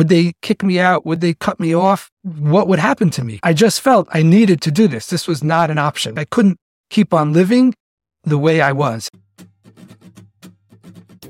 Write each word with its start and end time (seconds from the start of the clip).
Would 0.00 0.08
they 0.08 0.32
kick 0.40 0.62
me 0.62 0.80
out? 0.80 1.04
Would 1.04 1.20
they 1.20 1.34
cut 1.34 1.60
me 1.60 1.74
off? 1.74 2.10
What 2.22 2.68
would 2.68 2.78
happen 2.78 3.10
to 3.10 3.22
me? 3.22 3.38
I 3.42 3.52
just 3.52 3.82
felt 3.82 4.08
I 4.10 4.22
needed 4.22 4.62
to 4.62 4.70
do 4.70 4.88
this. 4.88 5.08
This 5.08 5.28
was 5.28 5.44
not 5.44 5.70
an 5.70 5.76
option. 5.76 6.18
I 6.18 6.24
couldn't 6.24 6.56
keep 6.88 7.12
on 7.12 7.34
living 7.34 7.74
the 8.24 8.38
way 8.38 8.62
I 8.62 8.72
was. 8.72 9.10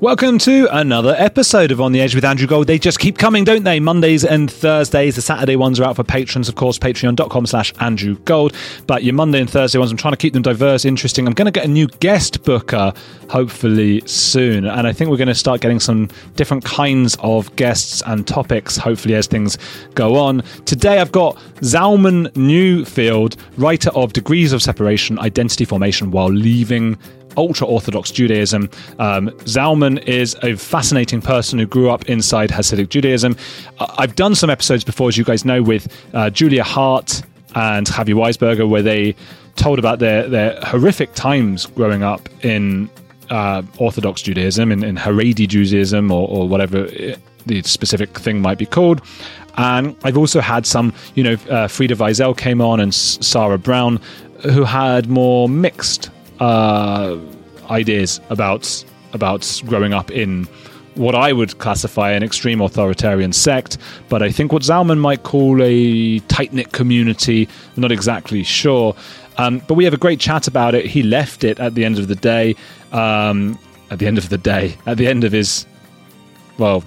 Welcome 0.00 0.38
to 0.38 0.66
another 0.74 1.14
episode 1.18 1.70
of 1.70 1.78
On 1.82 1.92
the 1.92 2.00
Edge 2.00 2.14
with 2.14 2.24
Andrew 2.24 2.46
Gold. 2.46 2.66
They 2.66 2.78
just 2.78 2.98
keep 2.98 3.18
coming, 3.18 3.44
don't 3.44 3.64
they? 3.64 3.80
Mondays 3.80 4.24
and 4.24 4.50
Thursdays. 4.50 5.16
The 5.16 5.20
Saturday 5.20 5.56
ones 5.56 5.78
are 5.78 5.84
out 5.84 5.96
for 5.96 6.04
patrons, 6.04 6.48
of 6.48 6.54
course, 6.54 6.78
patreon.com 6.78 7.44
slash 7.44 7.74
Andrew 7.80 8.16
Gold. 8.20 8.56
But 8.86 9.04
your 9.04 9.12
Monday 9.12 9.40
and 9.40 9.50
Thursday 9.50 9.78
ones, 9.78 9.90
I'm 9.90 9.98
trying 9.98 10.14
to 10.14 10.16
keep 10.16 10.32
them 10.32 10.40
diverse, 10.40 10.86
interesting. 10.86 11.26
I'm 11.26 11.34
going 11.34 11.44
to 11.44 11.50
get 11.50 11.66
a 11.66 11.68
new 11.68 11.86
guest 11.86 12.44
booker, 12.44 12.94
hopefully 13.28 14.00
soon. 14.06 14.64
And 14.64 14.86
I 14.86 14.94
think 14.94 15.10
we're 15.10 15.18
going 15.18 15.28
to 15.28 15.34
start 15.34 15.60
getting 15.60 15.80
some 15.80 16.08
different 16.34 16.64
kinds 16.64 17.18
of 17.20 17.54
guests 17.56 18.02
and 18.06 18.26
topics, 18.26 18.78
hopefully, 18.78 19.16
as 19.16 19.26
things 19.26 19.58
go 19.94 20.16
on. 20.16 20.40
Today, 20.64 20.98
I've 20.98 21.12
got 21.12 21.36
Zalman 21.56 22.28
Newfield, 22.28 23.36
writer 23.58 23.90
of 23.90 24.14
Degrees 24.14 24.54
of 24.54 24.62
Separation, 24.62 25.18
Identity 25.18 25.66
Formation 25.66 26.10
While 26.10 26.30
Leaving 26.30 26.96
ultra 27.36 27.66
Orthodox 27.66 28.10
Judaism. 28.10 28.70
Um, 28.98 29.30
Zalman 29.44 30.02
is 30.06 30.36
a 30.42 30.56
fascinating 30.56 31.20
person 31.20 31.58
who 31.58 31.66
grew 31.66 31.90
up 31.90 32.08
inside 32.08 32.50
Hasidic 32.50 32.88
Judaism. 32.88 33.36
I've 33.78 34.16
done 34.16 34.34
some 34.34 34.50
episodes 34.50 34.84
before, 34.84 35.08
as 35.08 35.16
you 35.16 35.24
guys 35.24 35.44
know, 35.44 35.62
with 35.62 35.88
uh, 36.14 36.30
Julia 36.30 36.64
Hart 36.64 37.22
and 37.54 37.86
Chavie 37.86 38.14
Weisberger, 38.14 38.68
where 38.68 38.82
they 38.82 39.14
told 39.56 39.78
about 39.78 39.98
their, 39.98 40.28
their 40.28 40.58
horrific 40.62 41.12
times 41.14 41.66
growing 41.66 42.02
up 42.02 42.28
in 42.44 42.88
uh, 43.30 43.62
Orthodox 43.78 44.22
Judaism, 44.22 44.72
in, 44.72 44.84
in 44.84 44.96
Haredi 44.96 45.46
Judaism, 45.48 46.10
or, 46.10 46.28
or 46.28 46.48
whatever 46.48 46.88
the 47.46 47.62
specific 47.62 48.18
thing 48.18 48.40
might 48.40 48.58
be 48.58 48.66
called. 48.66 49.02
And 49.56 49.96
I've 50.04 50.16
also 50.16 50.40
had 50.40 50.66
some, 50.66 50.92
you 51.14 51.24
know, 51.24 51.36
uh, 51.50 51.68
Frieda 51.68 51.94
Vizel 51.94 52.36
came 52.36 52.60
on 52.60 52.80
and 52.80 52.94
Sarah 52.94 53.58
Brown, 53.58 54.00
who 54.42 54.64
had 54.64 55.08
more 55.08 55.48
mixed 55.48 56.10
uh, 56.40 57.16
ideas 57.70 58.20
about 58.30 58.84
about 59.12 59.62
growing 59.66 59.92
up 59.92 60.10
in 60.10 60.44
what 60.94 61.14
I 61.14 61.32
would 61.32 61.58
classify 61.58 62.10
an 62.10 62.22
extreme 62.22 62.60
authoritarian 62.60 63.32
sect, 63.32 63.78
but 64.08 64.22
I 64.22 64.30
think 64.30 64.52
what 64.52 64.62
Zalman 64.62 64.98
might 64.98 65.22
call 65.22 65.62
a 65.62 66.18
tight 66.20 66.52
knit 66.52 66.72
community. 66.72 67.48
I'm 67.76 67.80
not 67.80 67.92
exactly 67.92 68.42
sure. 68.42 68.94
Um, 69.38 69.62
but 69.66 69.74
we 69.74 69.84
have 69.84 69.94
a 69.94 69.98
great 69.98 70.20
chat 70.20 70.48
about 70.48 70.74
it. 70.74 70.84
He 70.84 71.02
left 71.02 71.44
it 71.44 71.58
at 71.60 71.74
the 71.74 71.84
end 71.84 71.98
of 71.98 72.08
the 72.08 72.16
day. 72.16 72.56
Um, 72.92 73.58
at 73.90 73.98
the 73.98 74.06
end 74.06 74.18
of 74.18 74.28
the 74.28 74.38
day, 74.38 74.76
at 74.86 74.96
the 74.96 75.06
end 75.06 75.24
of 75.24 75.32
his, 75.32 75.66
well, 76.58 76.84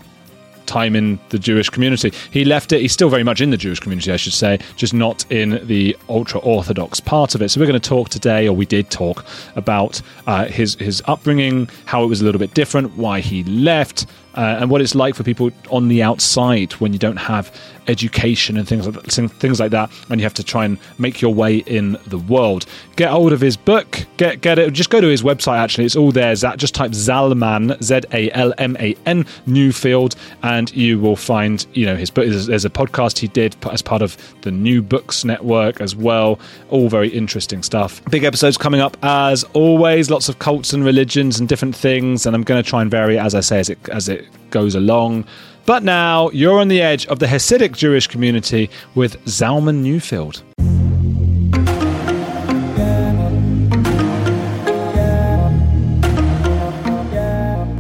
time 0.66 0.96
in 0.96 1.20
the 1.30 1.40
Jewish 1.40 1.70
community. 1.70 2.12
He 2.32 2.46
left 2.46 2.72
it, 2.72 2.82
he's 2.82 2.94
still 2.94 3.10
very 3.10 3.24
much 3.24 3.42
in 3.42 3.50
the 3.50 3.58
Jewish 3.58 3.80
community, 3.80 4.12
I 4.12 4.18
should 4.18 4.34
say, 4.34 4.60
just 4.76 4.94
not 4.94 5.30
in 5.32 5.66
the 5.68 5.96
ultra 6.10 6.40
Orthodox 6.42 7.00
part 7.00 7.36
of 7.36 7.42
it. 7.42 7.50
So 7.50 7.60
we're 7.60 7.68
going 7.68 7.80
to 7.80 7.90
talk 7.90 8.10
today, 8.10 8.48
or 8.48 8.54
we 8.54 8.66
did 8.66 8.90
talk, 8.90 9.26
about 9.56 10.02
uh, 10.28 10.46
his, 10.46 10.76
his 10.76 11.02
upbringing, 11.06 11.70
how 11.86 12.04
it 12.04 12.08
was 12.08 12.22
a 12.22 12.26
little 12.26 12.40
bit 12.40 12.54
different, 12.54 12.96
why 12.98 13.20
he 13.20 13.44
left, 13.46 14.06
uh, 14.36 14.58
and 14.60 14.70
what 14.70 14.82
it's 14.82 14.96
like 14.96 15.16
for 15.16 15.24
people 15.24 15.52
on 15.70 15.88
the 15.88 16.02
outside 16.04 16.74
when 16.74 16.94
you 16.94 17.00
don't 17.00 17.18
have 17.18 17.52
education 17.88 18.58
and 18.58 18.68
things 18.68 18.86
like 18.88 18.96
that, 18.96 19.32
things 19.40 19.60
like 19.60 19.72
that, 19.72 19.92
and 20.10 20.20
you 20.20 20.26
have 20.26 20.34
to 20.34 20.44
try 20.44 20.66
and 20.66 20.78
make 20.98 21.22
your 21.22 21.34
way 21.34 21.58
in 21.58 21.98
the 22.08 22.18
world. 22.18 22.66
Get 22.96 23.10
hold 23.10 23.34
of 23.34 23.42
his 23.42 23.58
book. 23.58 24.06
Get 24.18 24.42
get 24.42 24.60
it. 24.60 24.74
Just 24.74 24.90
go 24.90 25.02
to 25.02 25.08
his 25.08 25.24
website. 25.24 25.58
Actually, 25.58 25.86
it's 25.86 25.96
all 25.96 26.12
there. 26.12 26.34
Just 26.36 26.76
type 26.76 26.92
Zalman 26.92 27.82
Z 27.84 28.02
A 28.12 28.32
L 28.32 28.54
M 28.58 28.78
A 28.80 28.96
N 29.06 29.24
Newfield, 29.48 30.16
and 30.42 30.74
you 30.76 31.00
will 31.00 31.16
find 31.16 31.66
you 31.74 31.86
know 31.86 31.96
his 31.96 32.10
book. 32.10 32.28
There's, 32.28 32.64
a 32.64 32.70
podcast 32.70 33.18
he 33.18 33.28
did 33.28 33.56
as 33.72 33.82
part 33.82 34.02
of 34.02 34.18
the 34.42 34.52
New 34.52 34.82
Books 34.82 35.26
Network 35.26 35.82
as 35.82 35.96
well. 35.96 36.40
All 36.70 36.88
very 36.88 37.10
interesting 37.10 37.62
stuff. 37.62 38.04
Big 38.06 38.24
episodes 38.24 38.58
coming 38.58 38.80
up 38.80 38.96
as 39.04 39.44
always. 39.54 40.10
Lots 40.10 40.30
of 40.30 40.40
cults 40.40 40.72
and 40.72 40.86
religions 40.86 41.40
and 41.40 41.50
different 41.50 41.76
things, 41.76 42.26
and 42.26 42.36
I'm 42.36 42.44
going 42.44 42.62
to 42.64 42.68
try 42.68 42.82
and 42.82 42.90
vary 42.90 43.20
as 43.20 43.36
I 43.36 43.42
say 43.42 43.60
as 43.60 43.70
it 43.70 43.78
as 43.90 44.08
it 44.08 44.23
goes 44.50 44.76
along. 44.76 45.26
But 45.66 45.84
now 45.84 46.30
you're 46.32 46.60
on 46.60 46.68
the 46.68 46.82
edge 46.82 47.06
of 47.08 47.20
the 47.20 47.26
Hasidic 47.26 47.78
Jewish 47.78 48.08
community 48.08 48.70
with 48.96 49.18
Zalman 49.26 49.82
Newfield. 49.84 50.44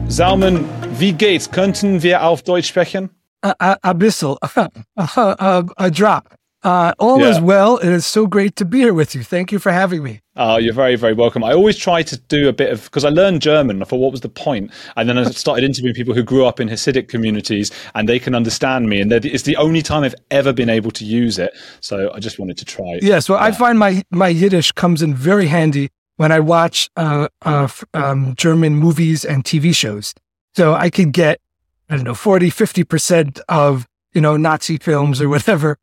Zalman, 0.07 0.65
wie 0.99 1.11
geht's? 1.11 1.49
Könnten 1.49 2.03
wir 2.03 2.23
auf 2.23 2.43
Deutsch 2.43 2.67
sprechen? 2.67 3.09
A, 3.41 3.53
a, 3.59 3.77
a 3.81 3.93
bissel, 3.93 4.37
a, 4.41 4.69
a, 4.95 5.63
a 5.75 5.89
drop. 5.89 6.35
Uh, 6.63 6.93
all 6.97 7.19
yeah. 7.19 7.27
is 7.27 7.41
well. 7.41 7.77
It 7.77 7.89
is 7.89 8.05
so 8.05 8.25
great 8.25 8.55
to 8.55 8.65
be 8.65 8.79
here 8.79 8.93
with 8.93 9.13
you. 9.13 9.23
Thank 9.23 9.51
you 9.51 9.59
for 9.59 9.71
having 9.71 10.01
me. 10.01 10.21
Oh, 10.37 10.57
you're 10.57 10.73
very, 10.73 10.95
very 10.95 11.13
welcome. 11.13 11.43
I 11.43 11.53
always 11.53 11.77
try 11.77 12.03
to 12.03 12.17
do 12.17 12.47
a 12.47 12.53
bit 12.53 12.71
of 12.71 12.85
because 12.85 13.03
I 13.03 13.09
learned 13.09 13.41
German. 13.41 13.81
I 13.81 13.85
thought, 13.85 13.97
what 13.97 14.11
was 14.11 14.21
the 14.21 14.29
point? 14.29 14.71
And 14.95 15.09
then 15.09 15.17
I 15.17 15.25
started 15.25 15.65
interviewing 15.65 15.93
people 15.93 16.13
who 16.13 16.23
grew 16.23 16.45
up 16.45 16.61
in 16.61 16.69
Hasidic 16.69 17.09
communities, 17.09 17.69
and 17.95 18.07
they 18.07 18.17
can 18.17 18.33
understand 18.33 18.87
me. 18.87 19.01
And 19.01 19.11
it's 19.11 19.43
the 19.43 19.57
only 19.57 19.81
time 19.81 20.03
I've 20.03 20.15
ever 20.31 20.53
been 20.53 20.69
able 20.69 20.91
to 20.91 21.05
use 21.05 21.37
it. 21.37 21.53
So 21.81 22.11
I 22.13 22.19
just 22.19 22.39
wanted 22.39 22.57
to 22.59 22.65
try. 22.65 22.99
Yes, 23.01 23.27
well, 23.27 23.39
I 23.39 23.51
find 23.51 23.77
my 23.77 24.03
my 24.09 24.29
Yiddish 24.29 24.71
comes 24.71 25.01
in 25.01 25.13
very 25.13 25.47
handy 25.47 25.89
when 26.15 26.31
I 26.31 26.39
watch 26.39 26.89
uh, 26.95 27.27
uh, 27.41 27.67
um, 27.93 28.35
German 28.35 28.75
movies 28.75 29.25
and 29.25 29.43
TV 29.43 29.75
shows. 29.75 30.13
So 30.55 30.73
I 30.73 30.89
can 30.89 31.11
get 31.11 31.41
I 31.89 31.97
don't 31.97 32.05
know 32.05 32.13
40, 32.13 32.49
50 32.49 32.83
percent 32.85 33.39
of 33.49 33.85
you 34.13 34.21
know 34.21 34.37
Nazi 34.37 34.77
films 34.77 35.21
or 35.21 35.27
whatever 35.27 35.77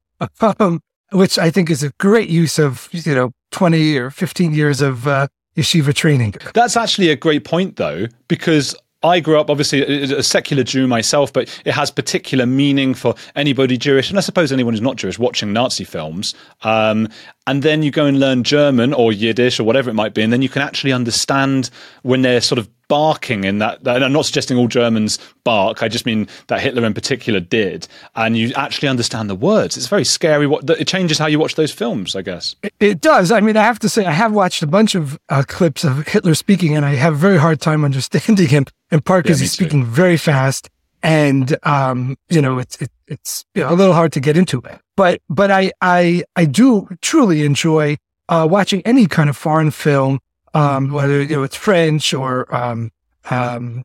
um, 0.58 0.80
which 1.12 1.38
I 1.38 1.50
think 1.50 1.70
is 1.70 1.82
a 1.82 1.90
great 1.98 2.28
use 2.28 2.58
of, 2.58 2.88
you 2.92 3.14
know, 3.14 3.32
20 3.50 3.98
or 3.98 4.10
15 4.10 4.54
years 4.54 4.80
of 4.80 5.06
uh, 5.06 5.28
yeshiva 5.56 5.94
training. 5.94 6.34
That's 6.54 6.76
actually 6.76 7.10
a 7.10 7.16
great 7.16 7.44
point, 7.44 7.76
though, 7.76 8.06
because 8.28 8.76
I 9.02 9.20
grew 9.20 9.40
up 9.40 9.48
obviously 9.48 9.82
a 9.82 10.22
secular 10.22 10.62
Jew 10.62 10.86
myself, 10.86 11.32
but 11.32 11.48
it 11.64 11.72
has 11.72 11.90
particular 11.90 12.44
meaning 12.44 12.92
for 12.92 13.14
anybody 13.34 13.78
Jewish, 13.78 14.10
and 14.10 14.18
I 14.18 14.20
suppose 14.20 14.52
anyone 14.52 14.74
who's 14.74 14.82
not 14.82 14.96
Jewish 14.96 15.18
watching 15.18 15.52
Nazi 15.54 15.84
films. 15.84 16.34
Um, 16.62 17.08
and 17.46 17.62
then 17.62 17.82
you 17.82 17.90
go 17.90 18.04
and 18.04 18.20
learn 18.20 18.44
German 18.44 18.92
or 18.92 19.10
Yiddish 19.10 19.58
or 19.58 19.64
whatever 19.64 19.88
it 19.88 19.94
might 19.94 20.12
be, 20.12 20.22
and 20.22 20.32
then 20.32 20.42
you 20.42 20.50
can 20.50 20.60
actually 20.60 20.92
understand 20.92 21.70
when 22.02 22.20
they're 22.20 22.42
sort 22.42 22.58
of 22.58 22.68
barking 22.90 23.44
in 23.44 23.58
that, 23.58 23.84
that, 23.84 24.02
I'm 24.02 24.12
not 24.12 24.26
suggesting 24.26 24.58
all 24.58 24.66
Germans 24.66 25.20
bark. 25.44 25.80
I 25.80 25.88
just 25.88 26.04
mean 26.04 26.26
that 26.48 26.60
Hitler 26.60 26.84
in 26.84 26.92
particular 26.92 27.38
did, 27.38 27.86
and 28.16 28.36
you 28.36 28.52
actually 28.56 28.88
understand 28.88 29.30
the 29.30 29.36
words. 29.36 29.76
It's 29.76 29.86
very 29.86 30.04
scary. 30.04 30.48
What 30.48 30.68
it 30.68 30.88
changes 30.88 31.16
how 31.16 31.26
you 31.26 31.38
watch 31.38 31.54
those 31.54 31.70
films, 31.70 32.16
I 32.16 32.22
guess. 32.22 32.56
It, 32.64 32.74
it 32.80 33.00
does. 33.00 33.30
I 33.30 33.40
mean, 33.40 33.56
I 33.56 33.62
have 33.62 33.78
to 33.78 33.88
say, 33.88 34.04
I 34.04 34.10
have 34.10 34.32
watched 34.32 34.62
a 34.64 34.66
bunch 34.66 34.96
of 34.96 35.18
uh, 35.28 35.44
clips 35.46 35.84
of 35.84 36.04
Hitler 36.08 36.34
speaking, 36.34 36.74
and 36.76 36.84
I 36.84 36.96
have 36.96 37.14
a 37.14 37.16
very 37.16 37.38
hard 37.38 37.60
time 37.60 37.84
understanding 37.84 38.48
him. 38.48 38.64
In 38.90 39.00
part 39.00 39.22
because 39.22 39.40
yeah, 39.40 39.44
he's 39.44 39.56
too. 39.56 39.64
speaking 39.64 39.84
very 39.84 40.16
fast, 40.16 40.68
and 41.00 41.56
um, 41.62 42.16
you 42.28 42.42
know, 42.42 42.58
it's 42.58 42.76
it, 42.82 42.90
it's 43.06 43.44
you 43.54 43.62
know, 43.62 43.72
a 43.72 43.76
little 43.76 43.94
hard 43.94 44.12
to 44.14 44.20
get 44.20 44.36
into. 44.36 44.62
But 44.96 45.22
but 45.30 45.52
I 45.52 45.70
I 45.80 46.24
I 46.34 46.44
do 46.44 46.88
truly 47.00 47.44
enjoy 47.44 47.98
uh, 48.28 48.48
watching 48.50 48.82
any 48.82 49.06
kind 49.06 49.30
of 49.30 49.36
foreign 49.36 49.70
film 49.70 50.18
um, 50.54 50.92
whether 50.92 51.22
you 51.22 51.36
know, 51.36 51.42
it's 51.42 51.56
French 51.56 52.12
or 52.12 52.52
um, 52.54 52.90
um, 53.30 53.84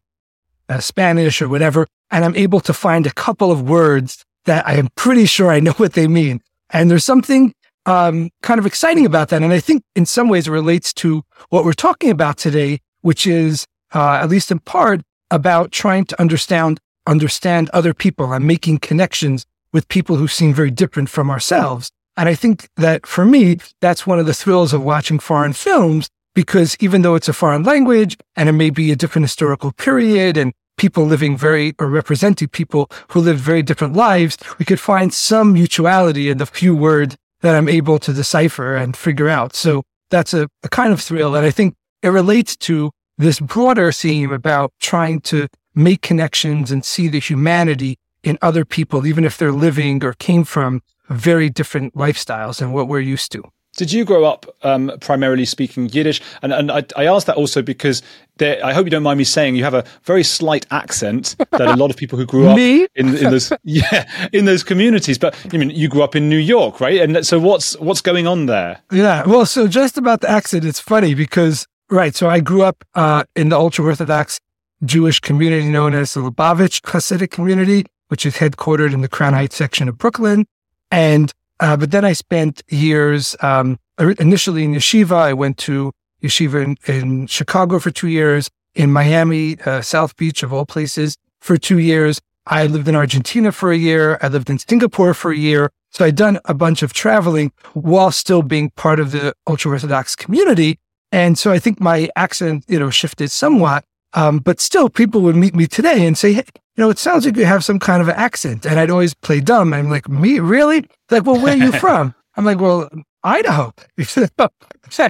uh, 0.69 0.79
Spanish 0.79 1.41
or 1.41 1.49
whatever, 1.49 1.87
and 2.11 2.25
I'm 2.25 2.35
able 2.35 2.59
to 2.61 2.73
find 2.73 3.05
a 3.05 3.13
couple 3.13 3.51
of 3.51 3.67
words 3.67 4.23
that 4.45 4.67
I 4.67 4.75
am 4.75 4.89
pretty 4.95 5.25
sure 5.25 5.51
I 5.51 5.59
know 5.59 5.73
what 5.73 5.93
they 5.93 6.07
mean. 6.07 6.41
And 6.69 6.89
there's 6.89 7.05
something 7.05 7.53
um, 7.85 8.29
kind 8.41 8.59
of 8.59 8.65
exciting 8.65 9.05
about 9.05 9.29
that. 9.29 9.43
And 9.43 9.53
I 9.53 9.59
think 9.59 9.83
in 9.95 10.05
some 10.05 10.27
ways 10.27 10.47
it 10.47 10.51
relates 10.51 10.93
to 10.95 11.23
what 11.49 11.65
we're 11.65 11.73
talking 11.73 12.09
about 12.09 12.37
today, 12.37 12.79
which 13.01 13.27
is, 13.27 13.65
uh, 13.93 14.19
at 14.21 14.29
least 14.29 14.51
in 14.51 14.59
part, 14.59 15.01
about 15.31 15.71
trying 15.71 16.05
to 16.05 16.19
understand 16.21 16.79
understand 17.07 17.69
other 17.69 17.93
people 17.93 18.33
and 18.33 18.47
making 18.47 18.79
connections 18.79 19.45
with 19.71 19.87
people 19.89 20.15
who 20.15 20.27
seem 20.27 20.53
very 20.53 20.71
different 20.71 21.07
from 21.07 21.29
ourselves. 21.29 21.91
And 22.17 22.27
I 22.27 22.33
think 22.33 22.67
that 22.77 23.05
for 23.05 23.25
me, 23.25 23.59
that's 23.79 24.07
one 24.07 24.17
of 24.17 24.25
the 24.25 24.33
thrills 24.33 24.73
of 24.73 24.81
watching 24.83 25.19
foreign 25.19 25.53
films 25.53 26.09
because 26.35 26.77
even 26.79 27.01
though 27.01 27.15
it's 27.15 27.27
a 27.27 27.33
foreign 27.33 27.63
language 27.63 28.17
and 28.35 28.47
it 28.47 28.51
may 28.51 28.69
be 28.69 28.91
a 28.91 28.95
different 28.95 29.23
historical 29.23 29.71
period 29.71 30.37
and 30.37 30.53
people 30.77 31.05
living 31.05 31.37
very 31.37 31.73
or 31.79 31.87
representing 31.87 32.49
people 32.49 32.87
who 33.09 33.21
lived 33.21 33.39
very 33.39 33.63
different 33.63 33.95
lives, 33.95 34.37
we 34.59 34.65
could 34.65 34.79
find 34.79 35.13
some 35.13 35.53
mutuality 35.53 36.29
in 36.29 36.37
the 36.37 36.45
few 36.45 36.75
words 36.75 37.15
that 37.41 37.55
I'm 37.55 37.69
able 37.69 37.97
to 37.99 38.13
decipher 38.13 38.75
and 38.75 38.95
figure 38.95 39.29
out. 39.29 39.55
So 39.55 39.83
that's 40.09 40.33
a, 40.33 40.47
a 40.63 40.69
kind 40.69 40.91
of 40.93 41.01
thrill. 41.01 41.35
And 41.35 41.45
I 41.45 41.51
think 41.51 41.73
it 42.03 42.09
relates 42.09 42.55
to 42.57 42.91
this 43.17 43.39
broader 43.39 43.91
theme 43.91 44.31
about 44.31 44.73
trying 44.79 45.21
to 45.21 45.47
make 45.73 46.01
connections 46.01 46.71
and 46.71 46.83
see 46.83 47.07
the 47.07 47.19
humanity 47.19 47.97
in 48.23 48.37
other 48.41 48.65
people, 48.65 49.05
even 49.07 49.23
if 49.23 49.37
they're 49.37 49.51
living 49.51 50.03
or 50.03 50.13
came 50.13 50.43
from 50.43 50.81
very 51.09 51.49
different 51.49 51.93
lifestyles 51.95 52.59
than 52.59 52.71
what 52.71 52.87
we're 52.87 52.99
used 52.99 53.31
to. 53.31 53.43
Did 53.75 53.91
you 53.91 54.05
grow 54.05 54.23
up 54.23 54.45
um, 54.63 54.91
primarily 55.01 55.43
speaking 55.43 55.89
Yiddish? 55.89 56.21
And, 56.41 56.53
and 56.53 56.71
I, 56.71 56.83
I 56.95 57.05
ask 57.07 57.27
that 57.27 57.35
also 57.35 57.61
because 57.61 58.01
there, 58.37 58.63
I 58.65 58.73
hope 58.73 58.85
you 58.85 58.89
don't 58.89 59.03
mind 59.03 59.17
me 59.17 59.25
saying 59.25 59.55
you 59.55 59.65
have 59.65 59.73
a 59.73 59.83
very 60.03 60.23
slight 60.23 60.65
accent 60.71 61.35
that 61.51 61.61
a 61.61 61.75
lot 61.75 61.89
of 61.89 61.97
people 61.97 62.17
who 62.17 62.25
grew 62.25 62.47
up 62.49 62.57
in, 62.57 62.89
in 62.95 63.31
those 63.31 63.51
yeah 63.63 64.07
in 64.31 64.45
those 64.45 64.63
communities. 64.63 65.17
But 65.17 65.35
I 65.53 65.57
mean, 65.57 65.71
you 65.71 65.89
grew 65.89 66.03
up 66.03 66.15
in 66.15 66.29
New 66.29 66.37
York, 66.37 66.79
right? 66.79 67.01
And 67.01 67.25
so 67.25 67.37
what's 67.37 67.77
what's 67.79 68.01
going 68.01 68.27
on 68.27 68.45
there? 68.45 68.81
Yeah, 68.91 69.25
well, 69.25 69.45
so 69.45 69.67
just 69.67 69.97
about 69.97 70.21
the 70.21 70.29
accent, 70.29 70.63
it's 70.63 70.79
funny 70.79 71.13
because 71.13 71.67
right. 71.89 72.15
So 72.15 72.29
I 72.29 72.39
grew 72.39 72.63
up 72.63 72.85
uh, 72.95 73.25
in 73.35 73.49
the 73.49 73.57
ultra 73.57 73.83
orthodox 73.83 74.39
Jewish 74.85 75.19
community 75.19 75.69
known 75.69 75.93
as 75.93 76.13
the 76.13 76.21
Lubavitch 76.21 76.81
Hasidic 76.81 77.31
community, 77.31 77.85
which 78.07 78.25
is 78.25 78.37
headquartered 78.37 78.93
in 78.93 79.01
the 79.01 79.09
Crown 79.09 79.33
Heights 79.33 79.55
section 79.55 79.89
of 79.89 79.97
Brooklyn, 79.97 80.45
and 80.91 81.33
uh, 81.59 81.77
but 81.77 81.91
then 81.91 82.05
I 82.05 82.13
spent 82.13 82.63
years, 82.69 83.35
um, 83.41 83.79
initially 83.99 84.63
in 84.63 84.73
yeshiva. 84.73 85.15
I 85.15 85.33
went 85.33 85.57
to 85.59 85.91
yeshiva 86.21 86.63
in, 86.63 86.77
in 86.93 87.27
Chicago 87.27 87.79
for 87.79 87.91
two 87.91 88.07
years, 88.07 88.49
in 88.73 88.91
Miami, 88.91 89.57
uh, 89.61 89.81
South 89.81 90.15
Beach 90.17 90.43
of 90.43 90.51
all 90.51 90.65
places 90.65 91.17
for 91.39 91.57
two 91.57 91.79
years. 91.79 92.19
I 92.47 92.67
lived 92.67 92.87
in 92.87 92.95
Argentina 92.95 93.51
for 93.51 93.71
a 93.71 93.77
year. 93.77 94.19
I 94.21 94.27
lived 94.27 94.49
in 94.49 94.59
Singapore 94.59 95.13
for 95.13 95.31
a 95.31 95.37
year. 95.37 95.71
So 95.91 96.05
I'd 96.05 96.15
done 96.15 96.39
a 96.45 96.53
bunch 96.53 96.83
of 96.83 96.93
traveling 96.93 97.51
while 97.73 98.11
still 98.11 98.41
being 98.41 98.69
part 98.71 98.99
of 98.99 99.11
the 99.11 99.33
ultra 99.47 99.71
Orthodox 99.71 100.15
community. 100.15 100.77
And 101.11 101.37
so 101.37 101.51
I 101.51 101.59
think 101.59 101.79
my 101.79 102.09
accent, 102.15 102.65
you 102.67 102.77
know, 102.77 102.89
shifted 102.89 103.31
somewhat. 103.31 103.85
Um, 104.13 104.39
but 104.39 104.59
still 104.59 104.89
people 104.89 105.21
would 105.21 105.35
meet 105.35 105.55
me 105.55 105.67
today 105.67 106.05
and 106.05 106.17
say, 106.17 106.33
Hey, 106.33 106.43
you 106.75 106.83
know, 106.83 106.89
it 106.89 106.99
sounds 106.99 107.25
like 107.25 107.37
you 107.37 107.45
have 107.45 107.63
some 107.63 107.79
kind 107.79 108.01
of 108.01 108.09
accent. 108.09 108.65
And 108.65 108.79
I'd 108.79 108.89
always 108.89 109.13
play 109.13 109.39
dumb. 109.39 109.73
I'm 109.73 109.89
like, 109.89 110.09
me, 110.09 110.39
really? 110.39 110.85
They're 111.07 111.19
like, 111.19 111.27
well, 111.27 111.41
where 111.41 111.53
are 111.53 111.57
you 111.57 111.71
from? 111.79 112.15
I'm 112.35 112.45
like, 112.45 112.59
well, 112.59 112.89
Idaho. 113.23 113.73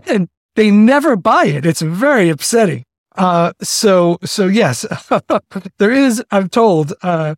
and 0.07 0.30
they 0.56 0.71
never 0.71 1.15
buy 1.15 1.45
it. 1.45 1.65
It's 1.65 1.81
very 1.81 2.30
upsetting. 2.30 2.86
Uh, 3.18 3.53
so, 3.62 4.18
so 4.24 4.47
yes, 4.47 4.86
there 5.77 5.92
is, 5.92 6.24
I'm 6.31 6.50
told, 6.50 6.94
uh, 7.01 7.36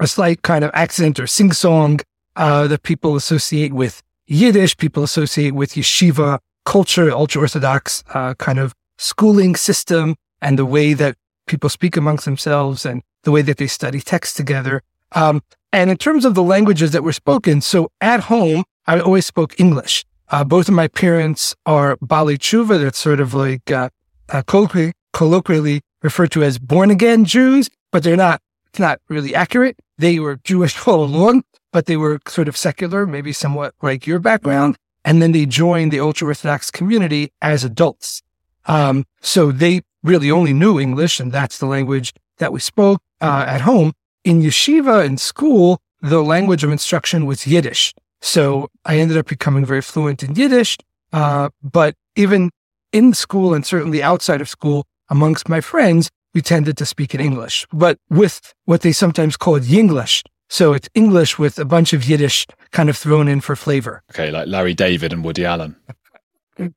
a 0.00 0.06
slight 0.06 0.42
kind 0.42 0.64
of 0.64 0.70
accent 0.74 1.20
or 1.20 1.26
sing 1.26 1.52
song, 1.52 2.00
uh, 2.36 2.66
that 2.66 2.82
people 2.82 3.14
associate 3.16 3.72
with 3.72 4.02
Yiddish, 4.26 4.76
people 4.76 5.02
associate 5.02 5.54
with 5.54 5.74
yeshiva 5.74 6.38
culture, 6.64 7.10
ultra 7.10 7.42
Orthodox, 7.42 8.02
uh, 8.14 8.34
kind 8.34 8.58
of 8.58 8.74
schooling 8.98 9.54
system 9.54 10.16
and 10.40 10.58
the 10.58 10.64
way 10.64 10.94
that 10.94 11.16
people 11.46 11.68
speak 11.68 11.96
amongst 11.96 12.24
themselves 12.24 12.86
and 12.86 13.02
the 13.24 13.30
way 13.30 13.42
that 13.42 13.58
they 13.58 13.66
study 13.66 14.00
text 14.00 14.36
together. 14.36 14.82
Um, 15.12 15.42
and 15.74 15.90
in 15.90 15.96
terms 15.96 16.24
of 16.24 16.36
the 16.36 16.42
languages 16.42 16.92
that 16.92 17.02
were 17.02 17.12
spoken, 17.12 17.60
so 17.60 17.90
at 18.00 18.20
home, 18.20 18.62
I 18.86 19.00
always 19.00 19.26
spoke 19.26 19.58
English. 19.58 20.04
Uh, 20.28 20.44
both 20.44 20.68
of 20.68 20.74
my 20.74 20.86
parents 20.86 21.56
are 21.66 21.96
Baalei 21.96 22.38
Teshuva. 22.38 22.80
That's 22.80 22.96
sort 22.96 23.18
of 23.18 23.34
like 23.34 23.68
uh, 23.72 23.88
uh, 24.28 24.42
colloquially, 24.42 24.92
colloquially 25.12 25.80
referred 26.00 26.30
to 26.30 26.44
as 26.44 26.60
born 26.60 26.92
again 26.92 27.24
Jews, 27.24 27.70
but 27.90 28.04
they're 28.04 28.16
not. 28.16 28.40
It's 28.68 28.78
not 28.78 29.00
really 29.08 29.34
accurate. 29.34 29.76
They 29.98 30.20
were 30.20 30.36
Jewish 30.44 30.86
all 30.86 31.02
along, 31.02 31.42
but 31.72 31.86
they 31.86 31.96
were 31.96 32.20
sort 32.28 32.46
of 32.46 32.56
secular, 32.56 33.04
maybe 33.04 33.32
somewhat 33.32 33.74
like 33.82 34.06
your 34.06 34.20
background. 34.20 34.76
And 35.04 35.20
then 35.20 35.32
they 35.32 35.44
joined 35.44 35.92
the 35.92 35.98
ultra 35.98 36.28
Orthodox 36.28 36.70
community 36.70 37.32
as 37.42 37.64
adults. 37.64 38.22
Um, 38.66 39.06
so 39.22 39.50
they 39.50 39.82
really 40.04 40.30
only 40.30 40.52
knew 40.52 40.78
English, 40.78 41.18
and 41.18 41.32
that's 41.32 41.58
the 41.58 41.66
language 41.66 42.14
that 42.38 42.52
we 42.52 42.60
spoke 42.60 43.02
uh, 43.20 43.44
at 43.48 43.62
home. 43.62 43.92
In 44.24 44.40
yeshiva 44.40 45.04
in 45.04 45.18
school, 45.18 45.78
the 46.00 46.22
language 46.22 46.64
of 46.64 46.70
instruction 46.70 47.26
was 47.26 47.46
Yiddish. 47.46 47.94
So 48.22 48.68
I 48.84 48.98
ended 48.98 49.18
up 49.18 49.26
becoming 49.26 49.66
very 49.66 49.82
fluent 49.82 50.22
in 50.22 50.34
Yiddish. 50.34 50.78
Uh, 51.12 51.50
but 51.62 51.94
even 52.16 52.50
in 52.92 53.12
school 53.12 53.54
and 53.54 53.66
certainly 53.66 54.02
outside 54.02 54.40
of 54.40 54.48
school, 54.48 54.86
amongst 55.10 55.48
my 55.48 55.60
friends, 55.60 56.10
we 56.32 56.40
tended 56.40 56.76
to 56.78 56.86
speak 56.86 57.14
in 57.14 57.20
English, 57.20 57.66
but 57.72 57.98
with 58.10 58.52
what 58.64 58.80
they 58.80 58.92
sometimes 58.92 59.36
called 59.36 59.62
Yinglish. 59.62 60.24
So 60.48 60.72
it's 60.72 60.88
English 60.94 61.38
with 61.38 61.58
a 61.58 61.64
bunch 61.64 61.92
of 61.92 62.04
Yiddish 62.04 62.46
kind 62.72 62.88
of 62.88 62.96
thrown 62.96 63.28
in 63.28 63.40
for 63.40 63.56
flavor. 63.56 64.02
Okay, 64.10 64.30
like 64.30 64.48
Larry 64.48 64.74
David 64.74 65.12
and 65.12 65.24
Woody 65.24 65.44
Allen. 65.44 65.76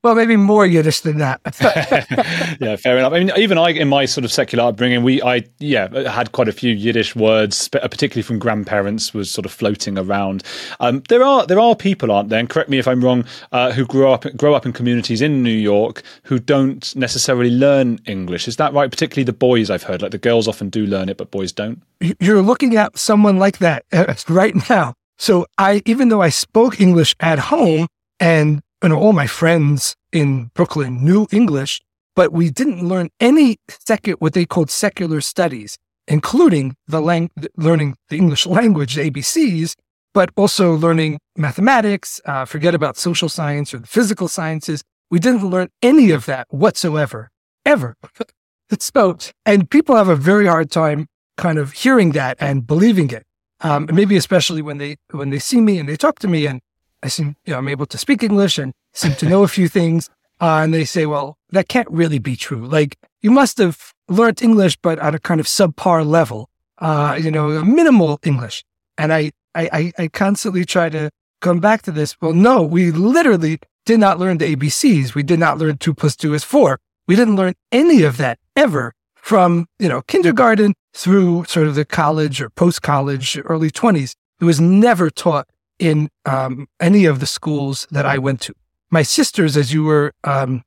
Well, 0.03 0.15
maybe 0.15 0.35
more 0.38 0.65
Yiddish 0.65 1.01
than 1.01 1.19
that. 1.19 1.39
yeah, 2.59 2.75
fair 2.77 2.97
enough. 2.97 3.13
I 3.13 3.19
mean, 3.19 3.31
even 3.38 3.57
I, 3.57 3.69
in 3.69 3.88
my 3.88 4.06
sort 4.06 4.25
of 4.25 4.31
secular 4.31 4.63
upbringing, 4.63 5.03
we, 5.03 5.21
I, 5.21 5.44
yeah, 5.59 6.09
had 6.09 6.31
quite 6.31 6.47
a 6.47 6.51
few 6.51 6.74
Yiddish 6.74 7.15
words, 7.15 7.69
particularly 7.69 8.24
from 8.24 8.39
grandparents, 8.39 9.13
was 9.13 9.29
sort 9.29 9.45
of 9.45 9.51
floating 9.51 9.97
around. 9.97 10.44
Um, 10.79 11.03
there 11.09 11.24
are 11.24 11.45
there 11.45 11.59
are 11.59 11.75
people, 11.75 12.12
aren't 12.12 12.29
there? 12.29 12.39
And 12.39 12.50
correct 12.50 12.69
me 12.69 12.79
if 12.79 12.88
I'm 12.88 13.03
wrong, 13.03 13.25
uh, 13.51 13.71
who 13.71 13.85
grow 13.85 14.13
up 14.13 14.25
grow 14.35 14.56
up 14.56 14.65
in 14.65 14.74
communities 14.74 15.21
in 15.21 15.44
New 15.44 15.50
York 15.50 16.01
who 16.23 16.39
don't 16.39 16.95
necessarily 16.95 17.51
learn 17.51 18.00
English. 18.06 18.47
Is 18.47 18.56
that 18.57 18.73
right? 18.73 18.89
Particularly 18.89 19.25
the 19.25 19.33
boys, 19.33 19.69
I've 19.69 19.83
heard. 19.83 20.01
Like 20.01 20.12
the 20.12 20.18
girls 20.18 20.47
often 20.47 20.69
do 20.69 20.85
learn 20.85 21.09
it, 21.09 21.18
but 21.18 21.30
boys 21.30 21.51
don't. 21.51 21.81
You're 22.19 22.41
looking 22.41 22.75
at 22.75 22.97
someone 22.97 23.38
like 23.38 23.59
that 23.59 23.85
uh, 23.91 24.13
right 24.27 24.56
now. 24.69 24.94
So 25.18 25.45
I, 25.57 25.81
even 25.85 26.09
though 26.09 26.21
I 26.21 26.30
spoke 26.30 26.80
English 26.80 27.15
at 27.19 27.39
home 27.39 27.88
and 28.19 28.62
know, 28.83 28.97
all 28.97 29.13
my 29.13 29.27
friends 29.27 29.95
in 30.12 30.51
Brooklyn 30.53 31.03
knew 31.03 31.27
English, 31.31 31.81
but 32.15 32.31
we 32.31 32.50
didn't 32.50 32.88
learn 32.88 33.09
any 33.19 33.57
secular, 33.69 34.18
what 34.18 34.33
they 34.33 34.45
called 34.45 34.69
secular 34.69 35.21
studies, 35.21 35.77
including 36.07 36.75
the 36.88 37.01
lang- 37.01 37.31
learning 37.56 37.95
the 38.09 38.18
English 38.18 38.45
language, 38.45 38.95
the 38.95 39.09
ABCs, 39.09 39.75
but 40.13 40.29
also 40.35 40.74
learning 40.74 41.19
mathematics, 41.35 42.19
uh, 42.25 42.45
forget 42.45 42.74
about 42.74 42.97
social 42.97 43.29
science 43.29 43.74
or 43.74 43.79
the 43.79 43.88
physical 43.88 44.27
sciences. 44.27 44.83
We 45.12 45.19
didn't 45.19 45.47
learn 45.47 45.69
any 45.81 46.12
of 46.12 46.25
that 46.25 46.47
whatsoever, 46.50 47.30
ever. 47.65 47.95
so, 48.80 49.18
and 49.45 49.69
people 49.69 49.95
have 49.95 50.09
a 50.09 50.15
very 50.15 50.47
hard 50.47 50.71
time 50.71 51.07
kind 51.38 51.59
of 51.59 51.71
hearing 51.73 52.12
that 52.12 52.38
and 52.39 52.65
believing 52.65 53.09
it. 53.12 53.23
Um, 53.62 53.89
maybe 53.91 54.15
especially 54.18 54.62
when 54.62 54.77
they, 54.77 54.97
when 55.12 55.30
they 55.30 55.39
see 55.39 55.62
me 55.62 55.80
and 55.80 55.89
they 55.89 55.95
talk 55.95 56.19
to 56.19 56.27
me 56.27 56.45
and 56.45 56.62
I 57.03 57.07
seem, 57.09 57.35
you 57.45 57.53
know, 57.53 57.59
I'm 57.59 57.67
able 57.67 57.85
to 57.85 57.97
speak 57.97 58.23
English 58.23 58.57
and 58.57 58.73
seem 58.94 59.13
to 59.16 59.30
know 59.30 59.44
a 59.44 59.47
few 59.47 59.68
things. 59.68 60.09
Uh, 60.39 60.61
and 60.63 60.73
they 60.73 60.85
say, 60.85 61.06
well, 61.06 61.37
that 61.49 61.68
can't 61.68 61.89
really 61.89 62.19
be 62.19 62.35
true. 62.35 62.66
Like 62.66 62.97
you 63.21 63.31
must 63.31 63.57
have 63.57 63.94
learned 64.07 64.42
English, 64.42 64.77
but 64.77 64.99
at 64.99 65.16
a 65.16 65.19
kind 65.19 65.39
of 65.39 65.47
subpar 65.47 66.06
level, 66.06 66.49
uh, 66.80 67.18
you 67.19 67.31
know, 67.31 67.63
minimal 67.63 68.19
English. 68.23 68.63
And 68.97 69.11
I, 69.11 69.31
I, 69.56 69.92
I 69.97 70.07
constantly 70.09 70.66
try 70.66 70.89
to 70.89 71.09
come 71.42 71.59
back 71.59 71.81
to 71.83 71.92
this. 71.92 72.16
Well, 72.21 72.33
no, 72.33 72.61
we 72.61 72.92
literally 72.92 73.59
did 73.85 73.99
not 73.99 74.19
learn 74.19 74.37
the 74.37 74.56
ABCs. 74.56 75.16
We 75.16 75.23
did 75.23 75.39
not 75.39 75.57
learn 75.57 75.77
two 75.77 75.94
plus 75.94 76.16
two 76.16 76.33
is 76.33 76.44
four. 76.44 76.80
We 77.07 77.16
didn't 77.16 77.35
learn 77.35 77.54
any 77.71 78.04
of 78.04 78.18
that 78.18 78.37
ever 78.56 78.94
from, 79.16 79.68
you 79.80 79.89
know, 79.89 80.01
kindergarten 80.04 80.73
through 80.94 81.45
sort 81.45 81.68
of 81.68 81.75
the 81.75 81.85
college 81.85 82.42
or 82.42 82.49
post 82.49 82.81
college, 82.81 83.39
early 83.45 83.71
twenties. 83.71 84.16
It 84.39 84.45
was 84.45 84.61
never 84.61 85.09
taught 85.09 85.47
in 85.80 86.10
um, 86.26 86.68
any 86.80 87.06
of 87.06 87.19
the 87.19 87.26
schools 87.26 87.88
that 87.92 88.06
I 88.06 88.18
went 88.18 88.42
to. 88.42 88.54
My 88.90 89.04
sisters, 89.04 89.57
as 89.57 89.74
you 89.74 89.84
were 89.84 90.14
um, 90.24 90.64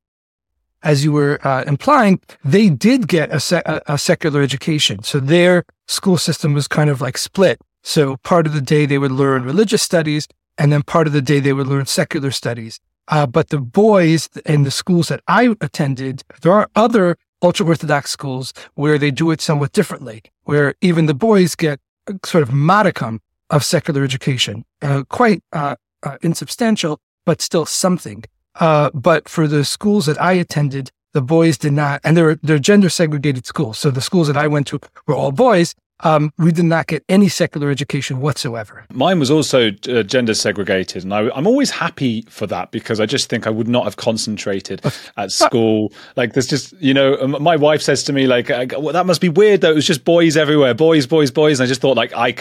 as 0.83 1.05
you 1.05 1.12
were 1.12 1.38
uh, 1.47 1.64
implying, 1.67 2.21
they 2.45 2.71
did 2.71 3.07
get 3.07 3.31
a, 3.31 3.93
a, 3.93 3.99
secular 3.99 4.40
education. 4.40 5.02
So 5.02 5.21
their 5.21 5.64
school 5.87 6.17
system 6.17 6.55
was 6.55 6.67
kind 6.67 6.88
of 6.88 7.02
like 7.02 7.19
split. 7.19 7.61
So 7.83 8.17
part 8.19 8.47
of 8.47 8.55
the 8.55 8.62
day 8.62 8.87
they 8.87 8.97
would 8.97 9.11
learn 9.11 9.45
religious 9.45 9.83
studies, 9.83 10.26
and 10.57 10.73
then 10.73 10.83
part 10.83 11.07
of 11.07 11.12
the 11.12 11.23
day 11.23 11.40
they 11.40 11.52
would 11.52 11.67
learn 11.67 11.87
secular 11.87 12.31
studies. 12.31 12.81
Uh, 13.09 13.26
but 13.26 13.49
the 13.49 13.59
boys 13.59 14.29
in 14.47 14.62
the 14.62 14.71
schools 14.71 15.09
that 15.09 15.21
I 15.26 15.55
attended, 15.61 16.23
there 16.43 16.52
are 16.52 16.71
other 16.76 17.17
ultra 17.43 17.67
Orthodox 17.67 18.11
schools 18.11 18.52
where 18.75 18.99
they 18.99 19.11
do 19.11 19.31
it 19.31 19.40
somewhat 19.40 19.73
differently, 19.73 20.23
where 20.45 20.75
even 20.81 21.07
the 21.07 21.14
boys 21.14 21.55
get 21.55 21.81
sort 22.25 22.43
of 22.43 22.52
modicum 22.52 23.21
of 23.50 23.64
secular 23.64 24.04
education, 24.04 24.64
uh, 24.83 25.02
quite 25.09 25.42
uh, 25.52 25.76
uh, 26.02 26.16
insubstantial, 26.23 27.00
but 27.26 27.42
still 27.42 27.66
something. 27.66 28.25
Uh, 28.59 28.90
but 28.95 29.28
for 29.28 29.47
the 29.47 29.64
schools 29.64 30.07
that 30.07 30.21
I 30.21 30.33
attended, 30.33 30.90
the 31.12 31.23
boys 31.23 31.59
did 31.59 31.73
not, 31.73 32.00
and 32.04 32.16
they're 32.16 32.37
they're 32.37 32.59
gender 32.59 32.88
segregated 32.88 33.47
schools. 33.47 33.78
So 33.78 33.90
the 33.90 34.00
schools 34.00 34.28
that 34.28 34.37
I 34.37 34.47
went 34.47 34.66
to 34.69 34.80
were 35.07 35.14
all 35.14 35.33
boys, 35.33 35.75
um, 36.02 36.33
we 36.38 36.52
did 36.52 36.64
not 36.64 36.87
get 36.87 37.04
any 37.09 37.28
secular 37.28 37.71
education 37.71 38.21
whatsoever. 38.21 38.85
Mine 38.92 39.19
was 39.19 39.30
also 39.30 39.71
uh, 39.88 40.02
gender 40.02 40.35
segregated, 40.35 41.04
and 41.04 41.14
I, 41.14 41.37
am 41.37 41.47
always 41.47 41.71
happy 41.71 42.23
for 42.23 42.47
that 42.47 42.71
because 42.71 43.00
I 43.00 43.07
just 43.07 43.28
think 43.28 43.47
I 43.47 43.50
would 43.50 43.69
not 43.69 43.85
have 43.85 43.97
concentrated 43.97 44.83
at 45.16 45.33
school. 45.33 45.92
Like, 46.16 46.33
there's 46.33 46.47
just, 46.47 46.73
you 46.80 46.95
know, 46.95 47.26
my 47.26 47.57
wife 47.57 47.83
says 47.83 48.02
to 48.04 48.12
me, 48.12 48.26
like, 48.26 48.49
well, 48.49 48.92
that 48.92 49.07
must 49.07 49.21
be 49.21 49.28
weird 49.28 49.61
though. 49.61 49.71
It 49.71 49.76
was 49.76 49.87
just 49.87 50.04
boys 50.04 50.37
everywhere, 50.37 50.75
boys, 50.75 51.07
boys, 51.07 51.30
boys. 51.30 51.61
And 51.61 51.66
I 51.66 51.69
just 51.69 51.80
thought, 51.80 51.97
like, 51.97 52.12
I, 52.14 52.35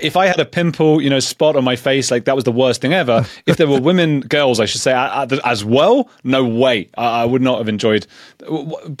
if 0.00 0.16
I 0.16 0.26
had 0.26 0.40
a 0.40 0.44
pimple, 0.44 1.00
you 1.00 1.10
know, 1.10 1.20
spot 1.20 1.56
on 1.56 1.64
my 1.64 1.76
face, 1.76 2.10
like, 2.10 2.24
that 2.24 2.34
was 2.34 2.44
the 2.44 2.52
worst 2.52 2.80
thing 2.80 2.92
ever. 2.92 3.24
if 3.46 3.56
there 3.56 3.68
were 3.68 3.80
women, 3.80 4.20
girls, 4.20 4.60
I 4.60 4.64
should 4.64 4.80
say, 4.80 4.92
as 5.44 5.64
well, 5.64 6.10
no 6.24 6.44
way. 6.44 6.90
I, 6.96 7.22
I 7.22 7.24
would 7.24 7.42
not 7.42 7.58
have 7.58 7.68
enjoyed. 7.68 8.06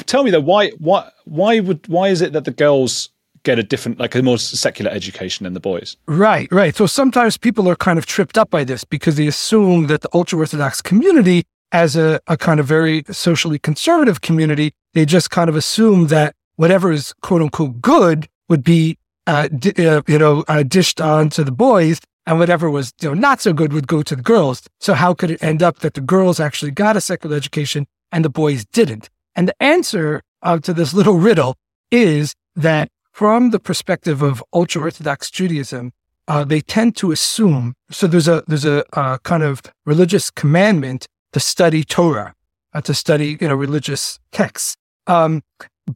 Tell 0.06 0.22
me 0.22 0.30
though, 0.30 0.40
why, 0.40 0.70
why, 0.78 1.10
why 1.24 1.60
would, 1.60 1.86
why 1.88 2.08
is 2.08 2.20
it 2.22 2.32
that 2.32 2.44
the 2.44 2.50
girls 2.50 3.10
get 3.46 3.58
a 3.58 3.62
different, 3.62 3.98
like 3.98 4.14
a 4.14 4.22
more 4.22 4.38
secular 4.38 4.90
education 4.90 5.44
than 5.44 5.54
the 5.54 5.60
boys. 5.60 5.96
Right, 6.06 6.50
right. 6.50 6.74
So 6.76 6.86
sometimes 6.86 7.38
people 7.38 7.68
are 7.70 7.76
kind 7.76 7.98
of 7.98 8.04
tripped 8.04 8.36
up 8.36 8.50
by 8.50 8.64
this 8.64 8.84
because 8.84 9.16
they 9.16 9.28
assume 9.28 9.86
that 9.86 10.00
the 10.02 10.10
ultra 10.12 10.38
Orthodox 10.38 10.82
community, 10.82 11.44
as 11.72 11.96
a, 11.96 12.20
a 12.26 12.36
kind 12.36 12.60
of 12.60 12.66
very 12.66 13.04
socially 13.10 13.58
conservative 13.58 14.20
community, 14.20 14.72
they 14.94 15.06
just 15.06 15.30
kind 15.30 15.48
of 15.48 15.56
assume 15.56 16.08
that 16.08 16.34
whatever 16.56 16.90
is 16.92 17.14
quote 17.22 17.40
unquote 17.40 17.80
good 17.80 18.26
would 18.48 18.64
be, 18.64 18.98
uh, 19.26 19.48
di- 19.48 19.86
uh, 19.86 20.02
you 20.08 20.18
know, 20.18 20.44
uh, 20.48 20.62
dished 20.62 21.00
on 21.00 21.30
to 21.30 21.44
the 21.44 21.52
boys 21.52 22.00
and 22.26 22.38
whatever 22.40 22.68
was 22.68 22.92
you 23.00 23.08
know 23.08 23.14
not 23.14 23.40
so 23.40 23.52
good 23.52 23.72
would 23.72 23.86
go 23.86 24.02
to 24.02 24.16
the 24.16 24.22
girls. 24.22 24.62
So 24.80 24.94
how 24.94 25.14
could 25.14 25.30
it 25.30 25.42
end 25.42 25.62
up 25.62 25.78
that 25.78 25.94
the 25.94 26.00
girls 26.00 26.40
actually 26.40 26.72
got 26.72 26.96
a 26.96 27.00
secular 27.00 27.36
education 27.36 27.86
and 28.10 28.24
the 28.24 28.30
boys 28.30 28.64
didn't? 28.72 29.08
And 29.36 29.48
the 29.48 29.62
answer 29.62 30.22
uh, 30.42 30.58
to 30.60 30.72
this 30.72 30.92
little 30.92 31.18
riddle 31.18 31.54
is 31.90 32.34
that 32.56 32.88
from 33.16 33.48
the 33.48 33.58
perspective 33.58 34.20
of 34.20 34.44
ultra 34.52 34.82
Orthodox 34.82 35.30
Judaism, 35.30 35.94
uh, 36.28 36.44
they 36.44 36.60
tend 36.60 36.96
to 36.96 37.12
assume 37.12 37.74
so 37.90 38.06
there's 38.06 38.28
a 38.28 38.44
there's 38.46 38.66
a 38.66 38.84
uh, 38.92 39.16
kind 39.30 39.42
of 39.42 39.62
religious 39.86 40.30
commandment 40.30 41.06
to 41.32 41.40
study 41.40 41.82
Torah, 41.82 42.34
uh, 42.74 42.82
to 42.82 42.92
study 42.92 43.38
you 43.40 43.48
know 43.48 43.54
religious 43.54 44.20
texts, 44.32 44.76
um, 45.06 45.42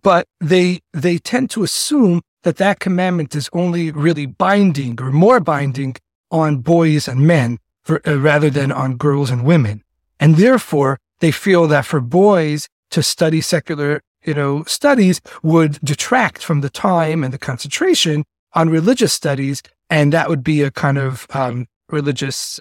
but 0.03 0.29
they 0.41 0.81
they 0.95 1.19
tend 1.19 1.51
to 1.51 1.63
assume 1.63 2.23
that 2.45 2.57
that 2.57 2.81
commandment 2.81 3.35
is 3.35 3.51
only 3.53 3.91
really 3.91 4.25
binding 4.25 4.99
or 4.99 5.13
more 5.13 5.41
binding 5.41 5.97
on 6.31 6.63
boys 6.63 7.07
and 7.07 7.21
men 7.27 7.59
for, 7.83 8.01
uh, 8.09 8.17
rather 8.17 8.49
than 8.49 8.73
on 8.73 8.97
girls 8.97 9.31
and 9.31 9.45
women, 9.45 9.85
and 10.19 10.37
therefore 10.37 10.99
they 11.19 11.33
feel 11.33 11.69
that 11.69 11.85
for 11.85 12.01
boys 12.01 12.67
to 12.89 13.03
study 13.03 13.43
secular 13.43 14.01
you 14.25 14.35
know, 14.35 14.65
studies 14.65 15.21
would 15.43 15.79
detract 15.81 16.45
from 16.45 16.61
the 16.61 16.71
time 16.71 17.25
and 17.25 17.33
the 17.33 17.39
concentration 17.39 18.25
on 18.53 18.69
religious 18.69 19.13
studies. 19.13 19.63
And 19.89 20.13
that 20.13 20.29
would 20.29 20.45
be 20.45 20.63
a 20.63 20.71
kind 20.71 20.99
of 20.99 21.27
um, 21.31 21.67
religious 21.89 22.61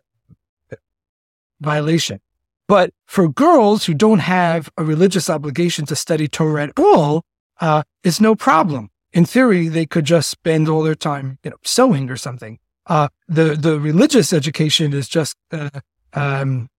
violation. 1.59 2.19
But 2.67 2.93
for 3.05 3.27
girls 3.27 3.85
who 3.85 3.93
don't 3.93 4.19
have 4.19 4.69
a 4.77 4.83
religious 4.83 5.29
obligation 5.29 5.85
to 5.87 5.95
study 5.95 6.27
Torah 6.27 6.63
at 6.63 6.71
all, 6.77 7.23
uh, 7.59 7.83
it's 8.03 8.21
no 8.21 8.35
problem. 8.35 8.89
In 9.11 9.25
theory, 9.25 9.67
they 9.67 9.87
could 9.87 10.05
just 10.05 10.29
spend 10.29 10.69
all 10.69 10.83
their 10.83 10.95
time, 10.95 11.39
you 11.43 11.49
know, 11.49 11.57
sewing 11.63 12.09
or 12.09 12.15
something. 12.15 12.59
Uh, 12.85 13.07
the 13.27 13.55
the 13.55 13.79
religious 13.79 14.31
education 14.33 14.93
is 14.93 15.07
just, 15.07 15.35
uh, 15.51 15.81
um, 16.13 16.69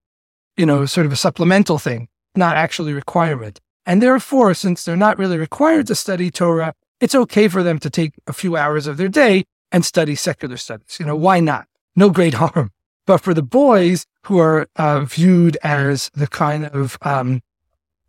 you 0.57 0.65
know, 0.65 0.87
sort 0.87 1.07
of 1.07 1.13
a 1.13 1.17
supplemental 1.17 1.79
thing, 1.79 2.09
not 2.37 2.57
actually 2.57 2.93
requirement. 2.93 3.61
And 3.87 4.03
therefore, 4.03 4.55
since 4.55 4.85
they're 4.85 4.97
not 4.97 5.19
really 5.19 5.39
required 5.39 5.87
to 5.89 5.95
study 5.95 6.31
Torah, 6.31 6.75
it's 7.01 7.15
okay 7.15 7.49
for 7.49 7.63
them 7.63 7.79
to 7.79 7.91
take 7.91 8.13
a 8.27 8.33
few 8.33 8.57
hours 8.57 8.87
of 8.87 8.97
their 8.97 9.09
day 9.09 9.45
and 9.73 9.85
study 9.85 10.15
secular 10.15 10.57
studies. 10.57 10.99
You 11.01 11.07
know, 11.07 11.17
why 11.17 11.41
not? 11.41 11.67
No 11.97 12.11
great 12.11 12.35
harm. 12.43 12.71
But 13.07 13.19
for 13.19 13.35
the 13.35 13.43
boys 13.43 14.07
who 14.25 14.39
are 14.39 14.69
uh, 14.77 15.01
viewed 15.01 15.57
as 15.63 16.11
the 16.15 16.27
kind 16.27 16.67
of, 16.67 16.99
um, 17.03 17.41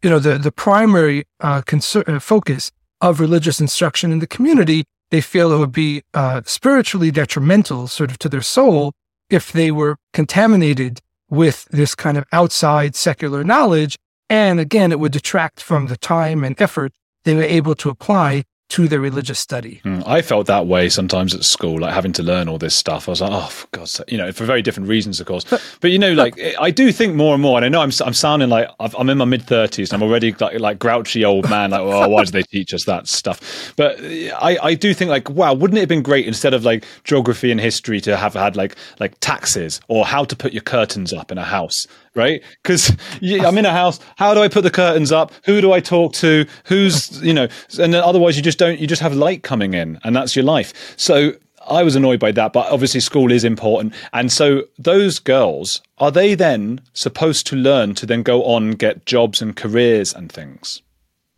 you 0.04 0.10
know, 0.10 0.20
the, 0.20 0.38
the 0.38 0.52
primary 0.52 1.26
uh, 1.40 1.62
concern, 1.62 2.04
uh, 2.08 2.20
focus 2.20 2.72
of 3.00 3.20
religious 3.20 3.60
instruction 3.60 4.12
in 4.12 4.20
the 4.20 4.28
community, 4.28 4.84
they 5.10 5.22
feel 5.22 5.52
it 5.52 5.58
would 5.58 5.72
be 5.72 6.04
uh, 6.14 6.42
spiritually 6.46 7.12
detrimental 7.12 7.88
sort 7.88 8.12
of 8.12 8.20
to 8.20 8.30
their 8.30 8.42
soul 8.42 8.94
if 9.30 9.52
they 9.52 9.72
were 9.72 9.98
contaminated 10.14 11.00
with 11.30 11.66
this 11.72 11.96
kind 11.96 12.18
of 12.18 12.26
outside 12.32 12.96
secular 12.96 13.44
knowledge 13.44 13.98
and 14.32 14.62
again, 14.62 14.94
it 14.94 15.00
would 15.02 15.12
detract 15.12 15.62
from 15.62 15.88
the 15.88 15.98
time 15.98 16.46
and 16.46 16.60
effort 16.62 16.94
they 17.26 17.36
were 17.36 17.44
able 17.44 17.76
to 17.76 17.90
apply 17.90 18.46
to 18.70 18.88
their 18.88 19.02
religious 19.02 19.38
study. 19.38 19.82
Mm, 19.84 20.08
I 20.08 20.22
felt 20.22 20.48
that 20.48 20.66
way 20.66 20.88
sometimes 20.88 21.36
at 21.36 21.44
school, 21.44 21.82
like 21.82 21.94
having 21.94 22.14
to 22.14 22.24
learn 22.24 22.48
all 22.48 22.58
this 22.58 22.74
stuff. 22.74 23.10
I 23.10 23.12
was 23.12 23.20
like, 23.20 23.30
oh, 23.30 23.48
for 23.48 23.68
God's 23.72 23.92
sake, 23.92 24.10
you 24.10 24.18
know, 24.18 24.32
for 24.32 24.46
very 24.46 24.62
different 24.62 24.88
reasons, 24.88 25.20
of 25.20 25.28
course. 25.28 25.44
But, 25.44 25.62
but 25.82 25.92
you 25.92 26.00
know, 26.00 26.14
like 26.14 26.40
I 26.58 26.72
do 26.72 26.94
think 26.94 27.14
more 27.14 27.34
and 27.34 27.42
more, 27.42 27.58
and 27.58 27.66
I 27.66 27.68
know 27.68 27.82
I'm, 27.82 27.92
I'm 28.06 28.14
sounding 28.14 28.48
like 28.48 28.70
i 28.80 28.90
am 28.98 29.10
in 29.10 29.18
my 29.18 29.26
mid 29.26 29.44
thirties, 29.44 29.92
and 29.92 30.02
I'm 30.02 30.08
already 30.08 30.32
like, 30.32 30.58
like 30.62 30.80
grouchy 30.80 31.26
old 31.26 31.50
man, 31.50 31.72
like, 31.72 31.82
oh, 31.82 32.08
why 32.08 32.24
do 32.24 32.32
they 32.32 32.44
teach 32.44 32.74
us 32.74 32.86
that 32.86 33.10
stuff? 33.10 33.74
But 33.76 34.00
I, 34.00 34.58
I 34.64 34.74
do 34.76 34.94
think 34.94 35.10
like, 35.10 35.30
wow, 35.30 35.54
wouldn't 35.54 35.78
it 35.78 35.82
have 35.82 35.90
been 35.90 36.02
great 36.02 36.26
instead 36.26 36.54
of 36.54 36.64
like 36.64 36.86
geography 37.04 37.52
and 37.52 37.60
history 37.60 38.00
to 38.00 38.16
have 38.16 38.36
had 38.36 38.56
like 38.56 38.78
like 39.02 39.20
taxes 39.20 39.82
or 39.90 40.06
how 40.06 40.24
to 40.24 40.36
put 40.38 40.54
your 40.54 40.64
curtains 40.64 41.12
up 41.12 41.30
in 41.30 41.38
a 41.38 41.44
house? 41.44 41.88
Right? 42.16 42.44
Because 42.64 42.96
I'm 43.22 43.58
in 43.58 43.66
a 43.66 43.72
house. 43.72 44.00
How 44.18 44.34
do 44.34 44.42
I 44.42 44.48
put 44.48 44.64
the 44.64 44.72
curtains 44.72 45.12
up? 45.12 45.32
Who 45.46 45.62
do 45.62 45.72
I 45.72 45.80
talk 45.80 46.14
to? 46.14 46.46
Who's 46.66 47.22
you 47.22 47.34
know? 47.34 47.48
And 47.80 47.94
then 47.94 48.04
otherwise, 48.04 48.36
you 48.36 48.44
just 48.44 48.58
don't. 48.58 48.80
You 48.80 48.88
just 48.88 49.02
have 49.02 49.14
light 49.14 49.44
coming 49.44 49.74
in, 49.74 50.00
and 50.04 50.16
that's 50.16 50.36
your 50.36 50.46
life. 50.46 50.96
So 50.98 51.34
I 51.70 51.84
was 51.84 51.96
annoyed 51.96 52.20
by 52.20 52.32
that, 52.32 52.54
but 52.54 52.72
obviously 52.72 53.00
school 53.00 53.32
is 53.32 53.44
important. 53.44 53.94
And 54.14 54.32
so 54.32 54.64
those 54.80 55.20
girls 55.20 55.82
are 56.00 56.12
they 56.12 56.36
then 56.36 56.82
supposed 56.94 57.46
to 57.48 57.56
learn 57.56 57.96
to 57.96 58.06
then 58.06 58.24
go 58.24 58.44
on 58.44 58.72
get 58.72 59.06
jobs 59.06 59.42
and 59.42 59.56
careers 59.56 60.14
and 60.14 60.32
things? 60.32 60.82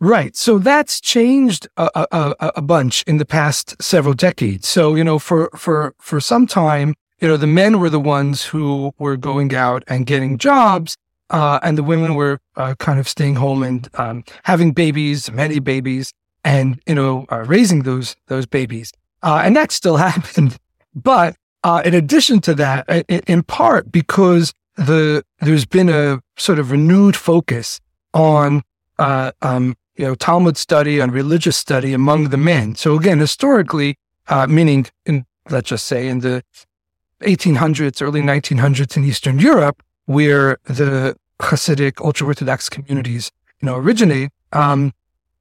Right. 0.00 0.36
So 0.36 0.58
that's 0.58 1.00
changed 1.00 1.68
a, 1.76 1.88
a, 2.10 2.34
a 2.56 2.62
bunch 2.62 3.04
in 3.06 3.18
the 3.18 3.24
past 3.24 3.80
several 3.80 4.14
decades. 4.14 4.68
So, 4.68 4.94
you 4.94 5.04
know, 5.04 5.18
for, 5.18 5.50
for, 5.56 5.94
for 5.98 6.20
some 6.20 6.46
time, 6.46 6.94
you 7.24 7.30
know, 7.30 7.38
the 7.38 7.46
men 7.46 7.80
were 7.80 7.88
the 7.88 7.98
ones 7.98 8.44
who 8.44 8.92
were 8.98 9.16
going 9.16 9.54
out 9.54 9.82
and 9.88 10.04
getting 10.04 10.36
jobs, 10.36 10.94
uh, 11.30 11.58
and 11.62 11.78
the 11.78 11.82
women 11.82 12.16
were 12.16 12.38
uh, 12.56 12.74
kind 12.78 13.00
of 13.00 13.08
staying 13.08 13.36
home 13.36 13.62
and 13.62 13.88
um, 13.94 14.24
having 14.42 14.72
babies, 14.72 15.32
many 15.32 15.58
babies, 15.58 16.12
and 16.44 16.78
you 16.86 16.94
know, 16.94 17.24
uh, 17.32 17.38
raising 17.46 17.84
those 17.84 18.14
those 18.26 18.44
babies. 18.44 18.92
Uh, 19.22 19.40
and 19.42 19.56
that 19.56 19.72
still 19.72 19.96
happened, 20.10 20.58
but 20.94 21.34
uh, 21.62 21.80
in 21.82 21.94
addition 21.94 22.40
to 22.40 22.54
that, 22.56 22.86
in 23.08 23.42
part 23.42 23.90
because 23.90 24.52
the 24.76 25.24
there's 25.38 25.64
been 25.64 25.88
a 25.88 26.20
sort 26.36 26.58
of 26.58 26.72
renewed 26.72 27.16
focus 27.16 27.80
on 28.12 28.62
uh, 28.98 29.32
um, 29.40 29.74
you 29.96 30.04
know 30.04 30.14
Talmud 30.14 30.58
study 30.58 31.00
and 31.00 31.10
religious 31.10 31.56
study 31.56 31.94
among 31.94 32.28
the 32.28 32.36
men. 32.36 32.74
So 32.74 32.94
again, 32.96 33.18
historically, 33.18 33.96
meaning 34.46 34.88
in 35.06 35.24
let's 35.48 35.70
just 35.70 35.86
say 35.86 36.06
in 36.06 36.20
the 36.20 36.42
1800s, 37.20 38.02
early 38.02 38.20
1900s 38.20 38.96
in 38.96 39.04
Eastern 39.04 39.38
Europe, 39.38 39.82
where 40.06 40.58
the 40.64 41.16
Hasidic 41.40 42.04
ultra 42.04 42.26
Orthodox 42.26 42.68
communities, 42.68 43.30
you 43.60 43.66
know, 43.66 43.76
originate, 43.76 44.30
um, 44.52 44.92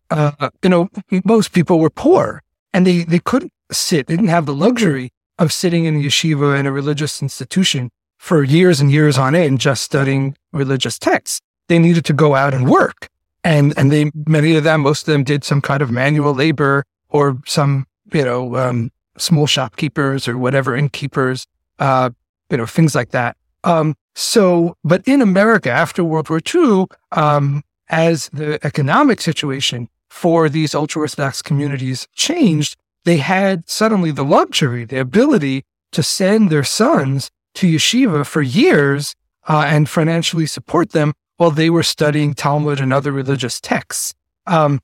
uh, 0.09 0.49
you 0.63 0.69
know, 0.69 0.89
most 1.25 1.53
people 1.53 1.79
were 1.79 1.89
poor 1.89 2.41
and 2.73 2.85
they, 2.85 3.03
they 3.03 3.19
couldn't 3.19 3.53
sit, 3.71 4.07
they 4.07 4.15
didn't 4.15 4.29
have 4.29 4.45
the 4.45 4.53
luxury 4.53 5.11
of 5.39 5.51
sitting 5.51 5.85
in 5.85 5.95
a 5.95 5.99
yeshiva 5.99 6.59
in 6.59 6.65
a 6.65 6.71
religious 6.71 7.21
institution 7.21 7.89
for 8.17 8.43
years 8.43 8.79
and 8.79 8.91
years 8.91 9.17
on 9.17 9.35
end, 9.35 9.59
just 9.59 9.83
studying 9.83 10.35
religious 10.51 10.97
texts. 10.97 11.41
They 11.67 11.79
needed 11.79 12.05
to 12.05 12.13
go 12.13 12.35
out 12.35 12.53
and 12.53 12.69
work. 12.69 13.09
And, 13.43 13.73
and 13.77 13.91
they, 13.91 14.11
many 14.27 14.55
of 14.55 14.63
them, 14.63 14.81
most 14.81 15.07
of 15.07 15.11
them 15.11 15.23
did 15.23 15.43
some 15.43 15.61
kind 15.61 15.81
of 15.81 15.91
manual 15.91 16.33
labor 16.33 16.85
or 17.09 17.37
some, 17.45 17.85
you 18.13 18.23
know, 18.23 18.55
um, 18.55 18.91
small 19.17 19.47
shopkeepers 19.47 20.27
or 20.27 20.37
whatever, 20.37 20.75
innkeepers 20.75 21.45
uh, 21.79 22.09
you 22.49 22.57
know, 22.57 22.65
things 22.65 22.95
like 22.95 23.11
that. 23.11 23.37
Um, 23.63 23.95
so, 24.15 24.77
but 24.83 25.01
in 25.07 25.21
America 25.21 25.71
after 25.71 26.03
World 26.03 26.29
War 26.29 26.39
II, 26.53 26.85
um, 27.11 27.63
as 27.89 28.29
the 28.29 28.59
economic 28.65 29.21
situation 29.21 29.89
for 30.09 30.49
these 30.49 30.75
ultra 30.75 31.01
Orthodox 31.01 31.41
communities 31.41 32.07
changed, 32.13 32.75
they 33.05 33.17
had 33.17 33.67
suddenly 33.69 34.11
the 34.11 34.23
luxury, 34.23 34.85
the 34.85 34.99
ability 34.99 35.65
to 35.91 36.03
send 36.03 36.49
their 36.49 36.63
sons 36.63 37.31
to 37.55 37.67
yeshiva 37.67 38.25
for 38.25 38.41
years 38.41 39.15
uh, 39.47 39.65
and 39.67 39.89
financially 39.89 40.45
support 40.45 40.91
them 40.91 41.13
while 41.37 41.51
they 41.51 41.69
were 41.69 41.83
studying 41.83 42.33
Talmud 42.33 42.79
and 42.79 42.93
other 42.93 43.11
religious 43.11 43.59
texts. 43.59 44.13
Um, 44.47 44.81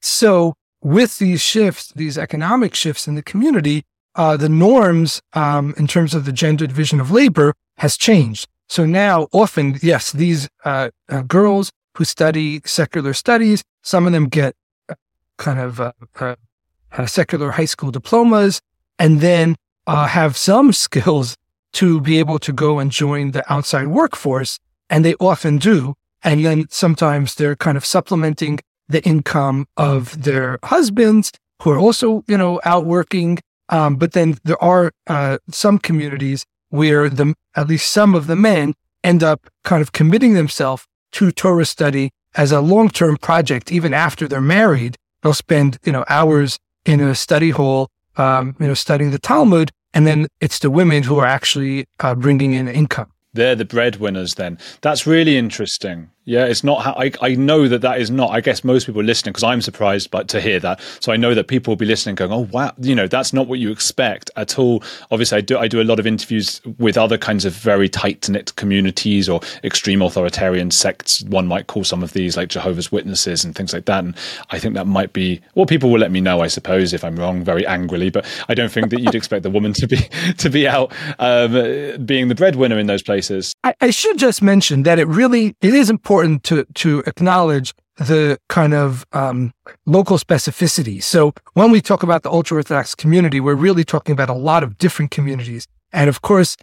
so, 0.00 0.54
with 0.80 1.18
these 1.18 1.40
shifts, 1.40 1.92
these 1.94 2.16
economic 2.16 2.74
shifts 2.74 3.08
in 3.08 3.14
the 3.14 3.22
community, 3.22 3.84
uh, 4.18 4.36
the 4.36 4.48
norms 4.48 5.22
um, 5.32 5.74
in 5.78 5.86
terms 5.86 6.14
of 6.14 6.26
the 6.26 6.32
gender 6.32 6.66
division 6.66 7.00
of 7.00 7.10
labor 7.10 7.54
has 7.78 7.96
changed. 7.96 8.48
So 8.68 8.84
now, 8.84 9.28
often, 9.32 9.78
yes, 9.82 10.12
these 10.12 10.48
uh, 10.64 10.90
uh, 11.08 11.22
girls 11.22 11.72
who 11.96 12.04
study 12.04 12.60
secular 12.64 13.14
studies, 13.14 13.64
some 13.82 14.06
of 14.06 14.12
them 14.12 14.28
get 14.28 14.54
uh, 14.88 14.94
kind 15.38 15.58
of 15.58 15.80
uh, 15.80 15.92
uh, 16.20 17.06
secular 17.06 17.52
high 17.52 17.64
school 17.64 17.90
diplomas 17.90 18.60
and 18.98 19.20
then 19.20 19.56
have 19.86 20.36
some 20.36 20.72
skills 20.84 21.36
to 21.72 22.00
be 22.00 22.18
able 22.18 22.38
to 22.40 22.52
go 22.52 22.78
and 22.78 22.90
join 22.90 23.30
the 23.30 23.52
outside 23.52 23.86
workforce. 23.86 24.58
And 24.90 25.04
they 25.04 25.14
often 25.14 25.58
do. 25.58 25.94
And 26.22 26.44
then 26.44 26.66
sometimes 26.70 27.36
they're 27.36 27.56
kind 27.56 27.76
of 27.76 27.86
supplementing 27.86 28.58
the 28.88 29.02
income 29.04 29.66
of 29.76 30.24
their 30.24 30.58
husbands 30.64 31.30
who 31.62 31.70
are 31.70 31.78
also, 31.78 32.24
you 32.26 32.36
know, 32.36 32.60
out 32.64 32.84
working. 32.84 33.38
Um, 33.68 33.96
but 33.96 34.12
then 34.12 34.38
there 34.44 34.62
are 34.62 34.92
uh, 35.06 35.38
some 35.50 35.78
communities 35.78 36.44
where 36.70 37.08
the 37.08 37.34
at 37.54 37.68
least 37.68 37.90
some 37.90 38.14
of 38.14 38.26
the 38.26 38.36
men 38.36 38.74
end 39.04 39.22
up 39.22 39.48
kind 39.64 39.82
of 39.82 39.92
committing 39.92 40.34
themselves 40.34 40.86
to 41.12 41.30
Torah 41.30 41.64
study 41.64 42.10
as 42.34 42.52
a 42.52 42.60
long 42.60 42.88
term 42.88 43.16
project. 43.16 43.72
Even 43.72 43.94
after 43.94 44.28
they're 44.28 44.40
married, 44.40 44.96
they'll 45.22 45.34
spend 45.34 45.78
you 45.84 45.92
know 45.92 46.04
hours 46.08 46.58
in 46.84 47.00
a 47.00 47.14
study 47.14 47.50
hall, 47.50 47.88
um, 48.16 48.56
you 48.58 48.66
know, 48.66 48.74
studying 48.74 49.10
the 49.10 49.18
Talmud, 49.18 49.70
and 49.92 50.06
then 50.06 50.26
it's 50.40 50.58
the 50.58 50.70
women 50.70 51.02
who 51.02 51.18
are 51.18 51.26
actually 51.26 51.86
uh, 52.00 52.14
bringing 52.14 52.54
in 52.54 52.68
income. 52.68 53.12
They're 53.34 53.54
the 53.54 53.64
breadwinners. 53.64 54.34
Then 54.34 54.58
that's 54.80 55.06
really 55.06 55.36
interesting. 55.36 56.10
Yeah, 56.28 56.44
it's 56.44 56.62
not 56.62 56.82
how 56.82 56.92
I, 56.92 57.10
I 57.22 57.36
know 57.36 57.68
that 57.68 57.80
that 57.80 58.02
is 58.02 58.10
not. 58.10 58.32
I 58.32 58.42
guess 58.42 58.62
most 58.62 58.84
people 58.84 59.00
are 59.00 59.04
listening 59.04 59.32
because 59.32 59.44
I'm 59.44 59.62
surprised 59.62 60.10
but 60.10 60.28
to 60.28 60.42
hear 60.42 60.60
that. 60.60 60.78
So 61.00 61.10
I 61.10 61.16
know 61.16 61.32
that 61.32 61.48
people 61.48 61.70
will 61.70 61.76
be 61.76 61.86
listening, 61.86 62.16
going, 62.16 62.30
"Oh 62.30 62.46
wow, 62.52 62.74
you 62.78 62.94
know, 62.94 63.06
that's 63.06 63.32
not 63.32 63.48
what 63.48 63.60
you 63.60 63.70
expect 63.70 64.30
at 64.36 64.58
all." 64.58 64.82
Obviously, 65.10 65.38
I 65.38 65.40
do 65.40 65.56
I 65.56 65.68
do 65.68 65.80
a 65.80 65.84
lot 65.84 65.98
of 65.98 66.06
interviews 66.06 66.60
with 66.76 66.98
other 66.98 67.16
kinds 67.16 67.46
of 67.46 67.54
very 67.54 67.88
tight 67.88 68.28
knit 68.28 68.54
communities 68.56 69.26
or 69.26 69.40
extreme 69.64 70.02
authoritarian 70.02 70.70
sects. 70.70 71.22
One 71.22 71.46
might 71.46 71.66
call 71.66 71.82
some 71.82 72.02
of 72.02 72.12
these 72.12 72.36
like 72.36 72.50
Jehovah's 72.50 72.92
Witnesses 72.92 73.42
and 73.42 73.54
things 73.54 73.72
like 73.72 73.86
that. 73.86 74.04
And 74.04 74.14
I 74.50 74.58
think 74.58 74.74
that 74.74 74.86
might 74.86 75.14
be 75.14 75.40
well, 75.54 75.64
people 75.64 75.90
will 75.90 75.98
let 75.98 76.10
me 76.10 76.20
know, 76.20 76.42
I 76.42 76.48
suppose, 76.48 76.92
if 76.92 77.04
I'm 77.04 77.16
wrong, 77.16 77.42
very 77.42 77.66
angrily. 77.66 78.10
But 78.10 78.26
I 78.50 78.54
don't 78.54 78.70
think 78.70 78.90
that 78.90 79.00
you'd 79.00 79.14
expect 79.22 79.44
the 79.44 79.50
woman 79.50 79.72
to 79.72 79.86
be 79.86 79.96
to 80.36 80.50
be 80.50 80.68
out 80.68 80.92
um, 81.20 82.04
being 82.04 82.28
the 82.28 82.34
breadwinner 82.34 82.78
in 82.78 82.86
those 82.86 83.02
places. 83.02 83.54
I, 83.64 83.72
I 83.80 83.88
should 83.88 84.18
just 84.18 84.42
mention 84.42 84.82
that 84.82 84.98
it 84.98 85.08
really 85.08 85.56
it 85.62 85.72
is 85.72 85.88
important 85.88 86.17
important 86.24 86.44
to 86.44 86.64
to 86.74 87.02
acknowledge 87.06 87.74
the 87.96 88.38
kind 88.48 88.74
of 88.74 89.04
um, 89.12 89.52
local 89.86 90.18
specificity. 90.18 91.02
So 91.02 91.32
when 91.54 91.70
we 91.72 91.80
talk 91.80 92.02
about 92.02 92.22
the 92.22 92.30
ultra 92.30 92.56
orthodox 92.56 92.94
community, 92.94 93.40
we're 93.40 93.54
really 93.54 93.84
talking 93.84 94.12
about 94.12 94.30
a 94.30 94.34
lot 94.34 94.62
of 94.62 94.78
different 94.78 95.10
communities, 95.10 95.66
and 95.92 96.08
of 96.08 96.20
course, 96.22 96.56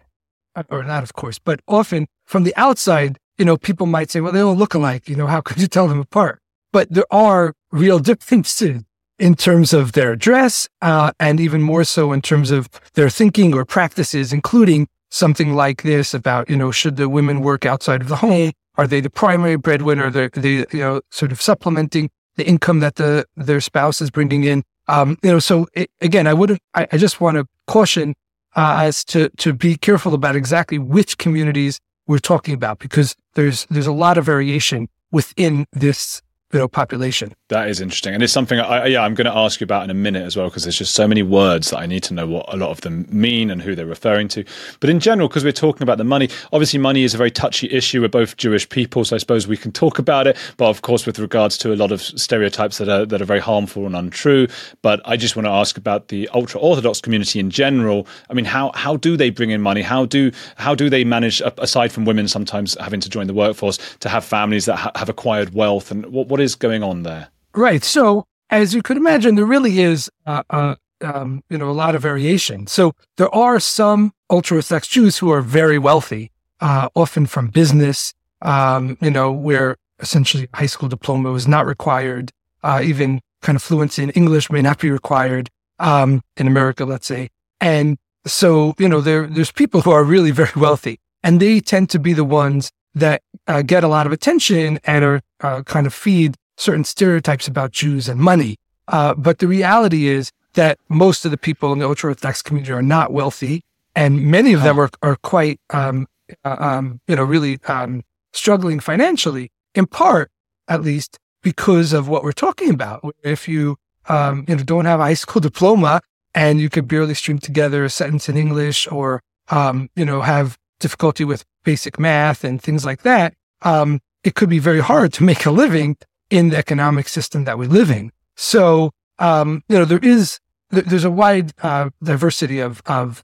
or 0.69 0.83
not 0.83 1.03
of 1.03 1.13
course, 1.13 1.39
but 1.39 1.59
often 1.67 2.07
from 2.25 2.43
the 2.43 2.55
outside, 2.55 3.17
you 3.37 3.45
know, 3.45 3.57
people 3.57 3.85
might 3.85 4.09
say, 4.11 4.21
well, 4.21 4.31
they 4.31 4.41
all 4.41 4.55
look 4.55 4.73
alike. 4.73 5.09
You 5.09 5.15
know, 5.15 5.27
how 5.27 5.41
could 5.41 5.61
you 5.61 5.67
tell 5.67 5.87
them 5.87 5.99
apart? 5.99 6.39
But 6.71 6.89
there 6.89 7.11
are 7.11 7.53
real 7.71 7.99
differences 8.11 8.83
in 9.17 9.35
terms 9.35 9.73
of 9.73 9.93
their 9.93 10.15
dress, 10.15 10.67
uh, 10.81 11.11
and 11.19 11.39
even 11.39 11.61
more 11.61 11.85
so 11.85 12.11
in 12.11 12.21
terms 12.21 12.51
of 12.51 12.67
their 12.95 13.09
thinking 13.09 13.53
or 13.53 13.63
practices, 13.63 14.33
including 14.33 14.87
something 15.09 15.53
like 15.53 15.83
this 15.83 16.13
about, 16.13 16.49
you 16.49 16.57
know, 16.57 16.71
should 16.71 16.97
the 16.97 17.07
women 17.07 17.39
work 17.39 17.65
outside 17.65 18.01
of 18.01 18.09
the 18.09 18.17
home? 18.17 18.51
Are 18.77 18.87
they 18.87 19.01
the 19.01 19.09
primary 19.09 19.55
breadwinner? 19.55 20.09
They're, 20.09 20.29
they, 20.29 20.65
you 20.71 20.79
know, 20.79 21.01
sort 21.09 21.31
of 21.31 21.41
supplementing 21.41 22.09
the 22.35 22.45
income 22.45 22.79
that 22.81 22.95
the, 22.95 23.25
their 23.35 23.61
spouse 23.61 24.01
is 24.01 24.11
bringing 24.11 24.43
in. 24.43 24.63
Um, 24.87 25.17
you 25.23 25.31
know, 25.31 25.39
so 25.39 25.67
it, 25.73 25.89
again, 26.01 26.27
I 26.27 26.33
wouldn't, 26.33 26.59
I, 26.73 26.87
I 26.91 26.97
just 26.97 27.21
want 27.21 27.37
to 27.37 27.47
caution, 27.67 28.15
uh, 28.55 28.79
as 28.81 29.03
to, 29.05 29.29
to 29.37 29.53
be 29.53 29.77
careful 29.77 30.13
about 30.13 30.35
exactly 30.35 30.77
which 30.77 31.17
communities 31.17 31.79
we're 32.07 32.19
talking 32.19 32.53
about 32.53 32.79
because 32.79 33.15
there's, 33.33 33.65
there's 33.69 33.87
a 33.87 33.91
lot 33.91 34.17
of 34.17 34.25
variation 34.25 34.87
within 35.11 35.65
this 35.71 36.21
you 36.55 36.61
know 36.61 36.67
population. 36.67 37.33
That 37.49 37.67
is 37.67 37.81
interesting, 37.81 38.13
and 38.13 38.23
it's 38.23 38.33
something 38.33 38.59
I, 38.59 38.87
yeah 38.87 39.01
I'm 39.01 39.13
going 39.13 39.25
to 39.25 39.37
ask 39.37 39.59
you 39.59 39.65
about 39.65 39.83
in 39.83 39.89
a 39.89 39.93
minute 39.93 40.23
as 40.23 40.37
well 40.37 40.47
because 40.47 40.63
there's 40.63 40.77
just 40.77 40.93
so 40.93 41.07
many 41.07 41.21
words 41.21 41.69
that 41.69 41.79
I 41.79 41.85
need 41.85 42.01
to 42.03 42.13
know 42.13 42.25
what 42.25 42.51
a 42.53 42.55
lot 42.55 42.69
of 42.69 42.81
them 42.81 43.05
mean 43.09 43.51
and 43.51 43.61
who 43.61 43.75
they're 43.75 43.85
referring 43.85 44.29
to. 44.29 44.45
But 44.79 44.89
in 44.89 44.99
general, 44.99 45.27
because 45.27 45.43
we're 45.43 45.51
talking 45.51 45.83
about 45.83 45.97
the 45.97 46.05
money, 46.05 46.29
obviously 46.53 46.79
money 46.79 47.03
is 47.03 47.13
a 47.13 47.17
very 47.17 47.31
touchy 47.31 47.69
issue. 47.69 48.01
We're 48.01 48.07
both 48.07 48.37
Jewish 48.37 48.67
people, 48.69 49.03
so 49.03 49.15
I 49.15 49.19
suppose 49.19 49.47
we 49.47 49.57
can 49.57 49.73
talk 49.73 49.99
about 49.99 50.27
it. 50.27 50.37
But 50.55 50.69
of 50.69 50.81
course, 50.81 51.05
with 51.05 51.19
regards 51.19 51.57
to 51.59 51.73
a 51.73 51.75
lot 51.75 51.91
of 51.91 52.01
stereotypes 52.01 52.77
that 52.77 52.87
are 52.87 53.05
that 53.05 53.21
are 53.21 53.25
very 53.25 53.41
harmful 53.41 53.85
and 53.85 53.95
untrue. 53.95 54.47
But 54.81 55.01
I 55.03 55.17
just 55.17 55.35
want 55.35 55.45
to 55.45 55.51
ask 55.51 55.77
about 55.77 56.07
the 56.07 56.29
ultra 56.29 56.61
orthodox 56.61 57.01
community 57.01 57.39
in 57.39 57.49
general. 57.49 58.07
I 58.29 58.33
mean, 58.33 58.45
how 58.45 58.71
how 58.75 58.95
do 58.95 59.17
they 59.17 59.29
bring 59.29 59.49
in 59.49 59.61
money? 59.61 59.81
How 59.81 60.05
do 60.05 60.31
how 60.55 60.73
do 60.73 60.89
they 60.89 61.03
manage 61.03 61.41
aside 61.57 61.91
from 61.91 62.05
women 62.05 62.29
sometimes 62.29 62.77
having 62.79 63.01
to 63.01 63.09
join 63.09 63.27
the 63.27 63.33
workforce 63.33 63.77
to 63.99 64.07
have 64.07 64.23
families 64.23 64.65
that 64.65 64.77
ha- 64.77 64.91
have 64.95 65.09
acquired 65.09 65.53
wealth 65.53 65.91
and 65.91 66.05
what 66.07 66.27
what 66.27 66.39
is 66.39 66.44
going 66.53 66.83
on 66.83 67.01
there? 67.01 67.29
Right. 67.55 67.83
So, 67.83 68.27
as 68.51 68.75
you 68.75 68.83
could 68.83 68.97
imagine, 68.97 69.35
there 69.35 69.45
really 69.45 69.79
is, 69.79 70.11
uh, 70.27 70.43
uh, 70.51 70.75
um, 71.01 71.43
you 71.49 71.57
know, 71.57 71.69
a 71.69 71.71
lot 71.71 71.95
of 71.95 72.01
variation. 72.01 72.67
So 72.67 72.93
there 73.17 73.33
are 73.33 73.59
some 73.59 74.13
ultra 74.29 74.57
Orthodox 74.57 74.87
Jews 74.87 75.17
who 75.17 75.31
are 75.31 75.41
very 75.41 75.79
wealthy, 75.79 76.31
uh, 76.59 76.89
often 76.93 77.25
from 77.25 77.47
business, 77.47 78.13
um, 78.41 78.97
you 79.01 79.09
know, 79.09 79.31
where 79.31 79.77
essentially 79.99 80.47
high 80.53 80.65
school 80.67 80.89
diploma 80.89 81.31
was 81.31 81.47
not 81.47 81.65
required. 81.65 82.31
Uh, 82.63 82.81
even 82.83 83.21
kind 83.41 83.55
of 83.55 83.61
fluency 83.61 84.03
in 84.03 84.09
English 84.11 84.51
may 84.51 84.61
not 84.61 84.79
be 84.79 84.89
required 84.89 85.49
um, 85.79 86.21
in 86.37 86.47
America, 86.47 86.85
let's 86.85 87.07
say. 87.07 87.29
And 87.61 87.97
so, 88.25 88.73
you 88.79 88.89
know, 88.89 89.01
there 89.01 89.27
there's 89.27 89.51
people 89.51 89.81
who 89.81 89.91
are 89.91 90.03
really 90.03 90.31
very 90.31 90.51
wealthy, 90.55 90.99
and 91.23 91.39
they 91.39 91.59
tend 91.59 91.89
to 91.91 91.99
be 91.99 92.13
the 92.13 92.23
ones 92.23 92.71
that 92.95 93.21
uh, 93.47 93.61
get 93.61 93.83
a 93.83 93.87
lot 93.87 94.05
of 94.05 94.11
attention 94.11 94.79
and 94.85 95.03
are 95.03 95.21
uh, 95.41 95.63
kind 95.63 95.87
of 95.87 95.93
feed 95.93 96.35
certain 96.57 96.83
stereotypes 96.83 97.47
about 97.47 97.71
Jews 97.71 98.07
and 98.07 98.19
money. 98.19 98.57
Uh, 98.87 99.13
but 99.15 99.39
the 99.39 99.47
reality 99.47 100.07
is 100.07 100.31
that 100.53 100.77
most 100.89 101.25
of 101.25 101.31
the 101.31 101.37
people 101.37 101.73
in 101.73 101.79
the 101.79 101.87
ultra 101.87 102.11
Orthodox 102.11 102.41
community 102.41 102.71
are 102.71 102.81
not 102.81 103.11
wealthy, 103.11 103.63
and 103.95 104.23
many 104.23 104.53
of 104.53 104.63
them 104.63 104.79
are, 104.79 104.89
are 105.01 105.15
quite, 105.17 105.59
um, 105.71 106.07
uh, 106.43 106.55
um, 106.59 107.01
you 107.07 107.15
know, 107.15 107.23
really 107.23 107.59
um, 107.67 108.03
struggling 108.33 108.79
financially, 108.79 109.51
in 109.73 109.85
part, 109.85 110.31
at 110.67 110.81
least, 110.81 111.17
because 111.41 111.93
of 111.93 112.07
what 112.07 112.23
we're 112.23 112.31
talking 112.31 112.69
about. 112.69 113.03
If 113.23 113.47
you, 113.47 113.77
um, 114.07 114.45
you 114.47 114.55
know, 114.55 114.63
don't 114.63 114.85
have 114.85 114.99
a 114.99 115.03
high 115.03 115.13
school 115.13 115.41
diploma 115.49 116.01
and 116.33 116.59
you 116.59 116.69
could 116.69 116.87
barely 116.87 117.13
string 117.13 117.39
together 117.39 117.85
a 117.85 117.89
sentence 117.89 118.27
in 118.27 118.37
English 118.37 118.87
or, 118.91 119.21
um, 119.49 119.89
you 119.95 120.05
know, 120.05 120.21
have 120.21 120.57
difficulty 120.79 121.23
with 121.23 121.45
basic 121.63 121.97
math 121.97 122.43
and 122.43 122.61
things 122.61 122.85
like 122.85 123.03
that, 123.03 123.33
um, 123.61 123.99
it 124.25 124.33
could 124.33 124.49
be 124.49 124.59
very 124.59 124.81
hard 124.81 125.13
to 125.13 125.23
make 125.23 125.45
a 125.45 125.51
living 125.51 125.95
in 126.29 126.49
the 126.49 126.57
economic 126.57 127.07
system 127.07 127.45
that 127.45 127.57
we 127.59 127.67
live 127.67 127.91
in. 127.91 128.11
So, 128.35 128.91
um, 129.19 129.63
you 129.69 129.77
know, 129.77 129.85
there 129.85 129.99
is, 129.99 130.39
there's 130.71 131.03
a 131.03 131.11
wide 131.11 131.53
uh, 131.61 131.91
diversity 132.03 132.59
of, 132.59 132.81
of, 132.87 133.23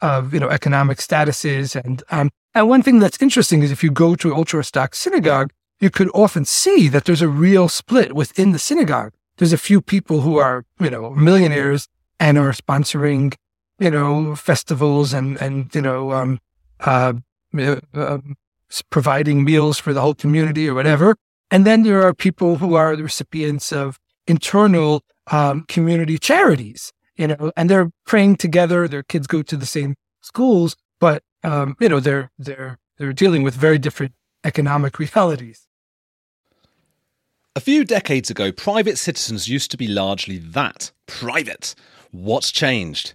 of, 0.00 0.32
you 0.32 0.38
know, 0.38 0.48
economic 0.48 0.98
statuses. 0.98 1.74
And, 1.84 2.02
um, 2.10 2.30
and 2.54 2.68
one 2.68 2.82
thing 2.82 3.00
that's 3.00 3.20
interesting 3.20 3.62
is 3.62 3.72
if 3.72 3.82
you 3.82 3.90
go 3.90 4.14
to 4.14 4.28
an 4.28 4.36
ultra 4.36 4.58
Orthodox 4.58 4.98
synagogue, 4.98 5.52
you 5.80 5.90
could 5.90 6.10
often 6.14 6.44
see 6.44 6.88
that 6.88 7.04
there's 7.04 7.22
a 7.22 7.28
real 7.28 7.68
split 7.68 8.14
within 8.14 8.52
the 8.52 8.58
synagogue. 8.58 9.12
There's 9.38 9.52
a 9.52 9.58
few 9.58 9.82
people 9.82 10.20
who 10.20 10.38
are, 10.38 10.64
you 10.78 10.90
know, 10.90 11.10
millionaires 11.10 11.88
and 12.20 12.38
are 12.38 12.52
sponsoring, 12.52 13.34
you 13.80 13.90
know, 13.90 14.36
festivals 14.36 15.12
and, 15.12 15.36
and, 15.42 15.74
you 15.74 15.82
know, 15.82 16.12
um, 16.12 16.40
uh, 16.80 17.14
uh, 17.94 18.18
providing 18.90 19.44
meals 19.44 19.78
for 19.78 19.92
the 19.92 20.00
whole 20.00 20.14
community 20.14 20.68
or 20.68 20.74
whatever. 20.74 21.16
And 21.50 21.64
then 21.64 21.82
there 21.82 22.02
are 22.02 22.14
people 22.14 22.56
who 22.56 22.74
are 22.74 22.96
the 22.96 23.04
recipients 23.04 23.72
of 23.72 23.98
internal 24.26 25.02
um, 25.30 25.64
community 25.68 26.18
charities, 26.18 26.92
you 27.16 27.28
know, 27.28 27.52
and 27.56 27.70
they're 27.70 27.90
praying 28.06 28.36
together. 28.36 28.88
Their 28.88 29.02
kids 29.02 29.26
go 29.26 29.42
to 29.42 29.56
the 29.56 29.66
same 29.66 29.94
schools, 30.22 30.76
but 31.00 31.22
um, 31.44 31.76
you 31.80 31.88
know, 31.88 32.00
they're 32.00 32.30
they're 32.38 32.78
they're 32.98 33.12
dealing 33.12 33.42
with 33.42 33.54
very 33.54 33.78
different 33.78 34.12
economic 34.44 34.98
realities. 34.98 35.66
A 37.54 37.60
few 37.60 37.84
decades 37.84 38.28
ago, 38.28 38.52
private 38.52 38.98
citizens 38.98 39.48
used 39.48 39.70
to 39.70 39.78
be 39.78 39.86
largely 39.88 40.36
that 40.38 40.92
private. 41.06 41.74
What's 42.10 42.52
changed? 42.52 43.14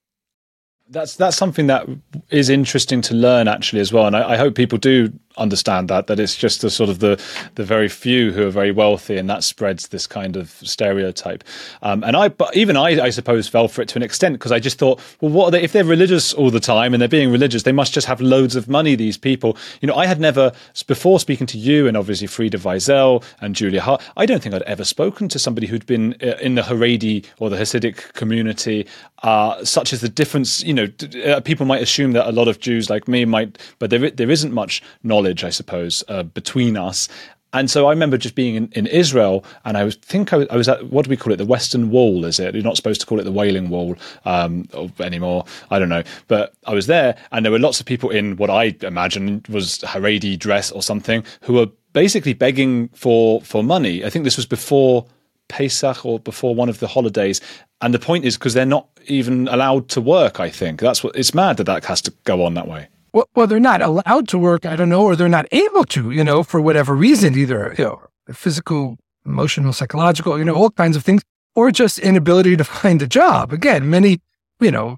that's 0.91 1.15
that's 1.15 1.37
something 1.37 1.67
that 1.67 1.87
is 2.29 2.49
interesting 2.49 3.01
to 3.01 3.13
learn 3.13 3.47
actually 3.47 3.79
as 3.79 3.93
well, 3.93 4.05
and 4.05 4.15
I, 4.15 4.31
I, 4.31 4.37
hope 4.37 4.55
people 4.55 4.77
do 4.77 5.11
understand 5.37 5.87
that 5.87 6.07
that 6.07 6.19
it's 6.19 6.35
just 6.35 6.61
the 6.61 6.69
sort 6.69 6.89
of 6.89 6.99
the 6.99 7.21
the 7.55 7.63
very 7.63 7.87
few 7.87 8.31
who 8.33 8.45
are 8.45 8.51
very 8.51 8.71
wealthy, 8.71 9.17
and 9.17 9.29
that 9.29 9.43
spreads 9.43 9.87
this 9.87 10.05
kind 10.05 10.35
of 10.35 10.49
stereotype. 10.63 11.43
Um, 11.81 12.03
and 12.03 12.17
I, 12.17 12.27
but 12.27 12.55
even 12.55 12.75
I, 12.75 13.05
I 13.05 13.09
suppose, 13.09 13.47
fell 13.47 13.69
for 13.69 13.81
it 13.81 13.87
to 13.89 13.97
an 13.97 14.03
extent 14.03 14.35
because 14.35 14.51
I 14.51 14.59
just 14.59 14.77
thought, 14.77 14.99
well, 15.21 15.31
what 15.31 15.45
are 15.47 15.51
they? 15.51 15.61
If 15.61 15.71
they're 15.71 15.85
religious 15.85 16.33
all 16.33 16.51
the 16.51 16.59
time 16.59 16.93
and 16.93 17.01
they're 17.01 17.07
being 17.07 17.31
religious, 17.31 17.63
they 17.63 17.71
must 17.71 17.93
just 17.93 18.07
have 18.07 18.19
loads 18.19 18.55
of 18.55 18.67
money. 18.67 18.95
These 18.95 19.17
people, 19.17 19.57
you 19.79 19.87
know, 19.87 19.95
I 19.95 20.05
had 20.05 20.19
never 20.19 20.51
before 20.87 21.19
speaking 21.19 21.47
to 21.47 21.57
you 21.57 21.87
and 21.87 21.95
obviously 21.95 22.27
Frieda 22.27 22.57
Vizel 22.57 23.23
and 23.39 23.55
Julia 23.55 23.81
Hart. 23.81 24.01
I 24.17 24.25
don't 24.25 24.43
think 24.43 24.53
I'd 24.53 24.61
ever 24.63 24.83
spoken 24.83 25.29
to 25.29 25.39
somebody 25.39 25.67
who'd 25.67 25.85
been 25.85 26.15
uh, 26.21 26.37
in 26.41 26.55
the 26.55 26.61
Haredi 26.61 27.25
or 27.39 27.49
the 27.49 27.57
Hasidic 27.57 28.13
community, 28.13 28.87
uh, 29.23 29.63
such 29.63 29.93
as 29.93 30.01
the 30.01 30.09
difference, 30.09 30.63
you 30.63 30.73
know 30.73 30.87
uh, 31.25 31.39
people 31.41 31.65
might 31.65 31.81
assume 31.81 32.13
that 32.13 32.27
a 32.27 32.31
lot 32.31 32.47
of 32.47 32.59
Jews 32.59 32.89
like 32.89 33.07
me 33.07 33.25
might, 33.25 33.57
but 33.79 33.89
there 33.89 34.09
there 34.09 34.31
isn't 34.31 34.53
much 34.53 34.81
knowledge, 35.03 35.43
I 35.43 35.49
suppose, 35.49 36.03
uh, 36.07 36.23
between 36.23 36.77
us. 36.77 37.07
And 37.53 37.69
so 37.69 37.87
I 37.87 37.89
remember 37.89 38.17
just 38.17 38.35
being 38.35 38.55
in, 38.55 38.69
in 38.71 38.87
Israel, 38.87 39.43
and 39.65 39.77
I 39.77 39.83
was, 39.83 39.95
think 39.95 40.31
I 40.31 40.37
was, 40.37 40.47
I 40.49 40.55
was, 40.55 40.69
at 40.69 40.85
what 40.85 41.03
do 41.03 41.09
we 41.09 41.17
call 41.17 41.33
it? 41.33 41.35
The 41.35 41.45
Western 41.45 41.89
Wall, 41.89 42.23
is 42.23 42.39
it? 42.39 42.55
You're 42.55 42.63
not 42.63 42.77
supposed 42.77 43.01
to 43.01 43.07
call 43.07 43.19
it 43.19 43.23
the 43.23 43.31
Wailing 43.31 43.69
Wall 43.69 43.97
um, 44.23 44.69
anymore. 44.99 45.43
I 45.69 45.77
don't 45.77 45.89
know, 45.89 46.03
but 46.27 46.53
I 46.65 46.73
was 46.73 46.87
there, 46.87 47.17
and 47.31 47.43
there 47.43 47.51
were 47.51 47.59
lots 47.59 47.79
of 47.79 47.85
people 47.85 48.09
in 48.09 48.37
what 48.37 48.49
I 48.49 48.75
imagine 48.81 49.43
was 49.49 49.79
Haredi 49.79 50.39
dress 50.39 50.71
or 50.71 50.81
something 50.81 51.25
who 51.41 51.53
were 51.53 51.67
basically 51.93 52.33
begging 52.33 52.87
for 52.89 53.41
for 53.41 53.63
money. 53.63 54.05
I 54.05 54.09
think 54.09 54.23
this 54.23 54.37
was 54.37 54.45
before 54.45 55.05
Pesach 55.51 56.05
or 56.05 56.19
before 56.19 56.55
one 56.55 56.69
of 56.69 56.79
the 56.79 56.87
holidays. 56.87 57.41
And 57.81 57.93
the 57.93 57.99
point 57.99 58.25
is 58.25 58.37
because 58.37 58.53
they're 58.53 58.65
not 58.77 58.87
even 59.07 59.47
allowed 59.49 59.89
to 59.89 60.01
work. 60.01 60.39
I 60.39 60.49
think 60.49 60.79
that's 60.79 61.03
what 61.03 61.15
it's 61.15 61.33
mad 61.33 61.57
that 61.57 61.65
that 61.65 61.85
has 61.85 62.01
to 62.03 62.13
go 62.23 62.45
on 62.45 62.53
that 62.53 62.67
way. 62.67 62.87
Well, 63.13 63.27
well, 63.35 63.47
they're 63.47 63.59
not 63.59 63.81
allowed 63.81 64.27
to 64.29 64.37
work. 64.37 64.65
I 64.65 64.75
don't 64.77 64.89
know, 64.89 65.03
or 65.03 65.15
they're 65.15 65.37
not 65.39 65.47
able 65.51 65.83
to. 65.85 66.11
You 66.11 66.23
know, 66.23 66.43
for 66.43 66.61
whatever 66.61 66.95
reason, 66.95 67.37
either 67.37 67.75
you 67.77 67.83
know, 67.83 68.01
physical, 68.31 68.97
emotional, 69.25 69.73
psychological, 69.73 70.37
you 70.39 70.45
know, 70.45 70.55
all 70.55 70.69
kinds 70.69 70.95
of 70.95 71.03
things, 71.03 71.21
or 71.53 71.71
just 71.71 71.99
inability 71.99 72.55
to 72.55 72.63
find 72.81 73.01
a 73.01 73.07
job. 73.07 73.51
Again, 73.51 73.89
many, 73.89 74.21
you 74.61 74.71
know, 74.71 74.97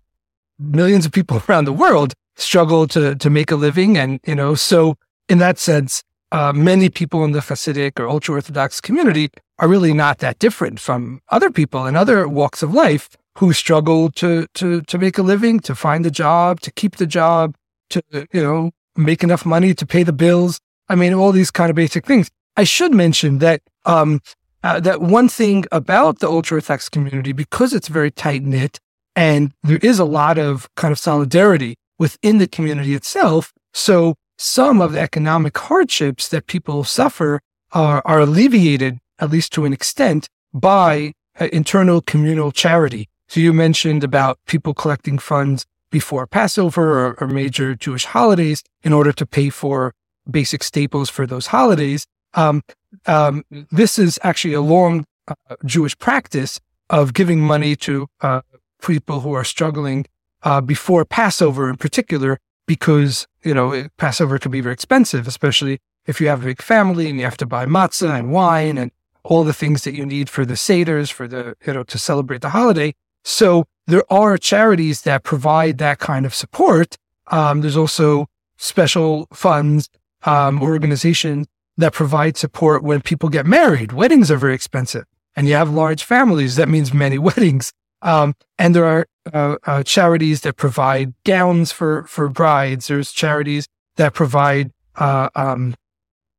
millions 0.60 1.06
of 1.06 1.12
people 1.12 1.42
around 1.50 1.66
the 1.66 1.74
world 1.74 2.14
struggle 2.36 2.88
to 2.90 3.16
to 3.16 3.30
make 3.30 3.50
a 3.50 3.56
living, 3.56 3.98
and 3.98 4.20
you 4.26 4.36
know, 4.36 4.54
so 4.54 4.96
in 5.30 5.40
that 5.40 5.58
sense, 5.58 6.04
uh, 6.32 6.52
many 6.54 6.90
people 6.90 7.24
in 7.24 7.32
the 7.32 7.40
Hasidic 7.40 8.00
or 8.00 8.08
ultra 8.08 8.36
Orthodox 8.36 8.82
community 8.82 9.30
are 9.64 9.70
really 9.70 9.94
not 9.94 10.18
that 10.18 10.40
different 10.40 10.78
from 10.78 11.22
other 11.30 11.50
people 11.50 11.86
in 11.86 11.96
other 11.96 12.28
walks 12.28 12.62
of 12.62 12.74
life 12.74 13.16
who 13.38 13.54
struggle 13.54 14.12
to 14.12 14.46
to 14.56 14.82
to 14.82 14.98
make 14.98 15.18
a 15.18 15.22
living, 15.22 15.62
to 15.62 15.74
find 15.74 16.06
a 16.06 16.12
job, 16.12 16.60
to 16.60 16.72
keep 16.72 16.98
the 16.98 17.08
job, 17.08 17.56
to 17.90 18.04
you 18.34 18.44
know 18.44 18.72
make 18.98 19.24
enough 19.24 19.46
money 19.46 19.74
to 19.74 19.86
pay 19.86 20.04
the 20.04 20.12
bills. 20.12 20.60
I 20.90 20.96
mean, 20.96 21.14
all 21.14 21.32
these 21.32 21.50
kind 21.50 21.70
of 21.70 21.78
basic 21.78 22.06
things. 22.06 22.30
I 22.58 22.66
should 22.66 22.94
mention 22.94 23.40
that 23.40 23.62
um, 23.86 24.20
uh, 24.64 24.82
that 24.82 25.00
one 25.00 25.30
thing 25.30 25.64
about 25.72 26.20
the 26.20 26.28
ultra 26.28 26.58
Orthodox 26.58 26.90
community, 26.90 27.32
because 27.32 27.74
it's 27.74 27.88
very 27.88 28.12
tight 28.12 28.44
knit, 28.44 28.82
and 29.16 29.54
there 29.64 29.80
is 29.82 29.98
a 29.98 30.06
lot 30.20 30.38
of 30.38 30.68
kind 30.76 30.92
of 30.92 31.00
solidarity 31.00 31.76
within 31.98 32.38
the 32.38 32.48
community 32.48 32.94
itself. 32.96 33.54
So 33.74 34.16
some 34.38 34.82
of 34.82 34.92
the 34.92 35.00
economic 35.00 35.58
hardships 35.58 36.28
that 36.28 36.48
people 36.48 36.84
suffer 36.84 37.40
are, 37.72 38.02
are 38.04 38.20
alleviated, 38.20 39.00
at 39.24 39.32
least 39.32 39.54
to 39.54 39.66
an 39.66 39.74
extent, 39.74 40.28
by 40.54 41.14
uh, 41.40 41.48
internal 41.52 42.02
communal 42.02 42.52
charity. 42.52 43.08
So 43.28 43.40
you 43.40 43.54
mentioned 43.54 44.04
about 44.04 44.38
people 44.46 44.74
collecting 44.74 45.18
funds 45.18 45.66
before 45.90 46.28
Passover 46.28 46.86
or, 47.00 47.16
or 47.20 47.28
major 47.28 47.76
Jewish 47.76 48.06
holidays 48.06 48.64
in 48.84 48.94
order 48.94 49.12
to 49.14 49.26
pay 49.26 49.50
for 49.50 49.94
basic 50.30 50.64
staples 50.64 51.10
for 51.10 51.26
those 51.26 51.48
holidays. 51.48 52.06
Um, 52.34 52.62
um, 53.06 53.44
this 53.72 53.98
is 53.98 54.20
actually 54.24 54.54
a 54.54 54.62
long 54.62 55.06
uh, 55.28 55.36
Jewish 55.66 55.98
practice 55.98 56.60
of 56.90 57.14
giving 57.14 57.40
money 57.40 57.76
to 57.78 58.08
uh, 58.22 58.42
people 58.82 59.22
who 59.22 59.34
are 59.34 59.44
struggling 59.44 60.06
uh, 60.44 60.62
before 60.62 61.06
Passover 61.06 61.70
in 61.70 61.78
particular 61.78 62.38
because, 62.68 63.28
you 63.44 63.54
know, 63.54 63.88
Passover 63.98 64.38
can 64.38 64.52
be 64.52 64.62
very 64.62 64.74
expensive, 64.74 65.28
especially 65.28 65.80
if 66.06 66.20
you 66.20 66.28
have 66.28 66.42
a 66.42 66.46
big 66.46 66.62
family 66.62 67.10
and 67.10 67.18
you 67.18 67.26
have 67.26 67.38
to 67.38 67.46
buy 67.46 67.66
matzah 67.66 68.20
and 68.20 68.32
wine 68.32 68.78
and 68.78 68.92
all 69.24 69.44
the 69.44 69.54
things 69.54 69.84
that 69.84 69.94
you 69.94 70.06
need 70.06 70.30
for 70.30 70.46
the 70.46 70.54
seders, 70.56 71.12
for 71.12 71.28
the, 71.28 71.56
you 71.66 71.74
know, 71.74 71.84
to 71.84 71.98
celebrate 71.98 72.42
the 72.42 72.50
holiday. 72.50 72.94
So 73.24 73.66
there 73.88 74.04
are 74.12 74.38
charities 74.38 75.02
that 75.02 75.24
provide 75.24 75.78
that 75.78 76.00
kind 76.00 76.26
of 76.26 76.34
support. 76.34 76.98
Um, 77.28 77.62
there's 77.62 77.78
also 77.78 78.28
special 78.58 79.28
funds, 79.34 79.90
um, 80.24 80.62
organizations 80.62 81.48
that 81.78 81.94
provide 81.94 82.38
support 82.38 82.84
when 82.84 83.02
people 83.02 83.30
get 83.30 83.46
married. 83.46 83.92
Weddings 83.94 84.30
are 84.30 84.38
very 84.38 84.54
expensive 84.54 85.06
and 85.36 85.48
you 85.48 85.56
have 85.56 85.70
large 85.70 86.04
families. 86.04 86.56
That 86.56 86.70
means 86.70 86.94
many 86.94 87.18
weddings. 87.30 87.72
Um, 88.02 88.36
and 88.60 88.76
there 88.76 88.86
are 88.86 89.08
uh, 89.34 89.56
uh, 89.66 89.84
charities 89.84 90.42
that 90.42 90.58
provide 90.58 91.14
gowns 91.24 91.72
for 91.72 92.04
for 92.04 92.28
brides. 92.28 92.88
There's 92.88 93.14
charities 93.14 93.68
that 93.96 94.14
provide 94.14 94.72
uh, 94.96 95.30
um, 95.36 95.76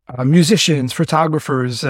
uh, 0.08 0.24
musicians, 0.24 0.92
photographers, 0.92 1.84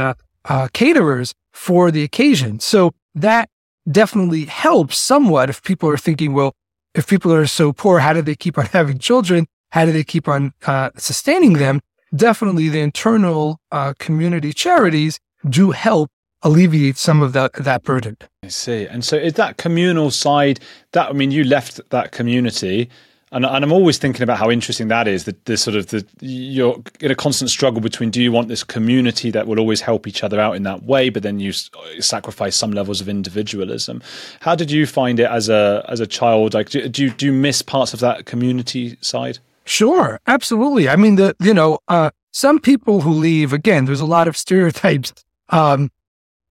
uh, 0.49 0.53
uh, 0.53 0.69
caterers 0.73 1.35
for 1.53 1.91
the 1.91 2.03
occasion. 2.03 2.61
So 2.61 2.93
that 3.15 3.49
definitely 3.91 4.45
helps 4.47 4.97
somewhat 4.99 5.51
if 5.51 5.63
people 5.63 5.89
are 5.89 5.97
thinking, 5.97 6.33
well, 6.33 6.53
if 6.95 7.07
people 7.07 7.33
are 7.33 7.47
so 7.47 7.73
poor, 7.73 7.99
how 7.99 8.13
do 8.13 8.23
they 8.23 8.35
keep 8.35 8.59
on 8.59 8.67
having 8.73 8.99
children? 8.99 9.47
How 9.71 9.85
do 9.85 9.93
they 9.93 10.05
keep 10.05 10.29
on 10.29 10.53
sustaining 10.97 11.55
them? 11.55 11.81
Definitely, 12.15 12.69
the 12.69 12.81
internal 12.81 13.59
community 13.99 14.53
charities 14.53 15.19
do 15.49 15.73
help 15.73 16.11
alleviate 16.45 16.97
some 16.97 17.23
of 17.23 17.33
that 17.33 17.53
that 17.55 17.83
burden. 17.83 18.17
I 18.45 18.49
see. 18.49 18.87
And 18.87 19.05
so 19.05 19.17
is 19.17 19.33
that 19.33 19.57
communal 19.57 20.11
side 20.11 20.61
that 20.93 21.09
I 21.09 21.13
mean 21.13 21.31
you 21.33 21.43
left 21.43 21.81
that 21.91 22.13
community 22.13 22.89
and, 23.35 23.45
and 23.45 23.65
I'm 23.65 23.73
always 23.73 23.99
thinking 23.99 24.23
about 24.23 24.39
how 24.39 24.49
interesting 24.49 24.89
that 24.89 25.09
is. 25.09 25.25
That 25.25 25.45
the 25.45 25.57
sort 25.57 25.77
of 25.77 25.89
the 25.89 26.07
you're 26.21 26.81
in 27.01 27.11
a 27.11 27.17
constant 27.17 27.51
struggle 27.51 27.81
between 27.81 28.11
do 28.11 28.23
you 28.23 28.31
want 28.31 28.47
this 28.47 28.63
community 28.63 29.31
that 29.33 29.49
will 29.49 29.59
always 29.59 29.81
help 29.81 30.07
each 30.07 30.23
other 30.23 30.41
out 30.41 30.55
in 30.55 30.63
that 30.63 30.85
way, 30.85 31.11
but 31.11 31.25
then 31.25 31.41
you 31.41 31.53
sacrifice 31.53 32.55
some 32.57 32.71
levels 32.71 33.01
of 33.01 33.09
individualism. 33.09 34.03
How 34.41 34.55
did 34.55 34.71
you 34.71 34.87
find 34.87 35.19
it 35.19 35.27
as 35.27 35.49
a 35.49 35.85
as 35.89 35.99
a 35.99 36.07
child? 36.07 36.55
Like, 36.55 36.71
do, 36.71 36.89
do 36.89 37.03
you 37.03 37.11
do 37.11 37.27
you 37.27 37.33
miss 37.33 37.61
parts 37.61 37.93
of 37.93 38.01
that 38.01 38.25
community 38.25 38.97
side? 39.01 39.41
Sure, 39.65 40.21
absolutely. 40.27 40.89
I 40.89 40.95
mean, 40.95 41.17
the 41.17 41.35
you 41.41 41.55
know, 41.55 41.81
uh, 41.89 42.11
some 42.33 42.61
people 42.61 43.01
who 43.01 43.11
leave 43.11 43.53
again. 43.53 43.85
There's 43.85 44.01
a 44.01 44.07
lot 44.07 44.29
of 44.29 44.37
stereotypes 44.37 45.13
um, 45.49 45.91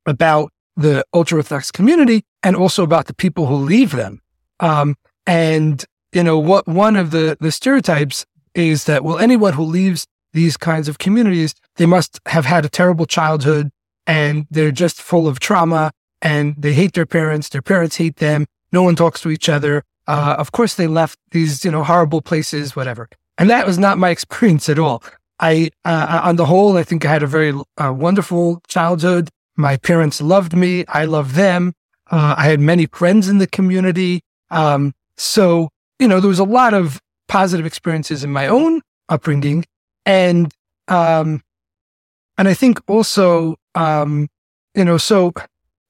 about 0.05 0.51
the 0.75 1.05
ultra 1.13 1.37
Orthodox 1.37 1.71
community 1.71 2.25
and 2.41 2.55
also 2.57 2.83
about 2.83 3.05
the 3.05 3.13
people 3.13 3.45
who 3.45 3.55
leave 3.55 3.91
them. 3.91 4.21
Um, 4.59 4.95
and 5.25 5.85
you 6.13 6.23
know 6.23 6.37
what? 6.39 6.67
One 6.67 6.95
of 6.95 7.11
the 7.11 7.37
the 7.39 7.51
stereotypes 7.51 8.25
is 8.55 8.85
that 8.85 9.03
well, 9.03 9.17
anyone 9.17 9.53
who 9.53 9.63
leaves 9.63 10.05
these 10.33 10.57
kinds 10.57 10.87
of 10.87 10.97
communities, 10.97 11.53
they 11.75 11.85
must 11.85 12.19
have 12.27 12.45
had 12.45 12.65
a 12.65 12.69
terrible 12.69 13.05
childhood 13.05 13.71
and 14.07 14.47
they're 14.49 14.71
just 14.71 15.01
full 15.01 15.27
of 15.27 15.39
trauma 15.39 15.91
and 16.21 16.55
they 16.57 16.73
hate 16.73 16.93
their 16.93 17.05
parents. 17.05 17.49
Their 17.49 17.61
parents 17.61 17.97
hate 17.97 18.17
them. 18.17 18.45
No 18.71 18.83
one 18.83 18.95
talks 18.95 19.21
to 19.21 19.29
each 19.29 19.49
other. 19.49 19.83
Uh, 20.07 20.35
of 20.37 20.51
course, 20.51 20.75
they 20.75 20.87
left 20.87 21.17
these 21.31 21.63
you 21.63 21.71
know 21.71 21.83
horrible 21.83 22.21
places, 22.21 22.75
whatever. 22.75 23.07
And 23.37 23.49
that 23.49 23.65
was 23.65 23.77
not 23.77 23.97
my 23.97 24.09
experience 24.17 24.69
at 24.69 24.79
all. 24.79 25.03
I, 25.39 25.71
uh, 25.83 26.21
on 26.23 26.35
the 26.37 26.45
whole, 26.45 26.77
I 26.77 26.83
think 26.83 27.05
I 27.05 27.11
had 27.11 27.23
a 27.23 27.27
very 27.27 27.53
uh, 27.77 27.91
wonderful 27.91 28.61
childhood. 28.67 29.29
My 29.57 29.77
parents 29.77 30.21
loved 30.21 30.55
me. 30.55 30.85
I 30.87 31.05
loved 31.05 31.35
them. 31.35 31.73
Uh, 32.09 32.35
I 32.37 32.45
had 32.45 32.59
many 32.59 32.85
friends 32.85 33.27
in 33.27 33.39
the 33.39 33.47
community. 33.47 34.21
Um, 34.49 34.93
so, 35.17 35.69
you 36.03 36.09
know, 36.09 36.19
there 36.19 36.27
was 36.27 36.39
a 36.39 36.43
lot 36.43 36.73
of 36.73 36.99
positive 37.29 37.65
experiences 37.65 38.25
in 38.25 38.29
my 38.29 38.45
own 38.45 38.81
upbringing. 39.07 39.63
And, 40.05 40.53
um, 40.89 41.41
and 42.37 42.49
I 42.49 42.53
think 42.53 42.81
also, 42.87 43.55
um, 43.73 44.27
you 44.75 44.83
know, 44.83 44.97
so 44.97 45.31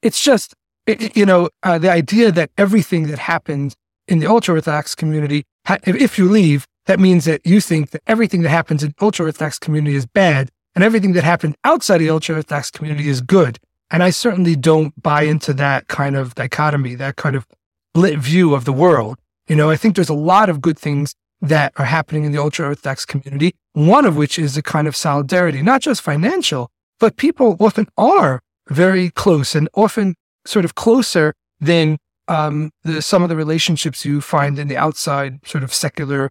it's 0.03 0.21
just, 0.21 0.53
it, 0.85 1.17
you 1.17 1.25
know, 1.25 1.49
uh, 1.63 1.79
the 1.79 1.89
idea 1.89 2.31
that 2.31 2.51
everything 2.59 3.07
that 3.07 3.17
happens 3.17 3.75
in 4.07 4.19
the 4.19 4.27
ultra 4.27 4.53
Orthodox 4.53 4.93
community, 4.93 5.45
if 5.87 6.19
you 6.19 6.29
leave, 6.29 6.67
that 6.85 6.99
means 6.99 7.25
that 7.25 7.43
you 7.43 7.59
think 7.59 7.89
that 7.89 8.03
everything 8.05 8.43
that 8.43 8.49
happens 8.49 8.83
in 8.83 8.93
ultra 9.01 9.25
Orthodox 9.25 9.57
community 9.57 9.95
is 9.95 10.05
bad 10.05 10.51
and 10.75 10.83
everything 10.83 11.13
that 11.13 11.23
happened 11.23 11.55
outside 11.63 11.97
the 11.97 12.11
ultra 12.11 12.35
Orthodox 12.35 12.69
community 12.69 13.09
is 13.09 13.19
good. 13.19 13.57
And 13.89 14.03
I 14.03 14.11
certainly 14.11 14.55
don't 14.55 14.93
buy 15.01 15.23
into 15.23 15.53
that 15.53 15.87
kind 15.87 16.15
of 16.15 16.35
dichotomy, 16.35 16.93
that 16.95 17.15
kind 17.15 17.35
of 17.35 17.47
split 17.95 18.19
view 18.19 18.53
of 18.53 18.65
the 18.65 18.73
world. 18.73 19.17
You 19.47 19.55
know, 19.55 19.69
I 19.69 19.75
think 19.75 19.95
there's 19.95 20.09
a 20.09 20.13
lot 20.13 20.49
of 20.49 20.61
good 20.61 20.79
things 20.79 21.15
that 21.41 21.73
are 21.75 21.85
happening 21.85 22.23
in 22.23 22.31
the 22.31 22.41
ultra 22.41 22.67
Orthodox 22.67 23.05
community, 23.05 23.53
one 23.73 24.05
of 24.05 24.15
which 24.15 24.39
is 24.39 24.55
a 24.55 24.61
kind 24.61 24.87
of 24.87 24.95
solidarity, 24.95 25.61
not 25.61 25.81
just 25.81 26.01
financial, 26.01 26.69
but 26.99 27.17
people 27.17 27.57
often 27.59 27.87
are 27.97 28.41
very 28.69 29.09
close 29.09 29.53
and 29.53 29.67
often 29.73 30.15
sort 30.45 30.63
of 30.63 30.75
closer 30.75 31.33
than 31.59 31.97
um, 32.29 32.71
the, 32.83 33.01
some 33.01 33.23
of 33.23 33.29
the 33.29 33.35
relationships 33.35 34.05
you 34.05 34.21
find 34.21 34.57
in 34.57 34.69
the 34.69 34.77
outside 34.77 35.39
sort 35.45 35.63
of 35.63 35.73
secular 35.73 36.29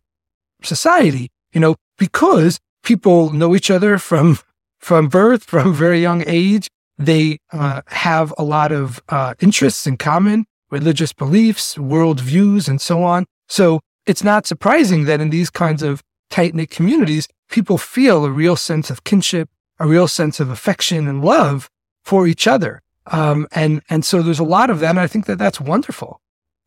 society, 0.63 1.31
you 1.53 1.61
know, 1.61 1.77
because 1.99 2.59
people 2.83 3.31
know 3.31 3.55
each 3.55 3.71
other 3.71 3.99
from 3.99 4.39
from 4.79 5.09
birth, 5.09 5.45
from 5.53 5.75
very 5.75 6.01
young 6.01 6.25
age. 6.27 6.69
They 6.99 7.39
uh, 7.53 7.83
have 7.89 8.33
a 8.39 8.45
lot 8.45 8.71
of 8.71 9.03
uh, 9.09 9.35
interests 9.41 9.87
in 9.87 9.97
common, 9.97 10.47
religious 10.73 11.13
beliefs, 11.13 11.79
world 11.79 12.21
views, 12.21 12.67
and 12.67 12.81
so 12.81 13.05
on. 13.05 13.27
So 13.49 13.81
it's 14.07 14.25
not 14.25 14.47
surprising 14.47 15.05
that 15.05 15.21
in 15.21 15.31
these 15.31 15.51
kinds 15.51 15.83
of 15.83 16.03
tight 16.31 16.55
knit 16.55 16.71
communities, 16.71 17.29
people 17.51 17.79
feel 17.79 18.25
a 18.25 18.31
real 18.31 18.57
sense 18.57 18.91
of 18.91 19.05
kinship, 19.05 19.49
a 19.79 19.87
real 19.87 20.09
sense 20.09 20.41
of 20.41 20.51
affection 20.51 21.07
and 21.07 21.25
love 21.25 21.69
for 22.03 22.27
each 22.27 22.47
other. 22.49 22.83
Um, 23.07 23.47
and 23.53 23.83
and 23.89 24.05
so 24.05 24.23
there's 24.23 24.39
a 24.39 24.45
lot 24.45 24.71
of 24.71 24.81
that, 24.81 24.91
and 24.91 25.01
I 25.01 25.07
think 25.07 25.27
that 25.27 25.39
that's 25.39 25.61
wonderful. 25.61 26.21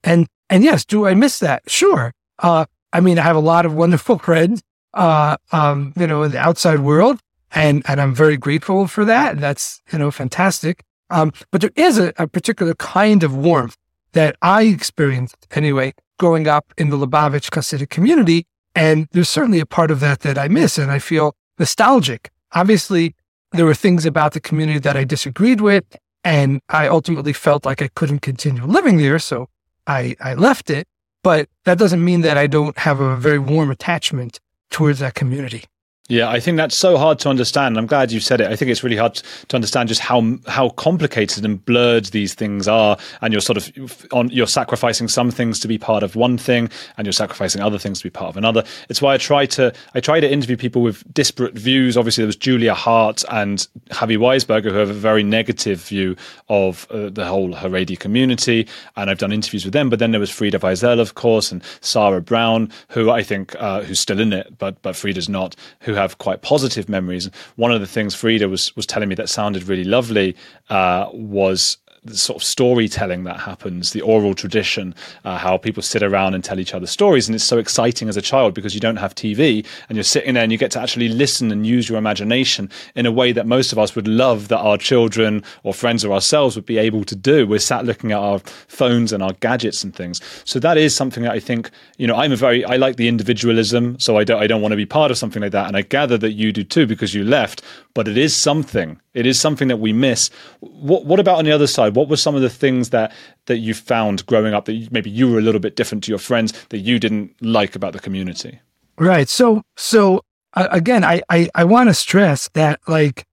And 0.04 0.28
and 0.50 0.64
yes, 0.64 0.86
do 0.86 1.08
I 1.08 1.14
miss 1.14 1.40
that? 1.40 1.64
Sure. 1.68 2.14
Uh, 2.40 2.66
I 2.94 3.02
mean, 3.02 3.18
I 3.18 3.24
have 3.24 3.36
a 3.36 3.40
lot 3.40 3.66
of 3.66 3.74
wonderful 3.74 4.20
friends 4.30 4.62
uh, 4.96 5.36
um, 5.52 5.94
you 5.98 6.08
know, 6.08 6.24
in 6.24 6.32
the 6.32 6.40
outside 6.40 6.80
world. 6.80 7.20
And, 7.52 7.84
and 7.88 8.02
I'm 8.02 8.16
very 8.16 8.38
grateful 8.38 8.88
for 8.88 9.06
that. 9.06 9.40
That's, 9.40 9.82
you 9.92 10.00
know, 10.00 10.10
fantastic. 10.10 10.82
Um, 11.10 11.32
but 11.52 11.62
there 11.62 11.72
is 11.76 12.00
a, 12.00 12.14
a, 12.18 12.28
particular 12.28 12.74
kind 12.76 13.24
of 13.24 13.36
warmth 13.38 13.78
that 14.16 14.36
I 14.42 14.64
experienced 14.64 15.46
anyway, 15.52 15.94
growing 16.18 16.48
up 16.48 16.74
in 16.78 16.90
the 16.90 16.98
Lubavitch 16.98 17.50
Hasidic 17.52 17.90
community. 17.90 18.48
And 18.74 19.08
there's 19.12 19.30
certainly 19.30 19.60
a 19.60 19.66
part 19.66 19.92
of 19.92 20.00
that 20.00 20.22
that 20.22 20.38
I 20.38 20.48
miss 20.48 20.78
and 20.78 20.90
I 20.90 21.00
feel 21.00 21.36
nostalgic. 21.60 22.32
Obviously, 22.54 23.14
there 23.52 23.66
were 23.66 23.76
things 23.76 24.06
about 24.06 24.32
the 24.32 24.40
community 24.40 24.80
that 24.80 24.98
I 24.98 25.04
disagreed 25.04 25.62
with. 25.62 25.84
And 26.24 26.62
I 26.70 26.88
ultimately 26.88 27.34
felt 27.34 27.66
like 27.66 27.82
I 27.82 27.90
couldn't 27.90 28.20
continue 28.20 28.66
living 28.66 28.98
there. 28.98 29.20
So 29.20 29.50
I, 29.86 30.16
I 30.20 30.34
left 30.34 30.70
it. 30.70 30.88
But 31.22 31.50
that 31.66 31.78
doesn't 31.78 32.04
mean 32.04 32.22
that 32.22 32.38
I 32.38 32.48
don't 32.48 32.78
have 32.80 33.00
a 33.00 33.16
very 33.18 33.40
warm 33.40 33.70
attachment 33.70 34.40
towards 34.72 35.00
that 35.00 35.14
community. 35.14 35.66
Yeah, 36.08 36.30
I 36.30 36.40
think 36.40 36.58
that's 36.58 36.76
so 36.76 36.98
hard 37.00 37.18
to 37.20 37.30
understand. 37.30 37.80
I'm 37.80 37.88
glad 37.88 38.12
you 38.12 38.20
said 38.20 38.40
it. 38.40 38.52
I 38.52 38.56
think 38.56 38.70
it's 38.70 38.84
really 38.84 38.96
hard 38.96 39.16
to 39.48 39.56
understand 39.56 39.90
just 39.90 40.02
how 40.02 40.38
how 40.46 40.70
complicated 40.70 41.44
and 41.44 41.66
blurred 41.66 42.06
these 42.06 42.36
things 42.36 42.68
are, 42.68 42.96
and 43.22 43.34
you're 43.34 43.42
sort 43.42 43.58
of 43.58 44.06
on 44.12 44.30
you're 44.30 44.46
sacrificing 44.46 45.08
some 45.08 45.32
things 45.32 45.60
to 45.62 45.68
be 45.68 45.80
part 45.80 46.04
of 46.04 46.16
one 46.16 46.38
thing, 46.38 46.70
and 46.98 47.08
you're 47.08 47.12
sacrificing 47.12 47.60
other 47.60 47.80
things 47.80 47.98
to 48.00 48.04
be 48.04 48.12
part 48.12 48.30
of 48.30 48.38
another. 48.38 48.64
It's 48.88 49.02
why 49.02 49.16
I 49.16 49.18
try 49.18 49.48
to 49.48 49.74
I 49.96 50.00
try 50.00 50.20
to 50.20 50.32
interview 50.32 50.56
people 50.56 50.84
with 50.84 51.12
disparate 51.12 51.56
views. 51.56 51.98
Obviously, 51.98 52.22
there 52.22 52.28
was 52.28 52.36
Julia 52.36 52.76
Hart 52.76 53.24
and 53.32 53.68
Chavie 53.90 54.20
Weisberger 54.20 54.70
who 54.70 54.78
have 54.78 54.92
a 54.92 54.94
very 54.94 55.24
negative 55.24 55.82
view 55.82 56.16
of 56.50 56.86
uh, 56.92 57.10
the 57.10 57.26
whole 57.26 57.52
Haredi 57.52 57.98
community, 57.98 58.68
and 58.96 59.10
I've 59.10 59.18
done 59.18 59.32
interviews 59.32 59.66
with 59.66 59.74
them. 59.74 59.90
But 59.90 59.98
then 59.98 60.12
there 60.12 60.20
was 60.20 60.30
Frieda 60.30 60.60
Vizel, 60.60 61.00
of 61.00 61.16
course, 61.16 61.52
and 61.52 61.64
Sarah 61.82 62.22
Brown, 62.22 62.72
who 62.90 63.10
I 63.10 63.24
think 63.24 63.56
uh, 63.60 63.82
who's 63.82 64.00
still 64.00 64.20
in 64.20 64.34
it, 64.34 64.56
but 64.60 64.80
but 64.84 64.96
Frieda's 64.96 65.28
not, 65.28 65.56
who 65.80 65.95
have 65.96 66.18
quite 66.18 66.42
positive 66.42 66.88
memories. 66.90 67.30
One 67.56 67.72
of 67.72 67.82
the 67.82 67.88
things 67.88 68.16
Frieda 68.16 68.48
was 68.50 68.76
was 68.76 68.86
telling 68.86 69.10
me 69.10 69.16
that 69.16 69.30
sounded 69.30 69.64
really 69.64 69.84
lovely 69.84 70.36
uh, 70.70 71.10
was 71.14 71.78
the 72.06 72.16
sort 72.16 72.38
of 72.38 72.44
storytelling 72.44 73.24
that 73.24 73.40
happens, 73.40 73.92
the 73.92 74.02
oral 74.02 74.36
tradition, 74.36 74.94
uh, 75.24 75.38
how 75.38 75.58
people 75.58 75.82
sit 75.82 76.04
around 76.04 76.36
and 76.36 76.44
tell 76.44 76.60
each 76.60 76.74
other 76.74 76.86
stories. 76.86 77.28
And 77.28 77.36
it's 77.36 77.44
so 77.44 77.58
exciting 77.58 78.08
as 78.08 78.16
a 78.16 78.22
child 78.22 78.54
because 78.54 78.76
you 78.76 78.80
don't 78.80 78.98
have 78.98 79.16
TV 79.16 79.66
and 79.90 79.96
you're 79.96 80.04
sitting 80.04 80.36
there 80.36 80.44
and 80.44 80.52
you 80.52 80.58
get 80.58 80.72
to 80.72 80.80
actually 80.80 81.10
listen 81.10 81.52
and 81.52 81.66
use 81.66 81.90
your 81.90 81.98
imagination 81.98 82.70
in 82.94 83.06
a 83.06 83.12
way 83.12 83.32
that 83.32 83.48
most 83.48 83.72
of 83.72 83.80
us 83.80 83.96
would 83.96 84.08
love 84.08 84.50
that 84.50 84.60
our 84.60 84.78
children 84.78 85.44
or 85.64 85.74
friends 85.74 86.06
or 86.06 86.14
ourselves 86.14 86.56
would 86.56 86.66
be 86.66 86.78
able 86.78 87.04
to 87.06 87.16
do. 87.16 87.48
We're 87.48 87.60
sat 87.60 87.86
looking 87.86 88.12
at 88.12 88.20
our 88.20 88.40
phones 88.68 89.12
and 89.12 89.24
our 89.24 89.34
gadgets 89.40 89.84
and 89.84 89.96
things. 89.96 90.22
So 90.46 90.60
that 90.60 90.78
is 90.78 90.96
something 90.96 91.24
that 91.24 91.32
I 91.32 91.40
think, 91.40 91.72
you 91.98 92.06
know, 92.06 92.16
I'm 92.16 92.32
a 92.32 92.36
very, 92.36 92.64
I 92.66 92.78
like 92.78 92.98
the 92.98 93.08
individualism. 93.08 94.00
So 94.00 94.18
I 94.18 94.24
don't, 94.24 94.42
I 94.42 94.48
don't 94.48 94.62
want 94.62 94.74
to 94.74 94.78
be 94.78 94.86
part 94.86 95.10
of 95.10 95.18
something 95.18 95.42
like 95.42 95.54
that. 95.54 95.68
And 95.68 95.76
I 95.76 95.82
gather 95.82 96.18
that 96.20 96.34
you 96.34 96.52
do 96.52 96.64
too 96.64 96.86
because 96.86 97.16
you 97.16 97.24
left, 97.24 97.64
but 97.96 98.08
it 98.08 98.18
is 98.18 98.36
something. 98.36 99.00
It 99.16 99.26
is 99.26 99.40
something 99.40 99.70
that 99.70 99.78
we 99.78 99.94
miss. 99.94 100.30
What, 100.60 101.06
what 101.06 101.20
about 101.20 101.40
on 101.40 101.46
the 101.46 101.52
other 101.52 101.68
side? 101.68 101.96
what 101.96 102.10
were 102.10 102.18
some 102.18 102.36
of 102.36 102.42
the 102.42 102.50
things 102.50 102.90
that 102.90 103.12
that 103.46 103.58
you 103.58 103.74
found 103.74 104.26
growing 104.26 104.54
up 104.54 104.66
that 104.66 104.92
maybe 104.92 105.10
you 105.10 105.32
were 105.32 105.40
a 105.40 105.42
little 105.42 105.62
bit 105.62 105.76
different 105.76 106.04
to 106.04 106.12
your 106.12 106.20
friends 106.20 106.54
that 106.70 106.80
you 106.80 107.00
didn't 107.00 107.34
like 107.42 107.76
about 107.76 107.94
the 107.94 108.00
community? 108.00 108.60
Right. 108.98 109.30
So 109.30 109.64
so 109.76 110.22
uh, 110.54 110.68
again, 110.72 111.04
I 111.04 111.22
I, 111.30 111.50
I 111.56 111.64
want 111.64 111.90
to 111.90 111.94
stress 111.94 112.50
that 112.54 112.80
like 112.88 113.26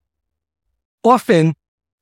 often, 1.04 1.54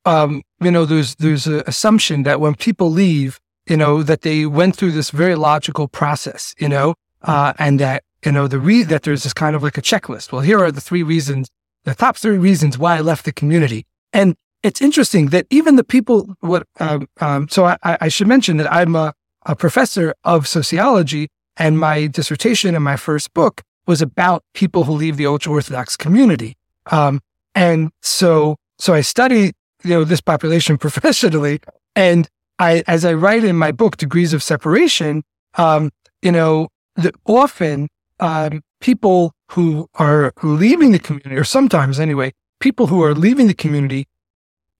um, 0.05 0.43
you 0.59 0.71
know, 0.71 0.85
there's 0.85 1.15
there's 1.15 1.47
an 1.47 1.63
assumption 1.67 2.23
that 2.23 2.39
when 2.39 2.55
people 2.55 2.89
leave, 2.89 3.39
you 3.67 3.77
know, 3.77 4.03
that 4.03 4.21
they 4.21 4.45
went 4.45 4.75
through 4.75 4.91
this 4.91 5.09
very 5.11 5.35
logical 5.35 5.87
process, 5.87 6.55
you 6.57 6.69
know, 6.69 6.95
uh, 7.23 7.53
and 7.59 7.79
that 7.79 8.03
you 8.25 8.31
know 8.31 8.47
the 8.47 8.59
re- 8.59 8.83
that 8.83 9.03
there's 9.03 9.23
this 9.23 9.33
kind 9.33 9.55
of 9.55 9.63
like 9.63 9.77
a 9.77 9.81
checklist. 9.81 10.31
Well, 10.31 10.41
here 10.41 10.63
are 10.63 10.71
the 10.71 10.81
three 10.81 11.03
reasons, 11.03 11.49
the 11.83 11.95
top 11.95 12.17
three 12.17 12.37
reasons 12.37 12.77
why 12.77 12.97
I 12.97 13.01
left 13.01 13.25
the 13.25 13.31
community, 13.31 13.85
and 14.13 14.35
it's 14.63 14.81
interesting 14.81 15.27
that 15.27 15.47
even 15.49 15.75
the 15.75 15.83
people, 15.83 16.35
what, 16.41 16.67
um, 16.79 17.07
um, 17.19 17.49
so 17.49 17.65
I, 17.65 17.77
I, 17.83 18.07
should 18.09 18.27
mention 18.27 18.57
that 18.57 18.71
I'm 18.71 18.95
a, 18.95 19.13
a 19.45 19.55
professor 19.55 20.13
of 20.23 20.47
sociology 20.47 21.29
and 21.57 21.79
my 21.79 22.07
dissertation 22.07 22.75
in 22.75 22.83
my 22.83 22.95
first 22.95 23.33
book 23.33 23.63
was 23.87 24.01
about 24.01 24.43
people 24.53 24.83
who 24.83 24.93
leave 24.93 25.17
the 25.17 25.25
ultra 25.25 25.51
Orthodox 25.51 25.97
community. 25.97 26.55
Um, 26.91 27.21
and 27.55 27.91
so, 28.01 28.57
so 28.77 28.93
I 28.93 29.01
study, 29.01 29.53
you 29.83 29.89
know, 29.89 30.03
this 30.03 30.21
population 30.21 30.77
professionally. 30.85 31.59
And 31.95 32.29
I, 32.59 32.83
as 32.87 33.03
I 33.03 33.13
write 33.13 33.43
in 33.43 33.55
my 33.55 33.71
book, 33.71 33.97
Degrees 33.97 34.33
of 34.33 34.43
Separation, 34.43 35.23
um, 35.55 35.91
you 36.21 36.31
know, 36.31 36.69
the, 36.95 37.11
often, 37.25 37.89
um, 38.19 38.61
people 38.81 39.33
who 39.51 39.89
are 39.95 40.33
leaving 40.43 40.91
the 40.91 40.99
community, 40.99 41.35
or 41.35 41.43
sometimes 41.43 41.99
anyway, 41.99 42.33
people 42.59 42.87
who 42.87 43.01
are 43.01 43.15
leaving 43.15 43.47
the 43.47 43.53
community, 43.53 44.07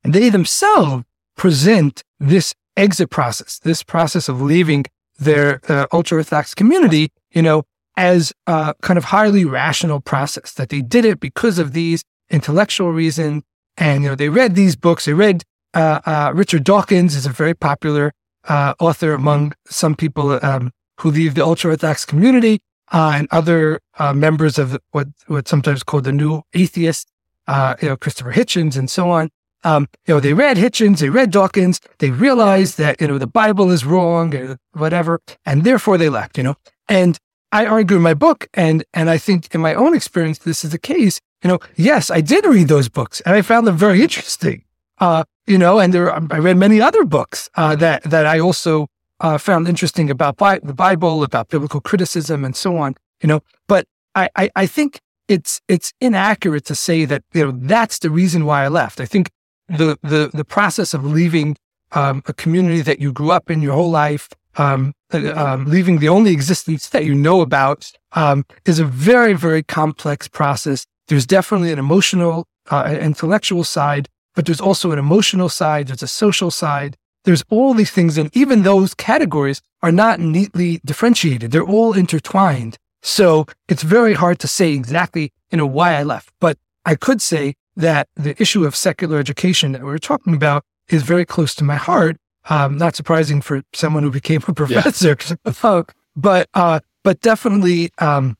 they 0.03 0.29
themselves 0.29 1.03
present 1.37 2.03
this 2.19 2.53
exit 2.75 3.09
process, 3.09 3.59
this 3.59 3.83
process 3.83 4.27
of 4.27 4.41
leaving 4.41 4.85
their 5.19 5.61
uh, 5.69 5.85
ultra 5.93 6.17
Orthodox 6.17 6.53
community, 6.53 7.11
you 7.31 7.41
know, 7.41 7.63
as 7.97 8.33
a 8.47 8.73
kind 8.81 8.97
of 8.97 9.05
highly 9.05 9.45
rational 9.45 9.99
process 9.99 10.53
that 10.53 10.69
they 10.69 10.81
did 10.81 11.05
it 11.05 11.19
because 11.19 11.59
of 11.59 11.73
these 11.73 12.03
intellectual 12.29 12.91
reasons. 12.91 13.43
And, 13.77 14.03
you 14.03 14.09
know, 14.09 14.15
they 14.15 14.29
read 14.29 14.55
these 14.55 14.75
books. 14.75 15.05
They 15.05 15.13
read, 15.13 15.43
uh, 15.73 15.99
uh, 16.05 16.31
Richard 16.33 16.63
Dawkins 16.63 17.15
is 17.15 17.25
a 17.25 17.29
very 17.29 17.53
popular, 17.53 18.13
uh, 18.47 18.73
author 18.79 19.13
among 19.13 19.53
some 19.67 19.95
people, 19.95 20.39
um, 20.43 20.71
who 20.99 21.11
leave 21.11 21.35
the 21.35 21.43
ultra 21.43 21.71
Orthodox 21.71 22.05
community, 22.05 22.59
uh, 22.91 23.13
and 23.15 23.27
other, 23.31 23.79
uh, 23.99 24.13
members 24.13 24.59
of 24.59 24.77
what, 24.91 25.07
what's 25.27 25.49
sometimes 25.49 25.83
called 25.83 26.03
the 26.03 26.11
new 26.11 26.41
atheist, 26.53 27.07
you 27.47 27.89
know, 27.89 27.97
Christopher 27.99 28.33
Hitchens 28.33 28.77
and 28.77 28.89
so 28.89 29.09
on. 29.09 29.29
Um, 29.63 29.87
you 30.07 30.15
know, 30.15 30.19
they 30.19 30.33
read 30.33 30.57
Hitchens, 30.57 30.99
they 30.99 31.09
read 31.09 31.29
Dawkins, 31.31 31.79
they 31.99 32.09
realized 32.09 32.77
that, 32.77 32.99
you 32.99 33.07
know, 33.07 33.17
the 33.17 33.27
Bible 33.27 33.69
is 33.69 33.85
wrong 33.85 34.33
or 34.35 34.57
whatever, 34.73 35.21
and 35.45 35.63
therefore 35.63 35.97
they 35.97 36.09
left, 36.09 36.37
you 36.37 36.43
know. 36.43 36.55
And 36.89 37.17
I 37.51 37.65
argue 37.65 37.97
in 37.97 38.01
my 38.01 38.13
book, 38.13 38.47
and 38.53 38.83
and 38.93 39.09
I 39.09 39.17
think 39.17 39.53
in 39.53 39.61
my 39.61 39.73
own 39.73 39.93
experience, 39.93 40.39
this 40.39 40.63
is 40.63 40.71
the 40.71 40.79
case. 40.79 41.19
You 41.43 41.49
know, 41.49 41.59
yes, 41.75 42.09
I 42.09 42.21
did 42.21 42.45
read 42.45 42.69
those 42.69 42.89
books, 42.89 43.21
and 43.21 43.35
I 43.35 43.41
found 43.41 43.67
them 43.67 43.77
very 43.77 44.01
interesting. 44.01 44.63
Uh, 44.99 45.23
you 45.47 45.57
know, 45.57 45.79
and 45.79 45.93
there 45.93 46.13
I 46.13 46.39
read 46.39 46.57
many 46.57 46.79
other 46.79 47.03
books 47.03 47.49
uh, 47.55 47.75
that 47.77 48.03
that 48.03 48.25
I 48.25 48.39
also 48.39 48.87
uh, 49.21 49.37
found 49.37 49.67
interesting 49.67 50.09
about 50.09 50.37
Bi- 50.37 50.59
the 50.59 50.73
Bible, 50.73 51.23
about 51.23 51.49
biblical 51.49 51.79
criticism, 51.79 52.43
and 52.43 52.55
so 52.55 52.77
on. 52.77 52.95
You 53.21 53.27
know, 53.27 53.41
but 53.67 53.87
I, 54.15 54.29
I 54.35 54.49
I 54.55 54.65
think 54.65 54.99
it's 55.27 55.61
it's 55.67 55.93
inaccurate 56.01 56.65
to 56.65 56.75
say 56.75 57.05
that 57.05 57.23
you 57.33 57.45
know 57.45 57.51
that's 57.51 57.99
the 57.99 58.09
reason 58.09 58.45
why 58.45 58.65
I 58.65 58.67
left. 58.67 58.99
I 58.99 59.05
think 59.05 59.29
the 59.69 59.97
the 60.01 60.31
the 60.33 60.43
process 60.43 60.93
of 60.93 61.05
leaving 61.05 61.55
um, 61.93 62.23
a 62.27 62.33
community 62.33 62.81
that 62.81 62.99
you 62.99 63.11
grew 63.13 63.31
up 63.31 63.49
in 63.49 63.61
your 63.61 63.73
whole 63.73 63.91
life, 63.91 64.29
um, 64.57 64.93
uh, 65.13 65.33
um, 65.35 65.65
leaving 65.65 65.99
the 65.99 66.09
only 66.09 66.31
existence 66.31 66.89
that 66.89 67.05
you 67.05 67.13
know 67.13 67.41
about, 67.41 67.91
um, 68.13 68.45
is 68.65 68.79
a 68.79 68.85
very 68.85 69.33
very 69.33 69.63
complex 69.63 70.27
process. 70.27 70.85
There's 71.07 71.25
definitely 71.25 71.71
an 71.71 71.79
emotional, 71.79 72.47
uh, 72.69 72.97
intellectual 72.99 73.63
side, 73.63 74.07
but 74.35 74.45
there's 74.45 74.61
also 74.61 74.91
an 74.91 74.99
emotional 74.99 75.49
side. 75.49 75.87
There's 75.87 76.03
a 76.03 76.07
social 76.07 76.51
side. 76.51 76.95
There's 77.23 77.43
all 77.49 77.73
these 77.73 77.91
things, 77.91 78.17
and 78.17 78.35
even 78.35 78.63
those 78.63 78.93
categories 78.93 79.61
are 79.81 79.91
not 79.91 80.19
neatly 80.19 80.81
differentiated. 80.85 81.51
They're 81.51 81.63
all 81.63 81.93
intertwined. 81.93 82.77
So 83.01 83.45
it's 83.67 83.83
very 83.83 84.13
hard 84.13 84.39
to 84.39 84.47
say 84.47 84.73
exactly, 84.73 85.31
you 85.51 85.57
know, 85.57 85.65
why 85.65 85.95
I 85.95 86.03
left. 86.03 86.31
But 86.39 86.57
I 86.85 86.95
could 86.95 87.21
say 87.21 87.55
that 87.75 88.07
the 88.15 88.39
issue 88.41 88.65
of 88.65 88.75
secular 88.75 89.17
education 89.17 89.71
that 89.71 89.83
we 89.83 89.91
are 89.91 89.99
talking 89.99 90.33
about 90.33 90.63
is 90.89 91.03
very 91.03 91.25
close 91.25 91.55
to 91.55 91.63
my 91.63 91.75
heart. 91.75 92.17
Um, 92.49 92.77
not 92.77 92.95
surprising 92.95 93.41
for 93.41 93.61
someone 93.73 94.03
who 94.03 94.11
became 94.11 94.41
a 94.47 94.53
professor, 94.61 95.17
yeah. 95.45 95.81
but 96.15 96.49
uh, 96.53 96.79
but 97.03 97.21
definitely, 97.21 97.91
um, 97.99 98.37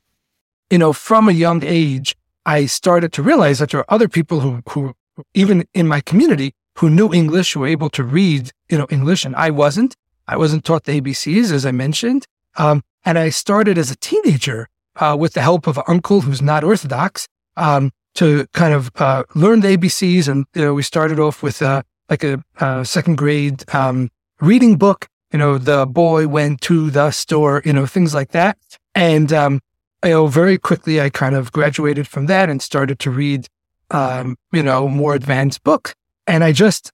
you 0.70 0.78
know, 0.78 0.92
from 0.92 1.28
a 1.28 1.32
young 1.32 1.62
age, 1.64 2.16
I 2.44 2.66
started 2.66 3.12
to 3.14 3.22
realize 3.22 3.60
that 3.60 3.70
there 3.70 3.80
are 3.80 3.94
other 3.94 4.08
people 4.08 4.40
who 4.40 4.62
who 4.68 4.94
even 5.34 5.66
in 5.72 5.86
my 5.86 6.00
community 6.00 6.54
who 6.78 6.90
knew 6.90 7.12
English, 7.12 7.52
who 7.52 7.60
were 7.60 7.66
able 7.66 7.90
to 7.90 8.04
read, 8.04 8.50
you 8.68 8.78
know, 8.78 8.86
English, 8.90 9.24
and 9.24 9.36
I 9.36 9.50
wasn't. 9.50 9.96
I 10.28 10.36
wasn't 10.36 10.64
taught 10.64 10.84
the 10.84 11.00
ABCs, 11.00 11.50
as 11.52 11.66
I 11.66 11.72
mentioned. 11.72 12.26
Um, 12.56 12.82
and 13.04 13.18
I 13.18 13.30
started 13.30 13.76
as 13.76 13.90
a 13.90 13.96
teenager 13.96 14.68
uh, 14.96 15.16
with 15.18 15.32
the 15.34 15.42
help 15.42 15.66
of 15.66 15.78
an 15.78 15.84
uncle 15.88 16.20
who's 16.22 16.40
not 16.40 16.64
Orthodox. 16.64 17.26
Um, 17.56 17.92
to 18.14 18.46
kind 18.52 18.74
of 18.74 18.90
uh, 18.96 19.24
learn 19.34 19.60
the 19.60 19.76
ABCs. 19.76 20.28
And 20.28 20.46
you 20.54 20.62
know, 20.62 20.74
we 20.74 20.82
started 20.82 21.18
off 21.18 21.42
with 21.42 21.62
uh, 21.62 21.82
like 22.08 22.24
a, 22.24 22.42
a, 22.60 22.84
second 22.84 23.16
grade 23.16 23.64
um, 23.74 24.10
reading 24.40 24.76
book. 24.76 25.08
You 25.32 25.38
know, 25.38 25.58
the 25.58 25.86
boy 25.86 26.28
went 26.28 26.60
to 26.62 26.90
the 26.90 27.10
store. 27.10 27.62
You 27.64 27.72
know, 27.72 27.86
things 27.86 28.14
like 28.14 28.30
that. 28.32 28.58
And 28.94 29.32
um, 29.32 29.60
you 30.04 30.10
know, 30.10 30.26
very 30.26 30.58
quickly, 30.58 31.00
I 31.00 31.10
kind 31.10 31.34
of 31.34 31.52
graduated 31.52 32.06
from 32.06 32.26
that 32.26 32.50
and 32.50 32.60
started 32.60 32.98
to 33.00 33.10
read, 33.10 33.46
um, 33.90 34.36
you 34.52 34.62
know, 34.62 34.88
more 34.88 35.14
advanced 35.14 35.62
book. 35.62 35.94
And 36.26 36.44
I 36.44 36.52
just 36.52 36.92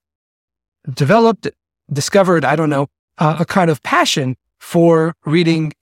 developed, 0.92 1.48
discovered, 1.92 2.44
I 2.44 2.56
don't 2.56 2.70
know, 2.70 2.88
uh, 3.18 3.36
a 3.40 3.44
kind 3.44 3.70
of 3.70 3.82
passion 3.82 4.36
for 4.58 5.14
reading 5.24 5.72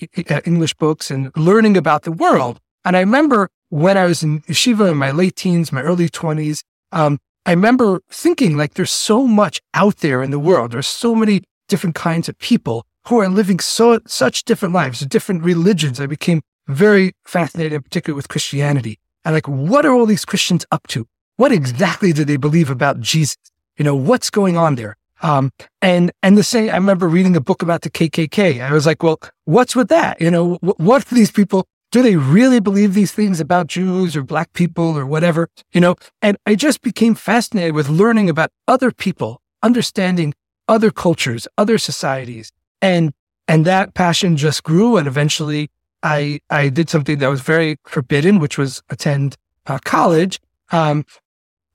English 0.45 0.75
books 0.75 1.11
and 1.11 1.31
learning 1.37 1.77
about 1.77 2.03
the 2.03 2.13
world. 2.13 2.61
And 2.85 2.97
I 2.97 3.01
remember 3.01 3.49
when 3.69 3.97
I 3.97 4.05
was 4.05 4.23
in 4.23 4.43
yeshiva 4.43 4.91
in 4.91 4.97
my 4.97 5.11
late 5.11 5.37
teens, 5.37 5.73
my 5.73 5.83
early 5.83 6.09
20s, 6.09 6.63
um, 6.93 7.19
I 7.45 7.51
remember 7.51 8.03
thinking 8.11 8.57
like 8.57 8.75
there's 8.75 8.93
so 8.93 9.27
much 9.27 9.61
out 9.75 9.99
there 9.99 10.23
in 10.23 10.31
the 10.31 10.39
world. 10.39 10.73
There's 10.73 10.87
so 10.87 11.15
many 11.15 11.43
different 11.69 11.95
kinds 11.95 12.29
of 12.29 12.39
people 12.39 12.85
who 13.09 13.19
are 13.19 13.29
living 13.29 13.61
so 13.61 14.01
such 14.07 14.45
different 14.45 14.75
lives, 14.75 15.01
different 15.01 15.45
religions. 15.45 16.01
I 16.01 16.07
became 16.07 16.43
very 16.67 17.13
fascinated, 17.25 17.73
in 17.73 17.83
particular 17.83 18.17
with 18.17 18.29
Christianity. 18.29 18.99
And 19.25 19.35
like, 19.35 19.49
what 19.49 19.87
are 19.87 19.93
all 19.93 20.07
these 20.07 20.25
Christians 20.25 20.67
up 20.71 20.87
to? 20.89 21.07
What 21.37 21.53
exactly 21.53 22.13
do 22.13 22.25
they 22.25 22.37
believe 22.37 22.71
about 22.71 23.01
Jesus? 23.01 23.37
You 23.77 23.85
know, 23.85 23.95
what's 23.95 24.31
going 24.31 24.57
on 24.57 24.75
there? 24.75 24.97
Um, 25.23 25.53
and, 25.81 26.13
and 26.23 26.37
the 26.37 26.43
same, 26.43 26.71
I 26.71 26.75
remember 26.75 27.09
reading 27.09 27.37
a 27.37 27.41
book 27.41 27.63
about 27.63 27.83
the 27.83 27.91
KKK. 27.91 28.61
I 28.61 28.73
was 28.73 28.87
like, 28.87 29.03
well, 29.03 29.19
what's 29.45 29.75
with 29.75 29.89
that? 29.89 30.21
You 30.21 30.31
know, 30.31 30.57
what 30.57 31.11
are 31.11 31.15
these 31.15 31.31
people 31.31 31.67
do 31.93 32.03
they 32.03 32.17
really 32.17 32.61
believe 32.61 32.95
these 32.95 33.13
things 33.13 33.41
about 33.41 33.69
Jews 33.69 34.17
or 34.17 34.23
black 34.23 34.53
people 34.53 34.99
or 34.99 35.07
whatever? 35.07 35.49
You 35.73 35.81
know, 35.81 35.95
and 36.21 36.37
I 36.45 36.55
just 36.55 36.83
became 36.83 37.15
fascinated 37.15 37.75
with 37.75 37.89
learning 37.89 38.29
about 38.29 38.51
other 38.67 38.91
people, 38.91 39.41
understanding 39.63 40.35
other 40.69 40.91
cultures, 40.91 41.47
other 41.57 41.79
societies. 41.79 42.53
And, 42.83 43.15
and 43.49 43.65
that 43.65 43.95
passion 43.95 44.37
just 44.37 44.65
grew. 44.65 44.97
And 44.97 45.07
eventually 45.07 45.71
I, 46.03 46.41
I 46.51 46.69
did 46.69 46.91
something 46.91 47.19
that 47.19 47.29
was 47.29 47.41
very 47.41 47.79
forbidden, 47.87 48.41
which 48.41 48.59
was 48.59 48.83
attend 48.91 49.37
uh, 49.67 49.79
college. 49.85 50.41
Um, 50.73 51.05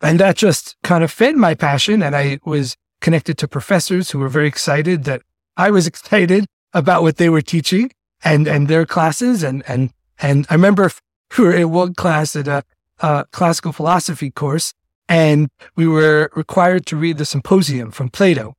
and 0.02 0.20
that 0.20 0.36
just 0.36 0.76
kind 0.84 1.04
of 1.04 1.12
fed 1.12 1.36
my 1.36 1.56
passion. 1.56 2.02
And 2.02 2.16
I 2.16 2.40
was 2.46 2.76
connected 3.00 3.38
to 3.40 3.48
professors 3.48 4.12
who 4.12 4.20
were 4.20 4.30
very 4.30 4.48
excited 4.48 5.04
that 5.06 5.22
I 5.58 5.72
was 5.72 5.88
excited 5.92 6.46
about 6.74 7.04
what 7.04 7.18
they 7.18 7.30
were 7.30 7.42
teaching 7.42 7.92
and, 8.24 8.48
and 8.48 8.68
their 8.68 8.86
classes. 8.86 9.44
And, 9.44 9.64
and 9.68 9.92
and 10.22 10.46
I 10.50 10.54
remember 10.54 10.92
we 11.38 11.44
were 11.44 11.54
in 11.54 11.72
one 11.72 11.96
class 11.96 12.36
at 12.36 12.48
a, 12.48 12.64
a 13.00 13.26
classical 13.32 13.72
philosophy 13.72 14.32
course, 14.32 14.74
and 15.10 15.50
we 15.76 15.88
were 15.88 16.32
required 16.36 16.86
to 16.88 16.96
read 16.96 17.18
the 17.18 17.26
symposium 17.26 17.92
from 17.92 18.10
Plato. 18.10 18.56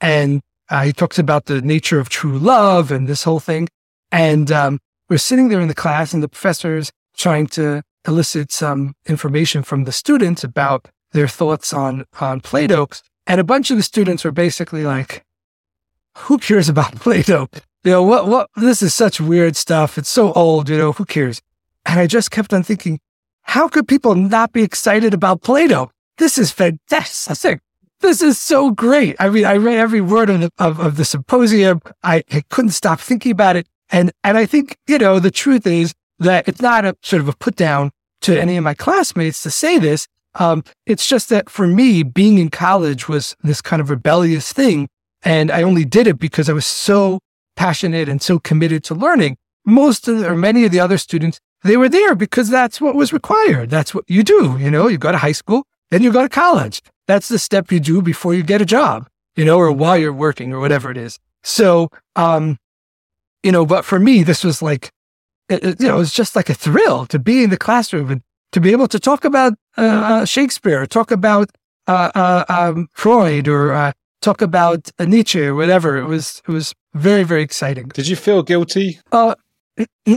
And 0.00 0.42
uh, 0.68 0.84
he 0.84 0.92
talks 0.92 1.18
about 1.18 1.46
the 1.46 1.62
nature 1.62 1.98
of 2.00 2.08
true 2.08 2.38
love 2.38 2.90
and 2.90 3.06
this 3.06 3.22
whole 3.22 3.40
thing. 3.40 3.68
And 4.10 4.50
um, 4.50 4.80
we're 5.08 5.18
sitting 5.18 5.48
there 5.48 5.60
in 5.60 5.68
the 5.68 5.74
class, 5.74 6.12
and 6.12 6.22
the 6.22 6.28
professor's 6.28 6.90
trying 7.16 7.46
to 7.48 7.82
elicit 8.06 8.52
some 8.52 8.72
um, 8.72 8.96
information 9.06 9.62
from 9.62 9.84
the 9.84 9.92
students 9.92 10.44
about 10.44 10.88
their 11.12 11.28
thoughts 11.28 11.72
on 11.72 12.04
on 12.20 12.40
Plato. 12.40 12.88
And 13.26 13.40
a 13.40 13.44
bunch 13.44 13.70
of 13.70 13.76
the 13.76 13.82
students 13.82 14.24
were 14.24 14.32
basically 14.32 14.84
like, 14.84 15.24
"Who 16.18 16.38
cares 16.38 16.68
about 16.68 16.94
Plato? 17.00 17.48
you 17.84 17.90
know, 17.90 18.02
what, 18.02 18.26
what, 18.26 18.50
this 18.56 18.82
is 18.82 18.94
such 18.94 19.20
weird 19.20 19.56
stuff. 19.56 19.98
It's 19.98 20.08
so 20.08 20.32
old, 20.32 20.68
you 20.70 20.78
know, 20.78 20.92
who 20.92 21.04
cares? 21.04 21.42
And 21.84 22.00
I 22.00 22.06
just 22.06 22.30
kept 22.30 22.54
on 22.54 22.62
thinking, 22.62 22.98
how 23.42 23.68
could 23.68 23.86
people 23.86 24.14
not 24.14 24.52
be 24.52 24.62
excited 24.62 25.12
about 25.12 25.42
Plato? 25.42 25.90
This 26.16 26.38
is 26.38 26.50
fantastic. 26.50 27.60
This 28.00 28.22
is 28.22 28.38
so 28.38 28.70
great. 28.70 29.16
I 29.20 29.28
mean, 29.28 29.44
I 29.44 29.56
read 29.56 29.76
every 29.76 30.00
word 30.00 30.30
of, 30.30 30.50
of, 30.58 30.80
of 30.80 30.96
the 30.96 31.04
symposium. 31.04 31.82
I, 32.02 32.24
I 32.32 32.42
couldn't 32.48 32.70
stop 32.70 33.00
thinking 33.00 33.32
about 33.32 33.56
it. 33.56 33.68
And, 33.90 34.12
and 34.24 34.38
I 34.38 34.46
think, 34.46 34.78
you 34.86 34.96
know, 34.96 35.18
the 35.18 35.30
truth 35.30 35.66
is 35.66 35.94
that 36.18 36.48
it's 36.48 36.60
not 36.60 36.84
a 36.84 36.96
sort 37.02 37.20
of 37.20 37.28
a 37.28 37.32
put 37.32 37.56
down 37.56 37.90
to 38.22 38.40
any 38.40 38.56
of 38.56 38.64
my 38.64 38.74
classmates 38.74 39.42
to 39.42 39.50
say 39.50 39.78
this. 39.78 40.06
Um, 40.36 40.64
it's 40.86 41.06
just 41.06 41.28
that 41.28 41.48
for 41.48 41.66
me, 41.66 42.02
being 42.02 42.38
in 42.38 42.50
college 42.50 43.08
was 43.08 43.36
this 43.42 43.60
kind 43.60 43.80
of 43.80 43.90
rebellious 43.90 44.52
thing. 44.52 44.88
And 45.22 45.50
I 45.50 45.62
only 45.62 45.84
did 45.84 46.06
it 46.06 46.18
because 46.18 46.48
I 46.48 46.52
was 46.52 46.66
so 46.66 47.20
passionate 47.56 48.08
and 48.08 48.20
so 48.20 48.38
committed 48.38 48.84
to 48.84 48.94
learning. 48.94 49.36
Most 49.64 50.08
of 50.08 50.18
the, 50.18 50.30
or 50.30 50.34
many 50.34 50.64
of 50.64 50.72
the 50.72 50.80
other 50.80 50.98
students, 50.98 51.40
they 51.62 51.76
were 51.76 51.88
there 51.88 52.14
because 52.14 52.50
that's 52.50 52.80
what 52.80 52.94
was 52.94 53.12
required. 53.12 53.70
That's 53.70 53.94
what 53.94 54.04
you 54.08 54.22
do. 54.22 54.56
You 54.58 54.70
know, 54.70 54.88
you 54.88 54.98
go 54.98 55.12
to 55.12 55.18
high 55.18 55.32
school, 55.32 55.64
then 55.90 56.02
you 56.02 56.12
go 56.12 56.22
to 56.22 56.28
college. 56.28 56.82
that's 57.06 57.28
the 57.28 57.38
step 57.38 57.70
you 57.70 57.80
do 57.80 58.00
before 58.00 58.34
you 58.34 58.42
get 58.42 58.62
a 58.62 58.66
job, 58.66 59.08
you 59.36 59.44
know, 59.44 59.58
or 59.58 59.70
while 59.70 59.96
you're 59.96 60.12
working 60.12 60.52
or 60.52 60.60
whatever 60.60 60.90
it 60.90 60.96
is. 60.96 61.18
So, 61.42 61.90
um, 62.16 62.58
you 63.42 63.52
know, 63.52 63.66
but 63.66 63.84
for 63.84 63.98
me, 63.98 64.22
this 64.22 64.42
was 64.42 64.62
like, 64.62 64.90
it, 65.62 65.80
you 65.80 65.88
know, 65.88 65.96
it 65.96 65.98
was 65.98 66.12
just 66.12 66.36
like 66.36 66.48
a 66.48 66.54
thrill 66.54 67.06
to 67.06 67.18
be 67.18 67.44
in 67.44 67.50
the 67.50 67.56
classroom 67.56 68.10
and 68.10 68.22
to 68.52 68.60
be 68.60 68.72
able 68.72 68.88
to 68.88 68.98
talk 68.98 69.24
about 69.24 69.54
uh, 69.76 69.82
uh 69.82 70.24
Shakespeare, 70.24 70.86
talk 70.86 71.10
about 71.10 71.50
uh, 71.86 72.10
uh, 72.14 72.44
um, 72.48 72.88
Freud, 72.92 73.48
or 73.48 73.72
uh, 73.72 73.92
talk 74.22 74.40
about 74.40 74.90
Nietzsche, 74.98 75.42
or 75.42 75.54
whatever. 75.54 75.96
It 75.96 76.06
was 76.06 76.42
it 76.48 76.52
was 76.52 76.74
very 76.94 77.24
very 77.24 77.42
exciting. 77.42 77.88
Did 77.88 78.08
you 78.08 78.16
feel 78.16 78.42
guilty? 78.42 79.00
Uh, 79.12 79.34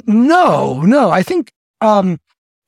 no, 0.05 0.81
no. 0.81 1.09
I 1.09 1.23
think 1.23 1.51
um, 1.81 2.19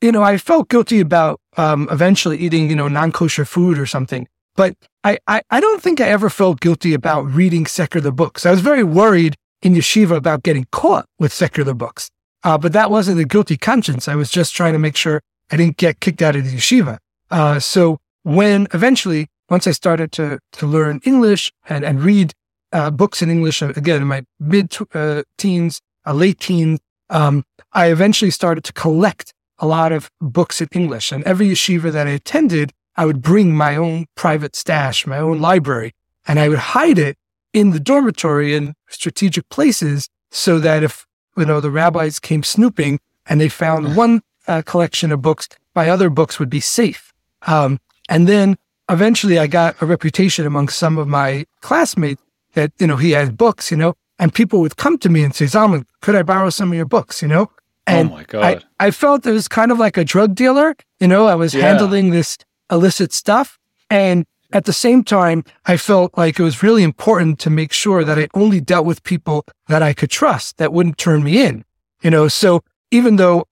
you 0.01 0.11
know, 0.11 0.23
I 0.23 0.37
felt 0.37 0.69
guilty 0.69 0.99
about 0.99 1.39
um, 1.57 1.87
eventually 1.91 2.37
eating, 2.37 2.69
you 2.69 2.75
know, 2.75 2.87
non 2.87 3.11
kosher 3.11 3.45
food 3.45 3.77
or 3.77 3.85
something. 3.85 4.27
But 4.55 4.75
I, 5.03 5.17
I, 5.27 5.41
I, 5.49 5.59
don't 5.59 5.81
think 5.81 6.01
I 6.01 6.09
ever 6.09 6.29
felt 6.29 6.59
guilty 6.59 6.93
about 6.93 7.21
reading 7.21 7.65
secular 7.65 8.11
books. 8.11 8.45
I 8.45 8.51
was 8.51 8.61
very 8.61 8.83
worried 8.83 9.35
in 9.61 9.73
yeshiva 9.73 10.15
about 10.15 10.43
getting 10.43 10.67
caught 10.71 11.05
with 11.17 11.31
secular 11.31 11.73
books. 11.73 12.09
Uh, 12.43 12.57
but 12.57 12.73
that 12.73 12.89
wasn't 12.89 13.19
a 13.19 13.25
guilty 13.25 13.57
conscience. 13.57 14.07
I 14.07 14.15
was 14.15 14.31
just 14.31 14.55
trying 14.55 14.73
to 14.73 14.79
make 14.79 14.95
sure 14.95 15.21
I 15.51 15.57
didn't 15.57 15.77
get 15.77 15.99
kicked 15.99 16.21
out 16.21 16.35
of 16.35 16.45
the 16.45 16.55
yeshiva. 16.55 16.99
Uh, 17.29 17.59
so 17.59 17.99
when 18.23 18.67
eventually, 18.73 19.27
once 19.49 19.67
I 19.67 19.71
started 19.71 20.11
to, 20.13 20.39
to 20.53 20.67
learn 20.67 21.01
English 21.03 21.51
and, 21.67 21.83
and 21.83 22.01
read 22.01 22.33
uh, 22.71 22.91
books 22.91 23.21
in 23.21 23.29
English, 23.29 23.61
uh, 23.61 23.73
again, 23.75 24.01
in 24.01 24.07
my 24.07 24.23
mid 24.39 24.75
uh, 24.93 25.23
teens, 25.37 25.81
uh, 26.05 26.13
late 26.13 26.39
teens, 26.39 26.79
um, 27.09 27.43
I 27.73 27.91
eventually 27.91 28.31
started 28.31 28.63
to 28.65 28.73
collect 28.73 29.33
a 29.57 29.67
lot 29.67 29.91
of 29.91 30.09
books 30.21 30.61
in 30.61 30.67
English. 30.71 31.11
And 31.11 31.23
every 31.23 31.49
yeshiva 31.49 31.91
that 31.91 32.07
I 32.07 32.11
attended, 32.11 32.71
I 32.95 33.05
would 33.05 33.21
bring 33.21 33.55
my 33.55 33.75
own 33.75 34.05
private 34.15 34.55
stash, 34.55 35.05
my 35.05 35.17
own 35.17 35.39
library, 35.39 35.93
and 36.27 36.39
I 36.39 36.49
would 36.49 36.59
hide 36.59 36.99
it 36.99 37.17
in 37.53 37.71
the 37.71 37.79
dormitory 37.79 38.55
in 38.55 38.73
strategic 38.89 39.49
places 39.49 40.07
so 40.31 40.59
that 40.59 40.83
if, 40.83 41.05
you 41.39 41.45
know, 41.45 41.59
the 41.59 41.71
rabbis 41.71 42.19
came 42.19 42.43
snooping 42.43 42.99
and 43.27 43.39
they 43.39 43.49
found 43.49 43.95
one 43.95 44.21
uh, 44.47 44.61
collection 44.63 45.11
of 45.11 45.21
books, 45.21 45.47
my 45.75 45.89
other 45.89 46.09
books 46.09 46.39
would 46.39 46.49
be 46.49 46.59
safe. 46.59 47.13
Um, 47.43 47.79
and 48.09 48.27
then 48.27 48.57
eventually 48.89 49.39
I 49.39 49.47
got 49.47 49.81
a 49.81 49.85
reputation 49.85 50.45
among 50.45 50.69
some 50.69 50.97
of 50.97 51.07
my 51.07 51.45
classmates 51.61 52.21
that, 52.53 52.71
you 52.79 52.87
know, 52.87 52.97
he 52.97 53.11
had 53.11 53.37
books, 53.37 53.71
you 53.71 53.77
know, 53.77 53.95
and 54.17 54.33
people 54.33 54.59
would 54.61 54.77
come 54.77 54.97
to 54.99 55.09
me 55.09 55.23
and 55.23 55.33
say, 55.33 55.45
Zalman, 55.45 55.85
could 56.01 56.15
I 56.15 56.23
borrow 56.23 56.49
some 56.49 56.71
of 56.71 56.75
your 56.75 56.85
books, 56.85 57.21
you 57.21 57.27
know? 57.27 57.49
And 57.87 58.09
oh 58.09 58.15
my 58.15 58.23
God. 58.23 58.63
I, 58.79 58.87
I 58.87 58.91
felt 58.91 59.25
it 59.25 59.31
was 59.31 59.47
kind 59.47 59.71
of 59.71 59.79
like 59.79 59.97
a 59.97 60.03
drug 60.03 60.35
dealer. 60.35 60.75
You 60.99 61.07
know, 61.07 61.27
I 61.27 61.35
was 61.35 61.53
yeah. 61.53 61.61
handling 61.61 62.09
this 62.09 62.37
illicit 62.71 63.13
stuff. 63.13 63.57
And 63.89 64.25
at 64.51 64.65
the 64.65 64.73
same 64.73 65.03
time, 65.03 65.43
I 65.65 65.77
felt 65.77 66.17
like 66.17 66.39
it 66.39 66.43
was 66.43 66.63
really 66.63 66.83
important 66.83 67.39
to 67.39 67.49
make 67.49 67.71
sure 67.71 68.03
that 68.03 68.17
I 68.17 68.27
only 68.33 68.59
dealt 68.59 68.85
with 68.85 69.03
people 69.03 69.45
that 69.67 69.83
I 69.83 69.93
could 69.93 70.09
trust 70.09 70.57
that 70.57 70.73
wouldn't 70.73 70.97
turn 70.97 71.23
me 71.23 71.41
in. 71.41 71.65
You 72.01 72.09
know, 72.09 72.27
so 72.27 72.61
even 72.91 73.17
though 73.17 73.45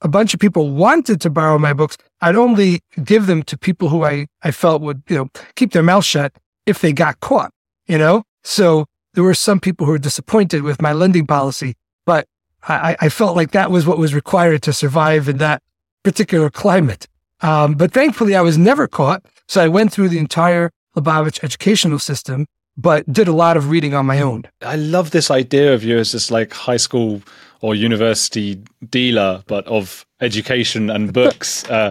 a 0.00 0.08
bunch 0.08 0.32
of 0.32 0.40
people 0.40 0.70
wanted 0.70 1.20
to 1.20 1.30
borrow 1.30 1.58
my 1.58 1.72
books, 1.72 1.98
I'd 2.20 2.36
only 2.36 2.80
give 3.04 3.26
them 3.26 3.42
to 3.44 3.58
people 3.58 3.88
who 3.88 4.04
I, 4.04 4.26
I 4.42 4.50
felt 4.50 4.82
would, 4.82 5.02
you 5.08 5.16
know, 5.16 5.28
keep 5.56 5.72
their 5.72 5.82
mouth 5.82 6.04
shut 6.04 6.32
if 6.66 6.80
they 6.80 6.92
got 6.92 7.20
caught, 7.20 7.52
you 7.86 7.98
know? 7.98 8.22
So 8.44 8.86
there 9.14 9.24
were 9.24 9.34
some 9.34 9.60
people 9.60 9.86
who 9.86 9.92
were 9.92 9.98
disappointed 9.98 10.62
with 10.62 10.80
my 10.80 10.92
lending 10.92 11.26
policy, 11.26 11.74
but 12.06 12.26
I, 12.66 12.96
I 13.00 13.08
felt 13.08 13.36
like 13.36 13.50
that 13.52 13.70
was 13.70 13.86
what 13.86 13.98
was 13.98 14.14
required 14.14 14.62
to 14.62 14.72
survive 14.72 15.28
in 15.28 15.38
that 15.38 15.62
particular 16.02 16.50
climate. 16.50 17.06
Um, 17.40 17.74
but 17.74 17.92
thankfully, 17.92 18.34
I 18.34 18.40
was 18.40 18.58
never 18.58 18.86
caught. 18.86 19.24
So 19.48 19.62
I 19.62 19.68
went 19.68 19.92
through 19.92 20.10
the 20.10 20.18
entire 20.18 20.70
Lubavitch 20.94 21.42
educational 21.42 21.98
system, 21.98 22.46
but 22.76 23.10
did 23.10 23.28
a 23.28 23.32
lot 23.32 23.56
of 23.56 23.70
reading 23.70 23.94
on 23.94 24.04
my 24.04 24.20
own. 24.20 24.44
I 24.62 24.76
love 24.76 25.10
this 25.10 25.30
idea 25.30 25.74
of 25.74 25.82
you 25.82 25.98
as 25.98 26.12
this 26.12 26.30
like 26.30 26.52
high 26.52 26.76
school 26.76 27.22
or 27.60 27.74
university 27.74 28.62
dealer, 28.90 29.42
but 29.46 29.66
of 29.66 30.06
education 30.20 30.90
and 30.90 31.12
books. 31.12 31.64
Uh, 31.68 31.90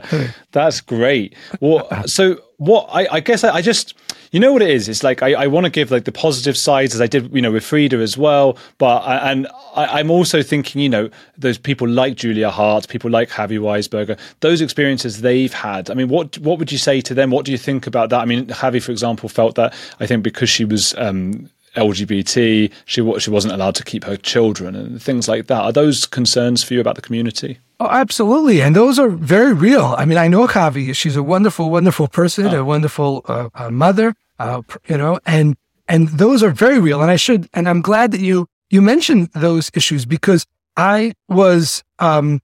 that's 0.52 0.82
great. 0.82 1.36
Well, 1.60 1.88
so 2.08 2.40
what 2.58 2.88
I, 2.92 3.08
I 3.12 3.20
guess 3.20 3.44
I, 3.44 3.56
I, 3.56 3.62
just 3.62 3.94
you 4.32 4.40
know 4.40 4.54
what 4.54 4.62
it 4.62 4.70
is. 4.70 4.90
It's 4.90 5.04
like 5.04 5.24
I, 5.24 5.34
I 5.34 5.48
want 5.48 5.66
to 5.66 5.70
give 5.70 5.92
like 5.92 6.06
the 6.06 6.12
positive 6.12 6.58
sides 6.58 6.94
as 6.94 7.02
I 7.02 7.08
did, 7.08 7.34
you 7.34 7.42
know, 7.42 7.52
with 7.52 7.64
Frieda 7.64 7.98
as 7.98 8.18
well. 8.18 8.58
But 8.78 9.00
I, 9.00 9.32
and 9.32 9.48
I, 9.76 10.00
am 10.00 10.12
also 10.12 10.42
thinking, 10.42 10.82
you 10.82 10.90
know, 10.90 11.10
those 11.38 11.58
people 11.58 11.88
like 11.88 12.16
Julia 12.16 12.50
Hart, 12.50 12.88
people 12.88 13.10
like 13.10 13.30
Chavie 13.30 13.60
Weisberger, 13.60 14.20
those 14.42 14.62
experiences 14.62 15.22
they've 15.22 15.54
had. 15.54 15.90
I 15.90 15.94
mean, 15.94 16.10
what 16.10 16.38
what 16.40 16.60
would 16.60 16.72
you 16.72 16.78
say 16.78 17.02
to 17.02 17.14
them? 17.14 17.32
What 17.32 17.46
do 17.46 17.52
you 17.52 17.58
think 17.58 17.88
about 17.88 18.10
that? 18.10 18.22
I 18.22 18.26
mean, 18.26 18.48
Chavie, 18.48 18.82
for 18.82 18.92
example, 18.92 19.30
felt 19.30 19.56
that 19.56 19.74
I 20.00 20.08
think 20.08 20.24
because 20.24 20.50
she 20.50 20.66
was 20.66 20.94
um, 20.98 21.50
LGBT, 21.76 22.72
she 22.86 23.20
she 23.20 23.30
wasn't 23.30 23.54
allowed 23.54 23.76
to 23.76 23.84
keep 23.84 24.04
her 24.04 24.18
children 24.18 24.76
and 24.76 25.02
things 25.02 25.28
like 25.28 25.48
that. 25.48 25.62
Are 25.62 25.72
those 25.72 26.06
concerns 26.06 26.64
for 26.64 26.74
you 26.74 26.82
about 26.82 26.96
the 26.96 27.02
community? 27.02 27.60
Oh, 27.80 27.88
absolutely, 27.88 28.62
and 28.62 28.76
those 28.76 28.98
are 28.98 29.10
very 29.10 29.54
real. 29.54 29.94
I 29.98 30.06
mean, 30.06 30.18
I 30.18 30.28
know 30.28 30.48
Chavie; 30.48 30.96
she's 30.96 31.16
a 31.16 31.24
wonderful, 31.24 31.70
wonderful 31.70 32.08
person, 32.08 32.48
oh. 32.48 32.62
a 32.62 32.66
wonderful 32.66 33.24
uh, 33.28 33.50
uh, 33.54 33.70
mother. 33.70 34.16
Uh, 34.40 34.62
you 34.88 34.98
know, 34.98 35.20
and 35.26 35.56
and 35.88 36.08
those 36.10 36.42
are 36.42 36.50
very 36.50 36.80
real. 36.80 37.02
And 37.02 37.12
I 37.12 37.16
should, 37.18 37.48
and 37.54 37.70
I'm 37.70 37.82
glad 37.82 38.12
that 38.12 38.22
you 38.22 38.48
you 38.70 38.82
mentioned 38.82 39.30
those 39.34 39.70
issues 39.74 40.06
because 40.06 40.46
I 40.76 41.14
was, 41.30 41.84
um, 42.00 42.42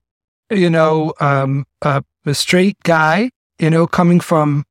you 0.50 0.70
know, 0.70 1.14
um, 1.20 1.66
a 1.82 2.02
straight 2.32 2.80
guy, 2.82 3.30
you 3.58 3.70
know, 3.70 3.86
coming 3.86 4.20
from 4.20 4.64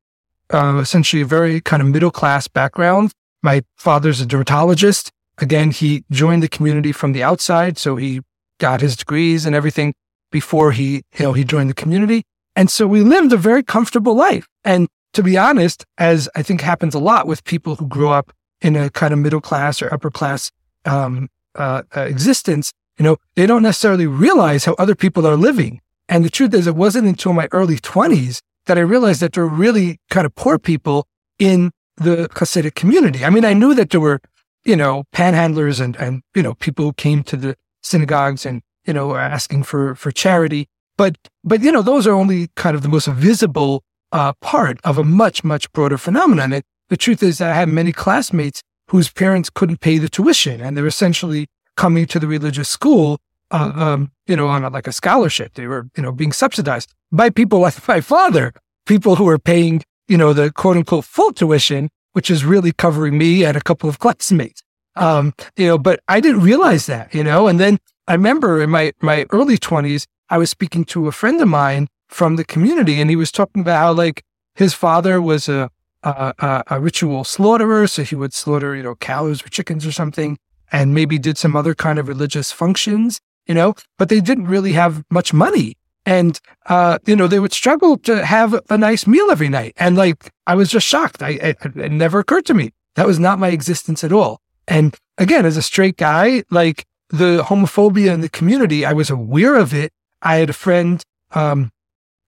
uh, 0.53 0.79
essentially 0.81 1.21
a 1.21 1.25
very 1.25 1.59
kind 1.61 1.81
of 1.81 1.89
middle 1.89 2.11
class 2.11 2.47
background 2.47 3.13
my 3.43 3.61
father's 3.75 4.21
a 4.21 4.25
dermatologist. 4.25 5.11
Again, 5.37 5.69
he 5.69 6.05
joined 6.09 6.41
the 6.41 6.47
community 6.47 6.91
from 6.91 7.11
the 7.11 7.21
outside. 7.21 7.77
So 7.77 7.97
he 7.97 8.21
got 8.59 8.81
his 8.81 8.95
degrees 8.95 9.45
and 9.45 9.55
everything 9.55 9.93
before 10.33 10.73
he, 10.73 11.03
you 11.17 11.23
know, 11.25 11.31
he 11.31 11.45
joined 11.45 11.69
the 11.69 11.75
community. 11.75 12.23
And 12.57 12.69
so 12.69 12.85
we 12.87 13.01
lived 13.01 13.31
a 13.31 13.37
very 13.37 13.63
comfortable 13.63 14.15
life. 14.15 14.47
And 14.65 14.89
to 15.13 15.23
be 15.23 15.37
honest, 15.37 15.85
as 15.97 16.27
I 16.35 16.41
think 16.41 16.59
happens 16.59 16.95
a 16.95 16.99
lot 16.99 17.27
with 17.27 17.43
people 17.45 17.75
who 17.75 17.87
grew 17.87 18.09
up 18.09 18.33
in 18.59 18.75
a 18.75 18.89
kind 18.89 19.13
of 19.13 19.19
middle 19.19 19.41
class 19.41 19.81
or 19.81 19.93
upper 19.93 20.11
class 20.11 20.51
um, 20.85 21.29
uh, 21.55 21.83
uh, 21.95 22.01
existence, 22.01 22.73
you 22.97 23.03
know, 23.03 23.17
they 23.35 23.45
don't 23.45 23.63
necessarily 23.63 24.07
realize 24.07 24.65
how 24.65 24.73
other 24.77 24.95
people 24.95 25.25
are 25.25 25.37
living. 25.37 25.79
And 26.09 26.25
the 26.25 26.29
truth 26.29 26.53
is, 26.53 26.67
it 26.67 26.75
wasn't 26.75 27.07
until 27.07 27.33
my 27.33 27.47
early 27.51 27.77
20s 27.77 28.41
that 28.65 28.77
I 28.77 28.81
realized 28.81 29.21
that 29.21 29.33
there 29.33 29.43
were 29.43 29.55
really 29.55 29.99
kind 30.09 30.25
of 30.25 30.33
poor 30.35 30.57
people 30.57 31.05
in 31.37 31.71
the 31.97 32.27
Hasidic 32.33 32.73
community. 32.73 33.23
I 33.23 33.29
mean, 33.29 33.45
I 33.45 33.53
knew 33.53 33.75
that 33.75 33.91
there 33.91 34.01
were, 34.01 34.19
you 34.65 34.75
know, 34.75 35.03
panhandlers 35.13 35.79
and, 35.79 35.95
and, 35.97 36.23
you 36.33 36.41
know, 36.41 36.55
people 36.55 36.85
who 36.85 36.93
came 36.93 37.23
to 37.23 37.37
the 37.37 37.55
synagogues 37.83 38.45
and, 38.45 38.61
you 38.85 38.93
know, 38.93 39.15
asking 39.15 39.63
for, 39.63 39.95
for 39.95 40.11
charity. 40.11 40.67
But, 40.97 41.17
but, 41.43 41.61
you 41.61 41.71
know, 41.71 41.81
those 41.81 42.05
are 42.05 42.13
only 42.13 42.49
kind 42.55 42.75
of 42.75 42.81
the 42.81 42.89
most 42.89 43.07
visible 43.07 43.83
uh, 44.11 44.33
part 44.41 44.79
of 44.83 44.97
a 44.97 45.03
much, 45.03 45.43
much 45.43 45.71
broader 45.71 45.97
phenomenon. 45.97 46.53
And 46.53 46.63
the 46.89 46.97
truth 46.97 47.23
is 47.23 47.41
I 47.41 47.53
had 47.53 47.69
many 47.69 47.91
classmates 47.91 48.61
whose 48.89 49.09
parents 49.09 49.49
couldn't 49.49 49.79
pay 49.79 49.97
the 49.97 50.09
tuition 50.09 50.61
and 50.61 50.77
they're 50.77 50.85
essentially 50.85 51.47
coming 51.75 52.05
to 52.07 52.19
the 52.19 52.27
religious 52.27 52.69
school, 52.69 53.19
uh, 53.49 53.71
um, 53.75 54.11
you 54.27 54.35
know, 54.35 54.47
on 54.47 54.63
a, 54.63 54.69
like 54.69 54.87
a 54.87 54.91
scholarship. 54.91 55.55
They 55.55 55.65
were, 55.65 55.87
you 55.97 56.03
know, 56.03 56.11
being 56.11 56.31
subsidized 56.31 56.93
by 57.11 57.31
people 57.31 57.59
like 57.59 57.87
my 57.87 58.01
father, 58.01 58.53
people 58.85 59.15
who 59.15 59.23
were 59.23 59.39
paying 59.39 59.83
you 60.07 60.17
know, 60.17 60.33
the 60.33 60.51
quote 60.51 60.77
unquote 60.77 61.05
full 61.05 61.33
tuition, 61.33 61.89
which 62.13 62.29
is 62.29 62.45
really 62.45 62.71
covering 62.71 63.17
me 63.17 63.43
and 63.43 63.57
a 63.57 63.61
couple 63.61 63.89
of 63.89 63.99
classmates. 64.03 64.61
Um, 64.95 65.33
you 65.57 65.67
know, 65.67 65.77
but 65.77 66.01
I 66.07 66.19
didn't 66.19 66.41
realize 66.41 66.85
that, 66.85 67.15
you 67.15 67.23
know, 67.23 67.47
and 67.47 67.59
then 67.59 67.79
I 68.07 68.13
remember 68.13 68.61
in 68.61 68.69
my, 68.69 68.93
my 69.01 69.25
early 69.31 69.57
twenties, 69.57 70.05
I 70.29 70.37
was 70.37 70.49
speaking 70.49 70.83
to 70.85 71.07
a 71.07 71.11
friend 71.11 71.41
of 71.41 71.47
mine 71.47 71.87
from 72.07 72.35
the 72.35 72.43
community 72.43 72.99
and 72.99 73.09
he 73.09 73.15
was 73.15 73.31
talking 73.31 73.61
about 73.61 73.79
how 73.79 73.93
like 73.93 74.23
his 74.55 74.73
father 74.73 75.21
was 75.21 75.47
a, 75.47 75.69
a, 76.03 76.63
a 76.67 76.79
ritual 76.79 77.23
slaughterer. 77.23 77.87
So 77.87 78.03
he 78.03 78.15
would 78.15 78.33
slaughter, 78.33 78.75
you 78.75 78.83
know, 78.83 78.95
cows 78.95 79.43
or 79.43 79.49
chickens 79.49 79.85
or 79.85 79.91
something 79.91 80.37
and 80.71 80.93
maybe 80.93 81.17
did 81.17 81.37
some 81.37 81.55
other 81.55 81.73
kind 81.73 81.97
of 81.97 82.07
religious 82.07 82.51
functions, 82.51 83.19
you 83.45 83.53
know, 83.53 83.73
but 83.97 84.09
they 84.09 84.19
didn't 84.19 84.47
really 84.47 84.73
have 84.73 85.03
much 85.09 85.33
money. 85.33 85.75
And, 86.05 86.39
uh, 86.65 86.99
you 87.05 87.15
know, 87.15 87.27
they 87.27 87.39
would 87.39 87.53
struggle 87.53 87.97
to 87.99 88.25
have 88.25 88.59
a 88.69 88.77
nice 88.77 89.07
meal 89.07 89.31
every 89.31 89.47
night. 89.47 89.73
And 89.77 89.95
like, 89.95 90.29
I 90.45 90.55
was 90.55 90.69
just 90.69 90.85
shocked. 90.85 91.23
I, 91.23 91.29
it, 91.29 91.57
it 91.75 91.91
never 91.91 92.19
occurred 92.19 92.45
to 92.47 92.53
me. 92.53 92.71
That 92.95 93.07
was 93.07 93.19
not 93.19 93.39
my 93.39 93.47
existence 93.47 94.03
at 94.03 94.11
all. 94.11 94.41
And 94.67 94.95
again, 95.17 95.45
as 95.45 95.55
a 95.55 95.61
straight 95.61 95.95
guy, 95.95 96.43
like 96.51 96.83
the 97.13 97.43
homophobia 97.43 98.11
in 98.11 98.21
the 98.21 98.29
community, 98.29 98.83
I 98.83 98.91
was 98.91 99.11
aware 99.11 99.55
of 99.55 99.71
it. 99.71 99.93
I 100.23 100.37
had 100.37 100.49
a 100.49 100.53
friend, 100.53 101.01
um, 101.31 101.71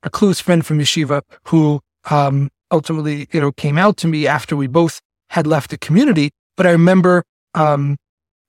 a 0.03 0.11
close 0.11 0.39
friend 0.39 0.63
from 0.63 0.77
yeshiva 0.77 1.23
who, 1.47 1.81
um, 2.11 2.51
ultimately, 2.71 3.27
you 3.31 3.41
know, 3.41 3.51
came 3.51 3.79
out 3.79 3.97
to 3.97 4.07
me 4.07 4.27
after 4.27 4.55
we 4.55 4.67
both 4.67 5.01
had 5.31 5.47
left 5.47 5.71
the 5.71 5.77
community. 5.79 6.29
But 6.55 6.67
I 6.67 6.71
remember, 6.71 7.23
um, 7.55 7.97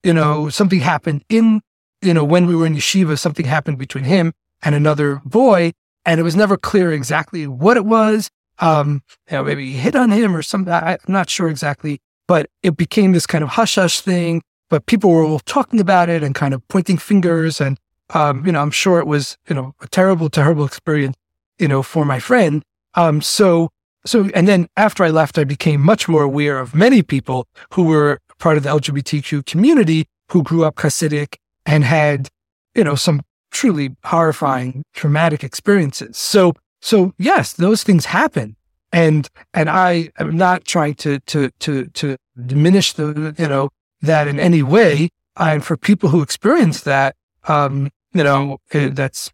you 0.02 0.12
know, 0.12 0.50
something 0.50 0.80
happened 0.80 1.24
in, 1.30 1.62
you 2.02 2.12
know, 2.12 2.22
when 2.22 2.46
we 2.46 2.54
were 2.54 2.66
in 2.66 2.76
yeshiva, 2.76 3.18
something 3.18 3.46
happened 3.46 3.78
between 3.78 4.04
him 4.04 4.34
and 4.62 4.74
another 4.74 5.22
boy. 5.24 5.72
And 6.04 6.20
it 6.20 6.22
was 6.22 6.36
never 6.36 6.58
clear 6.58 6.92
exactly 6.92 7.46
what 7.46 7.78
it 7.78 7.86
was. 7.86 8.28
Um, 8.58 9.02
you 9.30 9.38
know, 9.38 9.44
maybe 9.44 9.72
he 9.72 9.78
hit 9.78 9.96
on 9.96 10.10
him 10.10 10.36
or 10.36 10.42
something. 10.42 10.72
I'm 10.72 10.98
not 11.08 11.30
sure 11.30 11.48
exactly, 11.48 11.98
but 12.28 12.46
it 12.62 12.76
became 12.76 13.12
this 13.12 13.26
kind 13.26 13.42
of 13.42 13.50
hush 13.50 13.76
hush 13.76 14.02
thing. 14.02 14.42
But 14.68 14.86
people 14.86 15.10
were 15.10 15.24
all 15.24 15.40
talking 15.40 15.80
about 15.80 16.08
it 16.08 16.22
and 16.22 16.34
kind 16.34 16.54
of 16.54 16.66
pointing 16.68 16.98
fingers. 16.98 17.60
And, 17.60 17.78
um, 18.14 18.44
you 18.44 18.52
know, 18.52 18.60
I'm 18.60 18.70
sure 18.70 18.98
it 18.98 19.06
was, 19.06 19.36
you 19.48 19.54
know, 19.54 19.74
a 19.80 19.88
terrible, 19.88 20.28
terrible 20.28 20.64
experience, 20.64 21.16
you 21.58 21.68
know, 21.68 21.82
for 21.82 22.04
my 22.04 22.18
friend. 22.18 22.62
Um, 22.94 23.20
so, 23.20 23.70
so, 24.04 24.28
and 24.34 24.46
then 24.48 24.68
after 24.76 25.04
I 25.04 25.10
left, 25.10 25.38
I 25.38 25.44
became 25.44 25.80
much 25.80 26.08
more 26.08 26.22
aware 26.22 26.58
of 26.58 26.74
many 26.74 27.02
people 27.02 27.46
who 27.72 27.84
were 27.84 28.20
part 28.38 28.56
of 28.56 28.62
the 28.62 28.70
LGBTQ 28.70 29.46
community 29.46 30.06
who 30.30 30.42
grew 30.42 30.64
up 30.64 30.76
Hasidic 30.76 31.36
and 31.64 31.84
had, 31.84 32.28
you 32.74 32.84
know, 32.84 32.94
some 32.94 33.22
truly 33.50 33.96
horrifying, 34.04 34.84
traumatic 34.94 35.42
experiences. 35.42 36.16
So, 36.16 36.54
so 36.80 37.14
yes, 37.18 37.52
those 37.52 37.82
things 37.82 38.06
happen. 38.06 38.56
And, 38.92 39.28
and 39.52 39.68
I 39.68 40.10
am 40.18 40.36
not 40.36 40.64
trying 40.64 40.94
to, 40.96 41.18
to, 41.20 41.50
to, 41.60 41.86
to 41.86 42.16
diminish 42.46 42.92
the, 42.92 43.34
you 43.38 43.48
know, 43.48 43.70
that 44.02 44.28
in 44.28 44.38
any 44.38 44.62
way. 44.62 45.08
And 45.36 45.64
for 45.64 45.76
people 45.76 46.08
who 46.10 46.22
experience 46.22 46.80
that, 46.82 47.14
um, 47.48 47.90
you 48.12 48.24
know, 48.24 48.58
it, 48.70 48.94
that's 48.94 49.30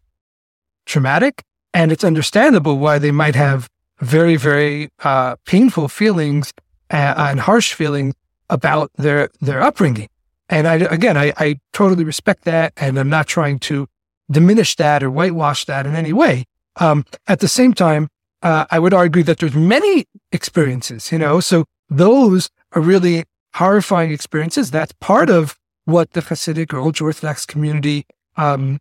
traumatic 0.85 1.43
and 1.73 1.91
it's 1.91 2.03
understandable 2.03 2.77
why 2.77 2.99
they 2.99 3.11
might 3.11 3.35
have 3.35 3.69
very, 3.99 4.35
very, 4.35 4.89
uh, 5.03 5.35
painful 5.45 5.87
feelings 5.87 6.53
and, 6.89 7.17
and 7.17 7.39
harsh 7.39 7.73
feelings 7.73 8.13
about 8.49 8.91
their, 8.97 9.29
their 9.39 9.61
upbringing. 9.61 10.09
And 10.49 10.67
I, 10.67 10.75
again, 10.75 11.17
I, 11.17 11.33
I 11.37 11.59
totally 11.71 12.03
respect 12.03 12.43
that. 12.43 12.73
And 12.77 12.99
I'm 12.99 13.09
not 13.09 13.27
trying 13.27 13.59
to 13.59 13.87
diminish 14.29 14.75
that 14.75 15.03
or 15.03 15.09
whitewash 15.09 15.65
that 15.65 15.85
in 15.85 15.95
any 15.95 16.13
way. 16.13 16.45
Um, 16.77 17.05
at 17.27 17.39
the 17.39 17.47
same 17.47 17.73
time, 17.73 18.09
uh, 18.41 18.65
I 18.69 18.79
would 18.79 18.93
argue 18.93 19.23
that 19.23 19.39
there's 19.39 19.55
many 19.55 20.05
experiences, 20.31 21.11
you 21.11 21.17
know, 21.17 21.39
so 21.39 21.65
those 21.89 22.49
are 22.73 22.81
really 22.81 23.23
horrifying 23.55 24.11
experiences. 24.11 24.71
That's 24.71 24.93
part 24.99 25.29
of 25.29 25.57
what 25.85 26.11
the 26.11 26.21
Hasidic 26.21 26.73
or 26.73 26.79
ultra 26.79 27.07
Orthodox 27.07 27.45
community, 27.45 28.05
um, 28.37 28.79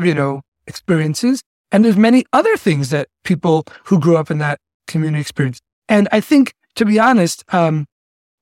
you 0.00 0.14
know, 0.14 0.42
experiences. 0.66 1.42
And 1.70 1.84
there's 1.84 1.96
many 1.96 2.24
other 2.32 2.56
things 2.56 2.90
that 2.90 3.08
people 3.24 3.66
who 3.84 3.98
grew 3.98 4.16
up 4.16 4.30
in 4.30 4.38
that 4.38 4.58
community 4.86 5.20
experience. 5.20 5.60
And 5.88 6.08
I 6.12 6.20
think, 6.20 6.54
to 6.76 6.84
be 6.84 6.98
honest, 6.98 7.44
um, 7.52 7.86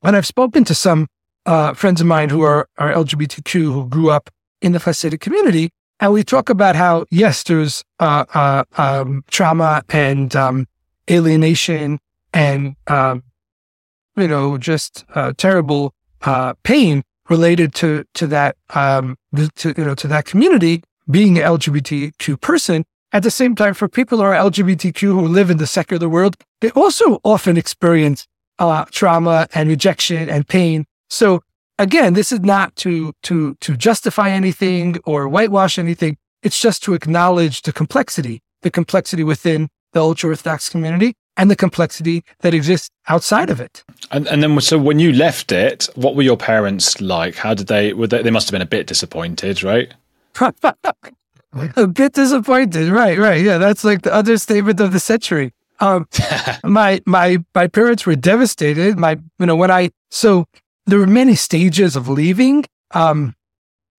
when 0.00 0.14
I've 0.14 0.26
spoken 0.26 0.64
to 0.64 0.74
some 0.74 1.06
uh, 1.46 1.74
friends 1.74 2.00
of 2.00 2.06
mine 2.06 2.28
who 2.28 2.42
are, 2.42 2.68
are 2.78 2.92
LGBTQ 2.92 3.52
who 3.72 3.88
grew 3.88 4.10
up 4.10 4.30
in 4.60 4.72
the 4.72 4.78
Hasidic 4.78 5.20
community, 5.20 5.70
and 6.00 6.12
we 6.12 6.24
talk 6.24 6.50
about 6.50 6.76
how, 6.76 7.04
yes, 7.10 7.44
there's 7.44 7.84
uh, 8.00 8.24
uh, 8.34 8.64
um, 8.76 9.24
trauma 9.30 9.82
and 9.88 10.34
um, 10.34 10.66
alienation 11.10 12.00
and, 12.34 12.74
um, 12.88 13.22
you 14.16 14.28
know, 14.28 14.58
just 14.58 15.04
uh, 15.14 15.32
terrible 15.36 15.94
uh, 16.22 16.54
pain 16.62 17.02
related 17.28 17.74
to 17.74 18.04
to 18.14 18.26
that 18.26 18.56
um, 18.74 19.16
to 19.56 19.74
you 19.76 19.84
know 19.84 19.94
to 19.94 20.08
that 20.08 20.24
community 20.24 20.82
being 21.10 21.38
an 21.38 21.44
LGBTQ 21.44 22.40
person. 22.40 22.84
At 23.14 23.22
the 23.22 23.30
same 23.30 23.54
time, 23.54 23.74
for 23.74 23.88
people 23.88 24.18
who 24.18 24.24
are 24.24 24.34
LGBTQ 24.34 25.00
who 25.00 25.26
live 25.26 25.50
in 25.50 25.58
the 25.58 25.66
secular 25.66 26.08
world, 26.08 26.36
they 26.60 26.70
also 26.70 27.20
often 27.24 27.56
experience 27.58 28.26
uh, 28.58 28.84
trauma 28.90 29.48
and 29.54 29.68
rejection 29.68 30.30
and 30.30 30.48
pain. 30.48 30.86
So 31.10 31.42
again, 31.78 32.14
this 32.14 32.32
is 32.32 32.40
not 32.40 32.74
to 32.76 33.12
to 33.24 33.54
to 33.60 33.76
justify 33.76 34.30
anything 34.30 34.96
or 35.04 35.28
whitewash 35.28 35.78
anything. 35.78 36.16
It's 36.42 36.60
just 36.60 36.82
to 36.84 36.94
acknowledge 36.94 37.62
the 37.62 37.72
complexity, 37.72 38.40
the 38.62 38.70
complexity 38.70 39.24
within 39.24 39.68
the 39.92 40.00
ultra 40.00 40.30
orthodox 40.30 40.68
community 40.68 41.14
and 41.37 41.51
the 41.51 41.57
complexity 41.57 42.24
that 42.41 42.55
exists 42.55 42.91
outside 43.09 43.51
of 43.51 43.61
it. 43.61 43.85
And, 44.11 44.26
and 44.28 44.43
then, 44.43 44.61
so 44.61 44.78
when 44.78 44.99
you 44.99 45.12
left 45.12 45.53
it, 45.53 45.89
what 45.95 46.14
were 46.14 46.22
your 46.22 46.37
parents 46.37 47.01
like? 47.01 47.37
How 47.37 47.55
did 47.55 47.68
they? 47.68 47.93
Were 47.93 48.07
they, 48.07 48.22
they 48.22 48.30
must 48.30 48.49
have 48.49 48.53
been 48.53 48.62
a 48.62 48.66
bit 48.66 48.87
disappointed, 48.87 49.62
right? 49.62 49.93
a 51.76 51.87
bit 51.87 52.12
disappointed, 52.14 52.91
right? 52.91 53.18
Right. 53.18 53.43
Yeah, 53.43 53.59
that's 53.59 53.85
like 53.85 54.03
the 54.03 54.16
understatement 54.16 54.80
of 54.80 54.93
the 54.93 55.01
century. 55.01 55.53
Um, 55.80 56.07
my 56.64 57.01
my 57.07 57.39
my 57.55 57.66
parents 57.66 58.07
were 58.07 58.16
devastated. 58.16 58.99
My 58.99 59.18
you 59.39 59.47
know 59.47 59.57
when 59.57 59.70
I 59.70 59.91
so 60.11 60.47
there 60.87 60.99
were 60.99 61.07
many 61.07 61.35
stages 61.35 61.97
of 61.97 62.09
leaving. 62.09 62.64
Um, 62.93 63.35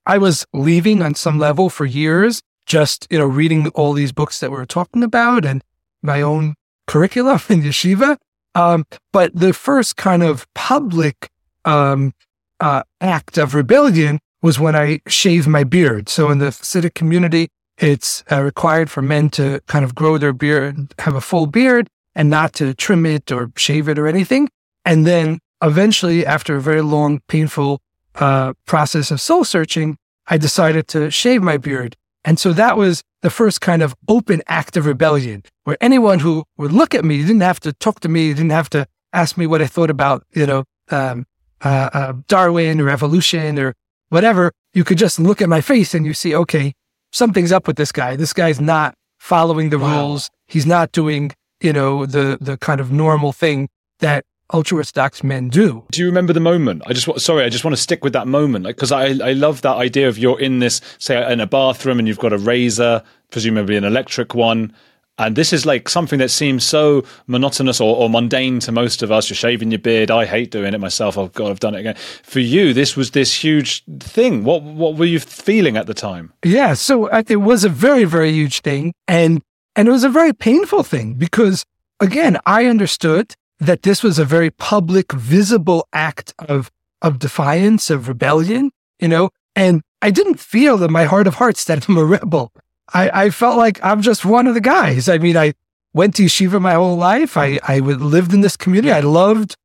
I 0.05 0.17
was 0.17 0.45
leaving 0.53 1.01
on 1.01 1.15
some 1.15 1.39
level 1.39 1.69
for 1.69 1.85
years, 1.85 2.41
just, 2.65 3.07
you 3.09 3.17
know, 3.17 3.25
reading 3.25 3.69
all 3.69 3.93
these 3.93 4.11
books 4.11 4.39
that 4.39 4.51
we 4.51 4.57
are 4.57 4.65
talking 4.65 5.03
about 5.03 5.45
and 5.45 5.63
my 6.01 6.21
own 6.21 6.55
curriculum 6.87 7.39
in 7.49 7.61
yeshiva. 7.61 8.17
Um, 8.55 8.85
but 9.11 9.35
the 9.35 9.53
first 9.53 9.97
kind 9.97 10.21
of 10.21 10.45
public, 10.53 11.29
um, 11.65 12.13
uh, 12.59 12.83
act 13.01 13.37
of 13.37 13.55
rebellion 13.55 14.19
was 14.41 14.59
when 14.59 14.75
I 14.75 14.99
shaved 15.07 15.47
my 15.47 15.63
beard. 15.63 16.07
So 16.07 16.29
in 16.29 16.37
the 16.37 16.47
Hasidic 16.47 16.93
community, 16.93 17.49
it's 17.77 18.23
uh, 18.31 18.41
required 18.41 18.89
for 18.91 19.01
men 19.01 19.29
to 19.31 19.61
kind 19.67 19.83
of 19.83 19.95
grow 19.95 20.17
their 20.17 20.33
beard, 20.33 20.93
have 20.99 21.15
a 21.15 21.21
full 21.21 21.47
beard 21.47 21.89
and 22.15 22.29
not 22.29 22.53
to 22.53 22.73
trim 22.73 23.05
it 23.05 23.31
or 23.31 23.51
shave 23.57 23.89
it 23.89 23.97
or 23.97 24.07
anything. 24.07 24.49
And 24.85 25.07
then 25.07 25.39
eventually, 25.61 26.25
after 26.25 26.55
a 26.55 26.61
very 26.61 26.81
long, 26.81 27.21
painful 27.27 27.81
uh, 28.15 28.53
process 28.65 29.11
of 29.11 29.19
soul 29.19 29.43
searching, 29.43 29.97
I 30.27 30.37
decided 30.37 30.87
to 30.89 31.09
shave 31.09 31.41
my 31.41 31.57
beard. 31.57 31.95
And 32.23 32.39
so 32.39 32.53
that 32.53 32.77
was 32.77 33.03
the 33.23 33.29
first 33.29 33.61
kind 33.61 33.81
of 33.81 33.95
open 34.07 34.43
act 34.47 34.77
of 34.77 34.85
rebellion 34.85 35.43
where 35.63 35.77
anyone 35.81 36.19
who 36.19 36.43
would 36.57 36.73
look 36.73 36.93
at 36.93 37.05
me 37.05 37.21
didn't 37.21 37.41
have 37.41 37.59
to 37.61 37.71
talk 37.73 38.01
to 38.01 38.09
me, 38.09 38.33
didn't 38.33 38.51
have 38.51 38.69
to 38.69 38.85
ask 39.13 39.37
me 39.37 39.47
what 39.47 39.61
I 39.61 39.65
thought 39.65 39.89
about, 39.89 40.25
you 40.33 40.45
know, 40.45 40.65
um, 40.91 41.25
uh, 41.63 41.89
uh, 41.93 42.13
Darwin 42.27 42.81
or 42.81 42.89
evolution 42.89 43.57
or 43.57 43.73
whatever. 44.09 44.51
You 44.73 44.83
could 44.83 44.97
just 44.97 45.19
look 45.19 45.41
at 45.41 45.47
my 45.47 45.61
face 45.61 45.95
and 45.95 46.05
you 46.05 46.13
see, 46.13 46.35
okay, 46.35 46.73
something's 47.13 47.53
up 47.53 47.65
with 47.65 47.77
this 47.77 47.93
guy. 47.93 48.17
This 48.17 48.33
guy's 48.33 48.59
not 48.59 48.93
following 49.19 49.69
the 49.69 49.79
wow. 49.79 50.01
rules. 50.01 50.29
He's 50.47 50.65
not 50.65 50.91
doing, 50.91 51.31
you 51.61 51.71
know, 51.71 52.05
the, 52.05 52.37
the 52.41 52.57
kind 52.57 52.81
of 52.81 52.91
normal 52.91 53.31
thing 53.31 53.69
that 53.99 54.25
ultra 54.53 54.77
orthodox 54.77 55.23
men 55.23 55.49
do. 55.49 55.83
Do 55.91 56.01
you 56.01 56.07
remember 56.07 56.31
the 56.31 56.39
moment? 56.39 56.83
I 56.85 56.93
just 56.93 57.19
sorry, 57.19 57.43
I 57.43 57.49
just 57.49 57.63
want 57.63 57.75
to 57.75 57.81
stick 57.81 58.03
with 58.03 58.13
that 58.13 58.27
moment 58.27 58.65
because 58.65 58.91
I 58.91 59.07
I 59.07 59.33
love 59.33 59.61
that 59.61 59.75
idea 59.75 60.07
of 60.07 60.17
you're 60.17 60.39
in 60.39 60.59
this 60.59 60.79
say 60.99 61.31
in 61.31 61.39
a 61.39 61.47
bathroom 61.47 61.99
and 61.99 62.07
you've 62.07 62.19
got 62.19 62.33
a 62.33 62.37
razor, 62.37 63.03
presumably 63.31 63.75
an 63.75 63.83
electric 63.83 64.33
one. 64.35 64.73
And 65.19 65.35
this 65.35 65.53
is 65.53 65.63
like 65.63 65.89
something 65.89 66.17
that 66.19 66.29
seems 66.29 66.63
so 66.63 67.05
monotonous 67.27 67.79
or, 67.79 67.95
or, 67.95 68.09
mundane 68.09 68.59
to 68.61 68.71
most 68.71 69.03
of 69.03 69.11
us. 69.11 69.29
You're 69.29 69.35
shaving 69.35 69.69
your 69.69 69.77
beard. 69.77 70.09
I 70.09 70.25
hate 70.25 70.49
doing 70.49 70.73
it 70.73 70.79
myself. 70.79 71.19
Oh 71.19 71.27
God, 71.27 71.51
I've 71.51 71.59
done 71.59 71.75
it 71.75 71.81
again. 71.81 71.95
For 72.23 72.39
you, 72.39 72.73
this 72.73 72.97
was 72.97 73.11
this 73.11 73.43
huge 73.43 73.83
thing. 73.99 74.43
What 74.43 74.63
what 74.63 74.95
were 74.95 75.05
you 75.05 75.19
feeling 75.19 75.77
at 75.77 75.85
the 75.85 75.93
time? 75.93 76.33
Yeah, 76.43 76.73
so 76.73 77.09
uh, 77.09 77.21
it 77.27 77.37
was 77.37 77.63
a 77.63 77.69
very 77.69 78.05
very 78.05 78.31
huge 78.31 78.61
thing, 78.61 78.93
and 79.07 79.41
and 79.75 79.87
it 79.87 79.91
was 79.91 80.03
a 80.03 80.09
very 80.09 80.33
painful 80.33 80.81
thing 80.81 81.13
because 81.13 81.63
again, 81.99 82.39
I 82.47 82.65
understood 82.65 83.35
that 83.65 83.83
this 83.83 84.03
was 84.03 84.19
a 84.19 84.25
very 84.25 84.49
public, 84.49 85.11
visible 85.13 85.87
act 85.93 86.33
of, 86.39 86.71
of 87.01 87.19
defiance, 87.19 87.89
of 87.89 88.07
rebellion, 88.07 88.71
you 88.99 89.07
know, 89.07 89.29
and 89.55 89.81
I 90.01 90.11
didn't 90.11 90.39
feel 90.39 90.83
in 90.83 90.91
my 90.91 91.05
heart 91.05 91.27
of 91.27 91.35
hearts 91.35 91.65
that 91.65 91.87
I'm 91.87 91.97
a 91.97 92.05
rebel. 92.05 92.51
I, 92.93 93.25
I 93.25 93.29
felt 93.29 93.57
like 93.57 93.79
I'm 93.83 94.01
just 94.01 94.25
one 94.25 94.47
of 94.47 94.53
the 94.53 94.61
guys. 94.61 95.07
I 95.07 95.17
mean, 95.17 95.37
I 95.37 95.53
went 95.93 96.15
to 96.15 96.23
yeshiva 96.23 96.61
my 96.61 96.73
whole 96.73 96.97
life. 96.97 97.37
I, 97.37 97.59
I 97.63 97.79
lived 97.79 98.33
in 98.33 98.41
this 98.41 98.57
community. 98.57 98.91
I 98.91 98.99
loved, 98.99 99.55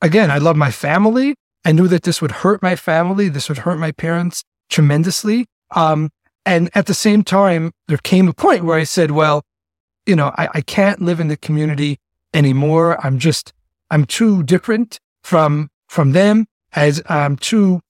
again, 0.00 0.30
I 0.30 0.38
loved 0.38 0.58
my 0.58 0.70
family. 0.70 1.34
I 1.64 1.72
knew 1.72 1.88
that 1.88 2.04
this 2.04 2.22
would 2.22 2.32
hurt 2.32 2.62
my 2.62 2.76
family. 2.76 3.28
This 3.28 3.48
would 3.48 3.58
hurt 3.58 3.78
my 3.78 3.92
parents 3.92 4.44
tremendously. 4.70 5.46
Um, 5.72 6.10
and 6.46 6.70
at 6.74 6.86
the 6.86 6.94
same 6.94 7.22
time, 7.22 7.72
there 7.88 7.98
came 7.98 8.28
a 8.28 8.32
point 8.32 8.64
where 8.64 8.78
I 8.78 8.84
said, 8.84 9.10
well, 9.10 9.42
you 10.06 10.16
know, 10.16 10.32
I, 10.38 10.48
I 10.54 10.60
can't 10.62 11.00
live 11.00 11.20
in 11.20 11.28
the 11.28 11.36
community 11.36 11.98
anymore. 12.34 13.04
I'm 13.04 13.18
just, 13.18 13.52
I'm 13.90 14.04
too 14.04 14.42
different 14.42 14.98
from, 15.22 15.70
from 15.88 16.12
them 16.12 16.46
as 16.72 17.02
I'm 17.06 17.36
too, 17.36 17.80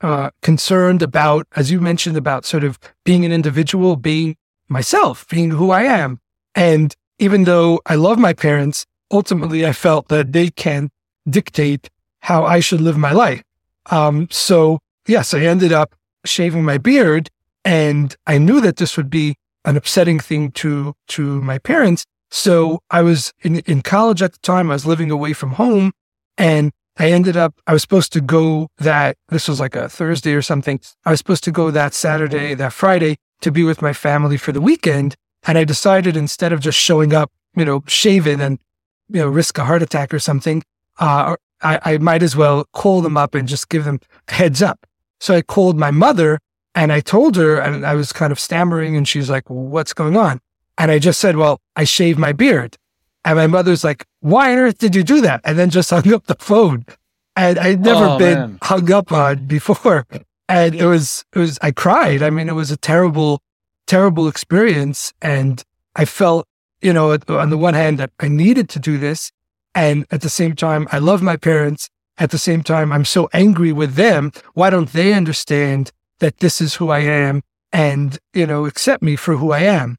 uh, 0.00 0.30
concerned 0.42 1.02
about, 1.02 1.46
as 1.56 1.70
you 1.70 1.80
mentioned, 1.80 2.16
about 2.16 2.44
sort 2.44 2.64
of 2.64 2.78
being 3.04 3.24
an 3.24 3.32
individual, 3.32 3.96
being 3.96 4.36
myself, 4.68 5.28
being 5.28 5.50
who 5.50 5.70
I 5.70 5.82
am. 5.82 6.20
And 6.54 6.94
even 7.18 7.44
though 7.44 7.80
I 7.86 7.96
love 7.96 8.18
my 8.18 8.32
parents, 8.32 8.86
ultimately 9.10 9.66
I 9.66 9.72
felt 9.72 10.08
that 10.08 10.32
they 10.32 10.50
can 10.50 10.90
dictate 11.28 11.90
how 12.20 12.44
I 12.44 12.60
should 12.60 12.80
live 12.80 12.96
my 12.96 13.12
life. 13.12 13.42
Um, 13.90 14.28
so 14.30 14.78
yes, 15.06 15.34
I 15.34 15.40
ended 15.40 15.72
up 15.72 15.94
shaving 16.24 16.64
my 16.64 16.78
beard 16.78 17.30
and 17.64 18.16
I 18.26 18.38
knew 18.38 18.60
that 18.60 18.76
this 18.76 18.96
would 18.96 19.10
be 19.10 19.36
an 19.64 19.76
upsetting 19.76 20.18
thing 20.18 20.50
to, 20.52 20.94
to 21.08 21.42
my 21.42 21.58
parents. 21.58 22.06
So 22.30 22.80
I 22.90 23.02
was 23.02 23.32
in, 23.42 23.58
in 23.60 23.82
college 23.82 24.22
at 24.22 24.32
the 24.32 24.38
time. 24.38 24.70
I 24.70 24.74
was 24.74 24.86
living 24.86 25.10
away 25.10 25.32
from 25.32 25.52
home 25.52 25.92
and 26.38 26.72
I 26.98 27.10
ended 27.10 27.36
up, 27.36 27.54
I 27.66 27.72
was 27.72 27.82
supposed 27.82 28.12
to 28.12 28.20
go 28.20 28.68
that, 28.78 29.16
this 29.28 29.48
was 29.48 29.58
like 29.58 29.74
a 29.74 29.88
Thursday 29.88 30.34
or 30.34 30.42
something. 30.42 30.80
I 31.04 31.10
was 31.10 31.18
supposed 31.18 31.44
to 31.44 31.52
go 31.52 31.70
that 31.70 31.94
Saturday, 31.94 32.54
that 32.54 32.72
Friday 32.72 33.16
to 33.40 33.50
be 33.50 33.64
with 33.64 33.82
my 33.82 33.92
family 33.92 34.36
for 34.36 34.52
the 34.52 34.60
weekend. 34.60 35.14
And 35.44 35.56
I 35.56 35.64
decided 35.64 36.16
instead 36.16 36.52
of 36.52 36.60
just 36.60 36.78
showing 36.78 37.14
up 37.14 37.30
you 37.54 37.64
know, 37.64 37.82
shaven 37.86 38.40
and, 38.40 38.58
you 39.08 39.20
know, 39.20 39.28
risk 39.28 39.58
a 39.58 39.64
heart 39.64 39.82
attack 39.82 40.14
or 40.14 40.18
something, 40.18 40.62
uh, 40.98 41.36
I, 41.62 41.80
I 41.82 41.98
might 41.98 42.22
as 42.22 42.36
well 42.36 42.64
call 42.72 43.02
them 43.02 43.16
up 43.16 43.34
and 43.34 43.48
just 43.48 43.68
give 43.68 43.84
them 43.84 44.00
heads 44.28 44.62
up. 44.62 44.86
So 45.18 45.34
I 45.34 45.42
called 45.42 45.78
my 45.78 45.90
mother 45.90 46.38
and 46.74 46.92
I 46.92 47.00
told 47.00 47.36
her, 47.36 47.58
and 47.58 47.84
I 47.84 47.94
was 47.94 48.12
kind 48.12 48.30
of 48.30 48.38
stammering, 48.38 48.96
and 48.96 49.06
she's 49.06 49.28
like, 49.28 49.50
What's 49.50 49.92
going 49.92 50.16
on? 50.16 50.40
And 50.80 50.90
I 50.90 50.98
just 50.98 51.20
said, 51.20 51.36
Well, 51.36 51.60
I 51.76 51.84
shaved 51.84 52.18
my 52.18 52.32
beard. 52.32 52.78
And 53.26 53.36
my 53.36 53.46
mother's 53.46 53.84
like, 53.84 54.06
Why 54.20 54.52
on 54.52 54.58
earth 54.58 54.78
did 54.78 54.94
you 54.94 55.02
do 55.02 55.20
that? 55.20 55.42
And 55.44 55.58
then 55.58 55.68
just 55.68 55.90
hung 55.90 56.10
up 56.10 56.24
the 56.26 56.36
phone. 56.36 56.86
And 57.36 57.58
I'd 57.58 57.84
never 57.84 58.06
oh, 58.06 58.18
been 58.18 58.38
man. 58.38 58.58
hung 58.62 58.90
up 58.90 59.12
on 59.12 59.46
before. 59.46 60.06
And 60.48 60.74
it 60.74 60.86
was, 60.86 61.24
it 61.34 61.38
was, 61.38 61.58
I 61.60 61.70
cried. 61.70 62.22
I 62.22 62.30
mean, 62.30 62.48
it 62.48 62.54
was 62.54 62.70
a 62.70 62.78
terrible, 62.78 63.42
terrible 63.86 64.26
experience. 64.26 65.12
And 65.20 65.62
I 65.94 66.06
felt, 66.06 66.48
you 66.80 66.94
know, 66.94 67.16
on 67.28 67.50
the 67.50 67.58
one 67.58 67.74
hand 67.74 67.98
that 67.98 68.10
I 68.18 68.28
needed 68.28 68.70
to 68.70 68.78
do 68.78 68.96
this. 68.96 69.30
And 69.74 70.06
at 70.10 70.22
the 70.22 70.30
same 70.30 70.56
time, 70.56 70.88
I 70.90 70.98
love 70.98 71.22
my 71.22 71.36
parents. 71.36 71.90
At 72.16 72.30
the 72.30 72.38
same 72.38 72.62
time, 72.62 72.90
I'm 72.90 73.04
so 73.04 73.28
angry 73.34 73.70
with 73.70 73.94
them. 73.94 74.32
Why 74.54 74.70
don't 74.70 74.92
they 74.92 75.12
understand 75.12 75.92
that 76.20 76.38
this 76.38 76.60
is 76.60 76.76
who 76.76 76.88
I 76.88 77.00
am 77.00 77.42
and, 77.70 78.18
you 78.34 78.46
know, 78.46 78.64
accept 78.64 79.02
me 79.02 79.14
for 79.14 79.36
who 79.36 79.52
I 79.52 79.60
am? 79.60 79.98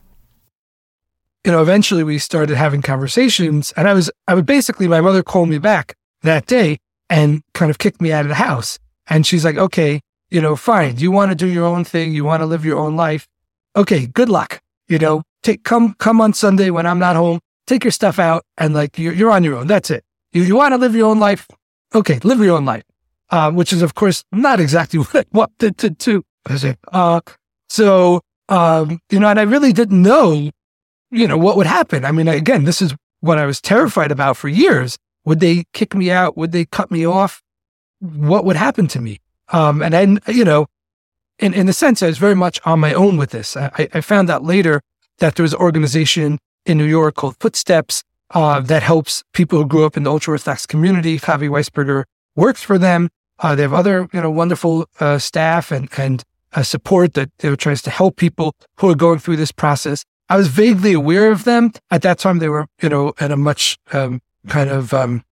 You 1.45 1.51
know, 1.51 1.61
eventually 1.61 2.03
we 2.03 2.19
started 2.19 2.55
having 2.55 2.81
conversations, 2.81 3.73
and 3.75 3.87
I 3.87 3.93
was, 3.93 4.11
I 4.27 4.35
would 4.35 4.45
basically, 4.45 4.87
my 4.87 5.01
mother 5.01 5.23
called 5.23 5.49
me 5.49 5.57
back 5.57 5.95
that 6.21 6.45
day 6.45 6.77
and 7.09 7.41
kind 7.53 7.71
of 7.71 7.77
kicked 7.77 8.01
me 8.01 8.11
out 8.11 8.25
of 8.25 8.29
the 8.29 8.35
house. 8.35 8.77
And 9.07 9.25
she's 9.25 9.43
like, 9.43 9.57
okay, 9.57 10.01
you 10.29 10.39
know, 10.39 10.55
fine. 10.55 10.97
You 10.97 11.11
want 11.11 11.31
to 11.31 11.35
do 11.35 11.47
your 11.47 11.65
own 11.65 11.83
thing. 11.83 12.13
You 12.13 12.23
want 12.23 12.41
to 12.41 12.45
live 12.45 12.63
your 12.63 12.77
own 12.77 12.95
life. 12.95 13.27
Okay, 13.75 14.05
good 14.05 14.29
luck. 14.29 14.61
You 14.87 14.99
know, 14.99 15.23
take, 15.41 15.63
come, 15.63 15.95
come 15.95 16.21
on 16.21 16.33
Sunday 16.33 16.69
when 16.69 16.85
I'm 16.85 16.99
not 16.99 17.15
home 17.15 17.39
take 17.71 17.83
your 17.83 17.91
stuff 17.91 18.19
out 18.19 18.43
and 18.57 18.73
like 18.73 18.97
you're, 18.99 19.13
you're 19.13 19.31
on 19.31 19.43
your 19.43 19.57
own. 19.57 19.67
That's 19.67 19.89
it. 19.89 20.03
You, 20.33 20.43
you 20.43 20.55
want 20.55 20.73
to 20.73 20.77
live 20.77 20.95
your 20.95 21.07
own 21.07 21.19
life? 21.19 21.47
Okay, 21.93 22.19
live 22.23 22.39
your 22.39 22.57
own 22.57 22.65
life. 22.65 22.83
Um, 23.29 23.55
which 23.55 23.71
is 23.71 23.81
of 23.81 23.95
course 23.95 24.25
not 24.31 24.59
exactly 24.59 24.99
what 24.99 25.15
I 25.15 25.23
wanted 25.31 25.99
to. 25.99 26.23
Uh, 26.91 27.21
so, 27.69 28.21
um, 28.49 28.99
you 29.09 29.19
know, 29.19 29.29
and 29.29 29.39
I 29.39 29.43
really 29.43 29.71
didn't 29.71 30.01
know, 30.01 30.49
you 31.11 31.27
know, 31.27 31.37
what 31.37 31.57
would 31.57 31.67
happen. 31.67 32.05
I 32.05 32.11
mean, 32.11 32.27
again, 32.27 32.63
this 32.63 32.81
is 32.81 32.95
what 33.19 33.37
I 33.37 33.45
was 33.45 33.61
terrified 33.61 34.11
about 34.11 34.37
for 34.37 34.47
years. 34.47 34.97
Would 35.25 35.39
they 35.39 35.65
kick 35.73 35.93
me 35.93 36.09
out? 36.09 36.37
Would 36.37 36.51
they 36.51 36.65
cut 36.65 36.89
me 36.89 37.05
off? 37.05 37.41
What 37.99 38.45
would 38.45 38.55
happen 38.55 38.87
to 38.87 39.01
me? 39.01 39.19
Um, 39.49 39.83
and 39.83 39.93
then, 39.93 40.19
you 40.27 40.45
know, 40.45 40.67
in, 41.37 41.53
in 41.53 41.69
a 41.69 41.73
sense, 41.73 42.01
I 42.01 42.07
was 42.07 42.17
very 42.17 42.35
much 42.35 42.59
on 42.65 42.79
my 42.79 42.93
own 42.93 43.17
with 43.17 43.31
this. 43.31 43.55
I, 43.57 43.87
I 43.93 44.01
found 44.01 44.29
out 44.29 44.43
later 44.43 44.81
that 45.19 45.35
there 45.35 45.43
was 45.43 45.53
an 45.53 45.59
organization 45.59 46.39
in 46.65 46.77
New 46.77 46.85
York 46.85 47.15
called 47.15 47.35
Footsteps 47.39 48.03
uh, 48.31 48.61
that 48.61 48.81
helps 48.81 49.23
people 49.33 49.59
who 49.59 49.67
grew 49.67 49.85
up 49.85 49.97
in 49.97 50.03
the 50.03 50.11
ultra 50.11 50.33
Orthodox 50.33 50.65
community. 50.65 51.19
Chavie 51.19 51.49
Weisberger 51.49 52.05
works 52.35 52.63
for 52.63 52.77
them. 52.77 53.09
Uh, 53.39 53.55
they 53.55 53.63
have 53.63 53.73
other, 53.73 54.07
you 54.13 54.21
know, 54.21 54.31
wonderful 54.31 54.87
uh, 54.99 55.17
staff 55.17 55.71
and 55.71 55.89
and 55.97 56.23
uh, 56.53 56.63
support 56.63 57.13
that 57.13 57.29
you 57.41 57.49
know, 57.49 57.55
tries 57.55 57.81
to 57.81 57.89
help 57.89 58.15
people 58.15 58.55
who 58.77 58.89
are 58.89 58.95
going 58.95 59.19
through 59.19 59.37
this 59.37 59.51
process. 59.51 60.03
I 60.31 60.37
was 60.37 60.47
vaguely 60.47 60.93
aware 60.93 61.29
of 61.29 61.43
them 61.43 61.73
at 61.89 62.03
that 62.03 62.17
time. 62.19 62.39
They 62.39 62.47
were, 62.47 62.65
you 62.81 62.87
know, 62.87 63.13
at 63.19 63.31
a 63.31 63.35
much 63.35 63.77
um, 63.91 64.21
kind 64.47 64.69
of 64.69 64.93
um, 64.93 65.25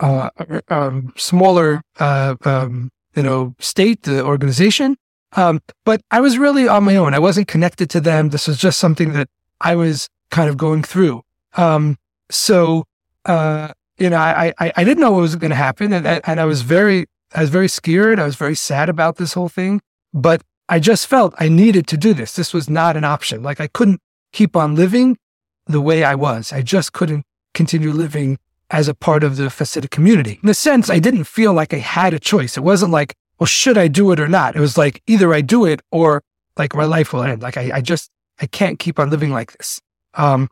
uh, 0.00 0.30
um, 0.68 1.12
smaller, 1.18 1.82
uh, 2.00 2.34
um, 2.46 2.90
you 3.14 3.22
know, 3.22 3.54
state, 3.58 4.04
the 4.04 4.24
organization. 4.24 4.96
Um, 5.32 5.60
but 5.84 6.00
I 6.10 6.22
was 6.22 6.38
really 6.38 6.66
on 6.66 6.84
my 6.84 6.96
own. 6.96 7.12
I 7.12 7.18
wasn't 7.18 7.46
connected 7.46 7.90
to 7.90 8.00
them. 8.00 8.30
This 8.30 8.48
was 8.48 8.56
just 8.56 8.80
something 8.80 9.12
that 9.12 9.28
I 9.60 9.74
was 9.74 10.08
kind 10.30 10.48
of 10.48 10.56
going 10.56 10.82
through. 10.82 11.20
Um, 11.58 11.98
so, 12.30 12.84
uh, 13.26 13.74
you 13.98 14.08
know, 14.08 14.16
I, 14.16 14.54
I, 14.58 14.72
I 14.76 14.84
didn't 14.84 15.02
know 15.02 15.12
what 15.12 15.20
was 15.20 15.36
going 15.36 15.50
to 15.50 15.56
happen. 15.56 15.92
And, 15.92 16.06
and 16.06 16.40
I 16.40 16.46
was 16.46 16.62
very, 16.62 17.04
I 17.34 17.42
was 17.42 17.50
very 17.50 17.68
scared. 17.68 18.18
I 18.18 18.24
was 18.24 18.36
very 18.36 18.54
sad 18.54 18.88
about 18.88 19.16
this 19.16 19.34
whole 19.34 19.50
thing, 19.50 19.82
but 20.14 20.40
I 20.68 20.78
just 20.78 21.06
felt 21.06 21.34
I 21.38 21.48
needed 21.48 21.86
to 21.88 21.96
do 21.96 22.14
this. 22.14 22.34
This 22.34 22.54
was 22.54 22.70
not 22.70 22.96
an 22.96 23.04
option. 23.04 23.42
Like 23.42 23.60
I 23.60 23.66
couldn't 23.66 24.00
keep 24.32 24.56
on 24.56 24.74
living 24.74 25.18
the 25.66 25.80
way 25.80 26.04
I 26.04 26.14
was. 26.14 26.52
I 26.52 26.62
just 26.62 26.92
couldn't 26.92 27.24
continue 27.52 27.92
living 27.92 28.38
as 28.70 28.88
a 28.88 28.94
part 28.94 29.22
of 29.22 29.36
the 29.36 29.44
Hasidic 29.44 29.90
community. 29.90 30.40
In 30.42 30.48
a 30.48 30.54
sense, 30.54 30.90
I 30.90 30.98
didn't 30.98 31.24
feel 31.24 31.52
like 31.52 31.74
I 31.74 31.78
had 31.78 32.14
a 32.14 32.18
choice. 32.18 32.56
It 32.56 32.62
wasn't 32.62 32.92
like, 32.92 33.14
well, 33.38 33.46
should 33.46 33.78
I 33.78 33.88
do 33.88 34.10
it 34.12 34.20
or 34.20 34.28
not? 34.28 34.56
It 34.56 34.60
was 34.60 34.78
like 34.78 35.02
either 35.06 35.32
I 35.34 35.40
do 35.42 35.64
it 35.64 35.80
or 35.90 36.22
like 36.56 36.74
my 36.74 36.84
life 36.84 37.12
will 37.12 37.22
end. 37.22 37.42
Like 37.42 37.56
I, 37.56 37.70
I 37.74 37.80
just 37.80 38.10
I 38.40 38.46
can't 38.46 38.78
keep 38.78 38.98
on 38.98 39.10
living 39.10 39.30
like 39.30 39.52
this. 39.52 39.80
Um, 40.14 40.48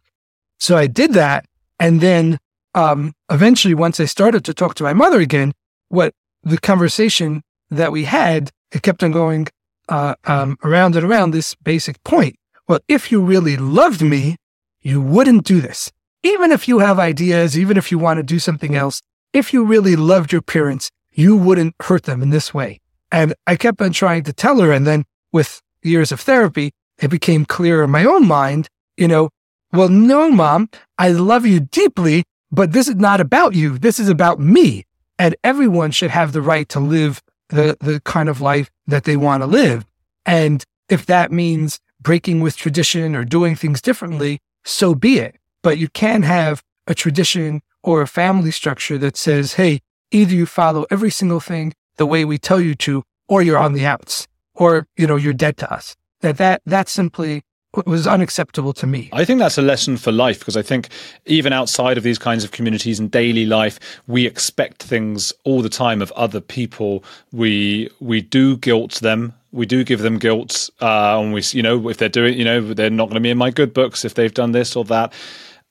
so 0.58 0.76
I 0.76 0.86
did 0.86 1.14
that. 1.14 1.46
And 1.80 2.00
then 2.00 2.38
um, 2.74 3.14
eventually, 3.30 3.74
once 3.74 3.98
I 3.98 4.04
started 4.04 4.44
to 4.44 4.54
talk 4.54 4.74
to 4.76 4.84
my 4.84 4.92
mother 4.92 5.20
again, 5.20 5.52
what 5.88 6.14
the 6.42 6.58
conversation 6.58 7.42
that 7.70 7.92
we 7.92 8.04
had, 8.04 8.50
it 8.72 8.82
kept 8.82 9.02
on 9.02 9.12
going 9.12 9.48
uh, 9.88 10.14
um, 10.24 10.56
around 10.64 10.96
and 10.96 11.04
around 11.04 11.30
this 11.30 11.54
basic 11.54 12.02
point. 12.04 12.36
Well, 12.68 12.80
if 12.88 13.10
you 13.10 13.20
really 13.20 13.56
loved 13.56 14.02
me, 14.02 14.36
you 14.80 15.00
wouldn't 15.00 15.44
do 15.44 15.60
this. 15.60 15.92
Even 16.22 16.52
if 16.52 16.68
you 16.68 16.78
have 16.78 16.98
ideas, 16.98 17.58
even 17.58 17.76
if 17.76 17.90
you 17.90 17.98
want 17.98 18.18
to 18.18 18.22
do 18.22 18.38
something 18.38 18.74
else, 18.74 19.02
if 19.32 19.52
you 19.52 19.64
really 19.64 19.96
loved 19.96 20.32
your 20.32 20.42
parents, 20.42 20.90
you 21.12 21.36
wouldn't 21.36 21.74
hurt 21.80 22.04
them 22.04 22.22
in 22.22 22.30
this 22.30 22.54
way. 22.54 22.80
And 23.10 23.34
I 23.46 23.56
kept 23.56 23.82
on 23.82 23.92
trying 23.92 24.22
to 24.24 24.32
tell 24.32 24.60
her. 24.60 24.72
And 24.72 24.86
then 24.86 25.04
with 25.32 25.60
years 25.82 26.12
of 26.12 26.20
therapy, 26.20 26.72
it 26.98 27.08
became 27.08 27.44
clear 27.44 27.82
in 27.82 27.90
my 27.90 28.04
own 28.04 28.26
mind, 28.26 28.68
you 28.96 29.08
know, 29.08 29.30
well, 29.72 29.88
no, 29.88 30.30
mom, 30.30 30.68
I 30.98 31.08
love 31.08 31.46
you 31.46 31.60
deeply, 31.60 32.24
but 32.50 32.72
this 32.72 32.88
is 32.88 32.96
not 32.96 33.20
about 33.20 33.54
you. 33.54 33.78
This 33.78 33.98
is 33.98 34.08
about 34.08 34.38
me. 34.38 34.84
And 35.18 35.34
everyone 35.42 35.90
should 35.90 36.10
have 36.10 36.32
the 36.32 36.42
right 36.42 36.68
to 36.70 36.80
live 36.80 37.22
the, 37.52 37.76
the 37.80 38.00
kind 38.00 38.28
of 38.28 38.40
life 38.40 38.70
that 38.86 39.04
they 39.04 39.16
want 39.16 39.42
to 39.42 39.46
live. 39.46 39.84
And 40.26 40.64
if 40.88 41.06
that 41.06 41.30
means 41.30 41.80
breaking 42.00 42.40
with 42.40 42.56
tradition 42.56 43.14
or 43.14 43.24
doing 43.24 43.54
things 43.54 43.80
differently, 43.80 44.40
so 44.64 44.94
be 44.94 45.18
it. 45.18 45.36
But 45.62 45.78
you 45.78 45.88
can't 45.88 46.24
have 46.24 46.62
a 46.86 46.94
tradition 46.94 47.62
or 47.82 48.02
a 48.02 48.06
family 48.08 48.50
structure 48.50 48.98
that 48.98 49.16
says, 49.16 49.54
hey, 49.54 49.80
either 50.10 50.34
you 50.34 50.46
follow 50.46 50.86
every 50.90 51.10
single 51.10 51.40
thing 51.40 51.74
the 51.96 52.06
way 52.06 52.24
we 52.24 52.38
tell 52.38 52.60
you 52.60 52.74
to, 52.74 53.04
or 53.28 53.42
you're 53.42 53.58
on 53.58 53.72
the 53.72 53.86
outs, 53.86 54.26
or, 54.54 54.86
you 54.96 55.06
know, 55.06 55.16
you're 55.16 55.32
dead 55.32 55.56
to 55.58 55.72
us 55.72 55.96
that 56.22 56.38
that 56.38 56.62
that 56.64 56.88
simply 56.88 57.42
was 57.86 58.06
unacceptable 58.06 58.72
to 58.74 58.86
me. 58.86 59.08
I 59.12 59.24
think 59.24 59.38
that's 59.38 59.58
a 59.58 59.62
lesson 59.62 59.96
for 59.96 60.12
life 60.12 60.38
because 60.38 60.56
I 60.56 60.62
think 60.62 60.88
even 61.26 61.52
outside 61.52 61.96
of 61.96 62.04
these 62.04 62.18
kinds 62.18 62.44
of 62.44 62.50
communities 62.50 63.00
in 63.00 63.08
daily 63.08 63.46
life, 63.46 63.78
we 64.06 64.26
expect 64.26 64.82
things 64.82 65.32
all 65.44 65.62
the 65.62 65.68
time 65.68 66.02
of 66.02 66.12
other 66.12 66.40
people. 66.40 67.04
We 67.32 67.90
we 68.00 68.20
do 68.20 68.56
guilt 68.56 68.94
them. 69.00 69.34
We 69.52 69.66
do 69.66 69.84
give 69.84 70.00
them 70.00 70.18
guilt, 70.18 70.70
uh, 70.80 71.20
and 71.20 71.32
we 71.32 71.42
you 71.52 71.62
know 71.62 71.88
if 71.88 71.98
they're 71.98 72.08
doing 72.08 72.38
you 72.38 72.44
know 72.44 72.74
they're 72.74 72.90
not 72.90 73.06
going 73.06 73.14
to 73.14 73.20
be 73.20 73.30
in 73.30 73.38
my 73.38 73.50
good 73.50 73.72
books 73.72 74.04
if 74.04 74.14
they've 74.14 74.34
done 74.34 74.52
this 74.52 74.76
or 74.76 74.84
that. 74.86 75.12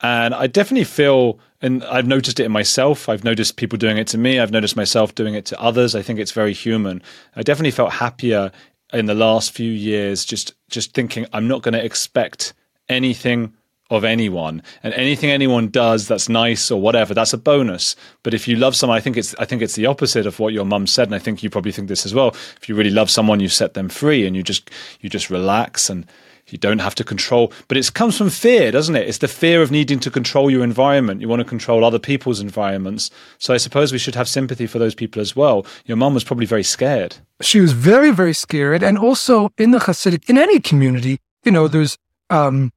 And 0.04 0.34
I 0.34 0.48
definitely 0.48 0.86
feel, 0.86 1.40
and 1.62 1.84
I've 1.84 2.08
noticed 2.08 2.40
it 2.40 2.46
in 2.46 2.52
myself. 2.52 3.08
I've 3.08 3.24
noticed 3.24 3.56
people 3.56 3.78
doing 3.78 4.00
it 4.00 4.08
to 4.08 4.18
me. 4.18 4.40
I've 4.40 4.52
noticed 4.52 4.76
myself 4.76 5.14
doing 5.14 5.36
it 5.36 5.46
to 5.48 5.62
others. 5.62 5.94
I 5.94 6.02
think 6.02 6.20
it's 6.20 6.32
very 6.32 6.54
human. 6.54 7.04
I 7.36 7.44
definitely 7.44 7.72
felt 7.72 7.94
happier 7.94 8.52
in 8.94 9.06
the 9.06 9.16
last 9.16 9.52
few 9.52 9.72
years 9.72 10.26
just 10.26 10.54
just 10.70 10.94
thinking 10.94 11.26
I'm 11.34 11.48
not 11.48 11.62
going 11.62 11.74
to 11.74 11.84
expect 11.84 12.54
anything 12.90 13.54
of 13.90 14.06
anyone. 14.06 14.64
And 14.84 14.94
anything 14.94 15.30
anyone 15.30 15.68
does 15.68 16.08
that's 16.08 16.30
nice 16.30 16.72
or 16.72 16.80
whatever 16.80 17.14
that's 17.14 17.34
a 17.34 17.38
bonus. 17.38 17.96
But 18.24 18.34
if 18.34 18.48
you 18.48 18.56
love 18.56 18.76
someone 18.76 18.98
i 18.98 19.02
think 19.02 19.18
it's 19.18 19.36
i 19.36 19.46
think 19.46 19.62
it's 19.62 19.76
the 19.76 19.86
opposite 19.86 20.26
of 20.26 20.40
what 20.40 20.54
your 20.54 20.66
mum 20.66 20.88
said 20.88 21.08
and 21.08 21.16
i 21.16 21.20
think 21.20 21.44
you 21.44 21.50
probably 21.50 21.72
think 21.72 21.88
this 21.88 22.06
as 22.06 22.14
well. 22.14 22.30
If 22.30 22.70
you 22.70 22.76
really 22.76 22.90
love 22.90 23.10
someone 23.10 23.40
you 23.40 23.50
set 23.50 23.74
them 23.74 23.90
free 23.90 24.26
and 24.26 24.36
you 24.36 24.44
just 24.44 24.70
you 25.02 25.10
just 25.10 25.30
relax 25.30 25.90
and 25.90 26.06
you 26.52 26.58
don't 26.58 26.80
have 26.80 26.96
to 26.96 27.04
control 27.04 27.52
but 27.68 27.78
it 27.78 27.94
comes 27.94 28.18
from 28.18 28.30
fear 28.30 28.72
doesn't 28.72 28.96
it 28.96 29.08
it's 29.08 29.20
the 29.20 29.28
fear 29.28 29.62
of 29.62 29.72
needing 29.72 30.00
to 30.00 30.12
control 30.12 30.50
your 30.50 30.64
environment 30.64 31.22
you 31.22 31.28
want 31.28 31.40
to 31.40 31.46
control 31.46 31.84
other 31.84 32.00
people's 32.00 32.40
environments 32.40 33.10
so 33.38 33.54
i 33.54 33.58
suppose 33.58 33.92
we 33.92 33.98
should 33.98 34.16
have 34.16 34.28
sympathy 34.28 34.68
for 34.68 34.80
those 34.80 34.96
people 34.96 35.22
as 35.22 35.36
well 35.36 35.66
your 35.86 35.98
mom 35.98 36.14
was 36.14 36.24
probably 36.24 36.46
very 36.46 36.64
scared 36.64 37.18
she 37.42 37.60
was 37.60 37.74
very 37.74 38.12
very 38.12 38.34
scared 38.34 38.84
and 38.84 38.98
also 38.98 39.52
in 39.58 39.72
the 39.72 39.80
hasidic 39.80 40.30
in 40.30 40.38
any 40.38 40.60
community 40.60 41.20
you 41.44 41.52
know 41.52 41.68
there's 41.68 41.98
um 42.30 42.72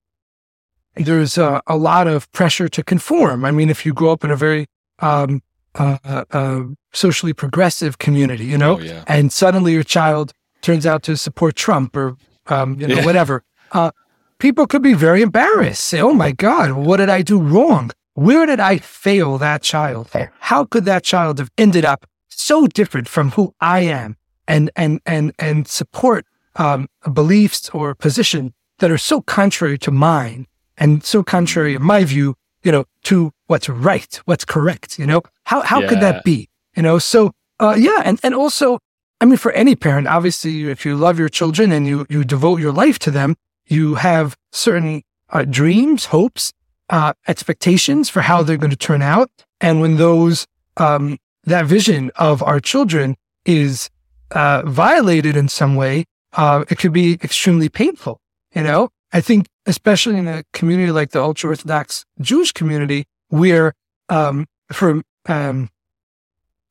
there's 0.96 1.38
a, 1.38 1.62
a, 1.66 1.76
lot 1.76 2.06
of 2.06 2.30
pressure 2.32 2.68
to 2.68 2.82
conform. 2.82 3.44
I 3.44 3.50
mean, 3.50 3.68
if 3.68 3.84
you 3.84 3.92
grow 3.92 4.12
up 4.12 4.24
in 4.24 4.30
a 4.30 4.36
very 4.36 4.66
um, 5.00 5.42
uh, 5.74 5.98
uh, 6.04 6.24
uh 6.30 6.62
socially 6.92 7.32
progressive 7.32 7.98
community, 7.98 8.44
you 8.44 8.58
know, 8.58 8.76
oh, 8.76 8.80
yeah. 8.80 9.04
and 9.06 9.32
suddenly 9.32 9.72
your 9.72 9.82
child 9.82 10.32
turns 10.62 10.86
out 10.86 11.02
to 11.04 11.16
support 11.16 11.56
Trump 11.56 11.96
or 11.96 12.16
um, 12.46 12.80
you 12.80 12.86
know 12.86 12.96
yeah. 12.96 13.04
whatever, 13.04 13.42
uh, 13.74 13.90
people 14.38 14.66
could 14.66 14.82
be 14.82 14.94
very 14.94 15.22
embarrassed. 15.22 15.84
Say, 15.84 16.00
"Oh 16.00 16.14
my 16.14 16.32
God, 16.32 16.72
what 16.72 16.96
did 16.98 17.10
I 17.10 17.22
do 17.22 17.38
wrong? 17.38 17.90
Where 18.14 18.46
did 18.46 18.60
I 18.60 18.78
fail 18.78 19.38
that 19.38 19.62
child? 19.62 20.10
How 20.38 20.64
could 20.64 20.84
that 20.84 21.02
child 21.02 21.38
have 21.38 21.50
ended 21.58 21.84
up 21.84 22.06
so 22.28 22.66
different 22.66 23.08
from 23.08 23.32
who 23.32 23.54
I 23.60 23.80
am?" 23.80 24.16
And 24.48 24.70
and 24.76 25.00
and 25.04 25.32
and 25.38 25.68
support 25.68 26.24
um, 26.56 26.88
beliefs 27.12 27.68
or 27.70 27.94
position 27.94 28.54
that 28.78 28.90
are 28.90 28.98
so 28.98 29.20
contrary 29.20 29.78
to 29.78 29.90
mine 29.90 30.46
and 30.76 31.04
so 31.04 31.22
contrary, 31.22 31.74
in 31.74 31.82
my 31.82 32.04
view, 32.04 32.34
you 32.62 32.72
know, 32.72 32.84
to 33.04 33.32
what's 33.46 33.68
right, 33.68 34.20
what's 34.24 34.44
correct. 34.44 34.98
You 34.98 35.06
know, 35.06 35.22
how 35.44 35.62
how 35.62 35.80
yeah. 35.80 35.88
could 35.88 36.00
that 36.00 36.24
be? 36.24 36.48
You 36.76 36.82
know, 36.82 36.98
so 36.98 37.32
uh, 37.60 37.76
yeah, 37.78 38.02
and 38.04 38.18
and 38.22 38.34
also, 38.34 38.78
I 39.20 39.26
mean, 39.26 39.36
for 39.36 39.52
any 39.52 39.76
parent, 39.76 40.08
obviously, 40.08 40.68
if 40.70 40.84
you 40.84 40.96
love 40.96 41.18
your 41.18 41.28
children 41.28 41.72
and 41.72 41.86
you 41.86 42.06
you 42.08 42.24
devote 42.24 42.60
your 42.60 42.72
life 42.72 42.98
to 43.00 43.10
them, 43.10 43.36
you 43.66 43.96
have 43.96 44.36
certain 44.52 45.02
uh, 45.30 45.44
dreams, 45.44 46.06
hopes, 46.06 46.52
uh, 46.90 47.14
expectations 47.26 48.08
for 48.08 48.20
how 48.22 48.42
they're 48.42 48.56
going 48.56 48.70
to 48.70 48.76
turn 48.76 49.02
out, 49.02 49.30
and 49.60 49.80
when 49.80 49.96
those 49.96 50.46
um, 50.76 51.18
that 51.44 51.66
vision 51.66 52.10
of 52.16 52.42
our 52.42 52.60
children 52.60 53.16
is 53.44 53.90
uh, 54.32 54.62
violated 54.66 55.36
in 55.36 55.48
some 55.48 55.76
way, 55.76 56.04
uh, 56.34 56.64
it 56.68 56.78
could 56.78 56.92
be 56.92 57.14
extremely 57.22 57.68
painful. 57.68 58.20
You 58.54 58.62
know, 58.62 58.90
I 59.12 59.20
think 59.20 59.46
especially 59.66 60.18
in 60.18 60.28
a 60.28 60.44
community 60.52 60.92
like 60.92 61.10
the 61.10 61.22
ultra 61.22 61.50
Orthodox 61.50 62.04
Jewish 62.20 62.52
community, 62.52 63.06
where 63.28 63.74
um, 64.08 64.46
for 64.72 65.02
um, 65.26 65.70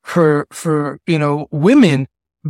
for 0.04 0.48
for 0.52 1.00
you 1.08 1.18
know 1.18 1.48
women 1.52 2.08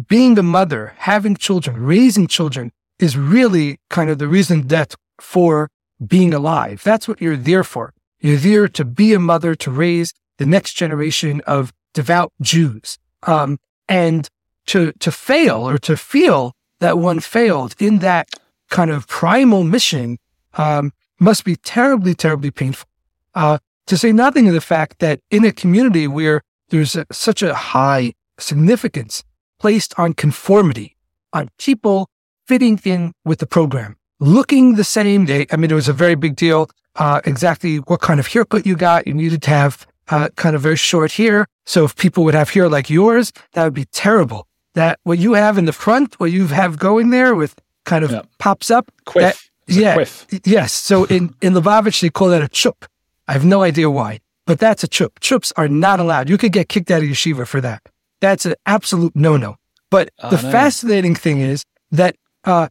being 0.08 0.38
a 0.38 0.44
mother, 0.44 0.94
having 0.98 1.36
children, 1.36 1.78
raising 1.84 2.28
children 2.28 2.72
is 3.00 3.18
really 3.18 3.80
kind 3.90 4.10
of 4.10 4.18
the 4.18 4.28
reason 4.28 4.68
that 4.68 4.96
for 5.20 5.70
being 6.06 6.34
alive. 6.34 6.82
That's 6.84 7.08
what 7.08 7.22
you're 7.22 7.38
there 7.38 7.64
for. 7.64 7.94
You're 8.20 8.38
there 8.38 8.68
to 8.68 8.86
be 8.86 9.14
a 9.14 9.20
mother 9.20 9.56
to 9.56 9.72
raise 9.72 10.14
the 10.38 10.46
next 10.46 10.74
generation 10.74 11.42
of 11.46 11.74
devout 11.94 12.32
Jews. 12.42 12.98
Um, 13.24 13.60
and 13.88 14.30
to 14.68 14.94
to 14.94 15.12
fail 15.12 15.68
or 15.68 15.78
to 15.80 15.98
feel 15.98 16.54
that 16.80 16.98
one 16.98 17.20
failed 17.20 17.76
in 17.80 18.00
that 18.00 18.30
kind 18.70 18.90
of 18.90 19.08
primal 19.08 19.64
mission 19.64 20.18
um, 20.56 20.92
must 21.20 21.46
be 21.46 21.56
terribly, 21.56 22.14
terribly 22.14 22.52
painful. 22.52 22.88
Uh, 23.36 23.58
to 23.88 23.98
say 23.98 24.12
nothing 24.12 24.48
of 24.48 24.54
the 24.54 24.62
fact 24.62 25.00
that 25.00 25.20
in 25.30 25.46
a 25.46 25.52
community 25.52 26.08
where 26.08 26.42
there's 26.70 26.96
a, 26.96 27.06
such 27.12 27.42
a 27.42 27.54
high 27.54 28.14
significance 28.40 29.24
placed 29.60 29.94
on 29.98 30.14
conformity, 30.14 30.96
on 31.32 31.50
people 31.58 32.10
fitting 32.48 32.80
in 32.84 33.14
with 33.26 33.40
the 33.40 33.48
program, 33.48 33.96
looking 34.20 34.76
the 34.76 34.84
same 34.84 35.26
day. 35.26 35.46
I 35.52 35.58
mean, 35.58 35.72
it 35.72 35.76
was 35.76 35.90
a 35.90 35.94
very 35.94 36.16
big 36.16 36.36
deal. 36.36 36.70
Uh, 36.96 37.22
exactly 37.26 37.78
what 37.78 38.02
kind 38.02 38.20
of 38.20 38.28
haircut 38.28 38.66
you 38.66 38.76
got. 38.76 39.08
You 39.08 39.14
needed 39.14 39.42
to 39.44 39.50
have 39.50 39.88
uh, 40.10 40.30
kind 40.36 40.56
of 40.56 40.62
very 40.62 40.76
short 40.76 41.14
hair. 41.14 41.48
So 41.66 41.86
if 41.86 41.96
people 41.96 42.24
would 42.26 42.36
have 42.36 42.50
hair 42.50 42.70
like 42.70 42.90
yours, 42.90 43.32
that 43.54 43.64
would 43.64 43.74
be 43.74 43.86
terrible. 43.86 44.48
That 44.76 45.00
what 45.04 45.18
you 45.18 45.34
have 45.34 45.58
in 45.58 45.66
the 45.66 45.74
front, 45.74 46.20
what 46.20 46.32
you 46.32 46.48
have 46.48 46.78
going 46.78 47.10
there 47.10 47.34
with 47.36 47.56
kind 47.86 48.04
of 48.04 48.12
yeah. 48.12 48.22
pops 48.38 48.70
up. 48.70 48.92
Quiff. 49.06 49.50
That, 49.68 49.74
yeah. 49.74 50.06
Yes. 50.44 50.74
So 50.74 51.06
in, 51.06 51.34
in 51.42 51.54
Lubavitch, 51.54 52.02
they 52.02 52.10
call 52.10 52.30
that 52.30 52.42
a 52.42 52.48
chup. 52.48 52.86
I 53.28 53.34
have 53.34 53.46
no 53.46 53.64
idea 53.64 53.90
why, 53.90 54.20
but 54.46 54.60
that's 54.60 54.84
a 54.84 54.88
chup. 54.88 55.20
Chups 55.20 55.54
are 55.56 55.68
not 55.68 56.00
allowed. 56.00 56.30
You 56.30 56.38
could 56.38 56.52
get 56.52 56.70
kicked 56.70 56.92
out 56.92 57.02
of 57.02 57.08
yeshiva 57.08 57.48
for 57.48 57.62
that. 57.62 57.82
That's 58.20 58.46
an 58.46 58.56
absolute 58.66 59.16
no 59.16 59.38
no. 59.38 59.56
But 59.90 60.10
oh, 60.22 60.30
the 60.30 60.42
no. 60.42 60.52
fascinating 60.52 61.16
thing 61.16 61.40
is 61.40 61.64
that, 61.92 62.16
uh, 62.44 62.68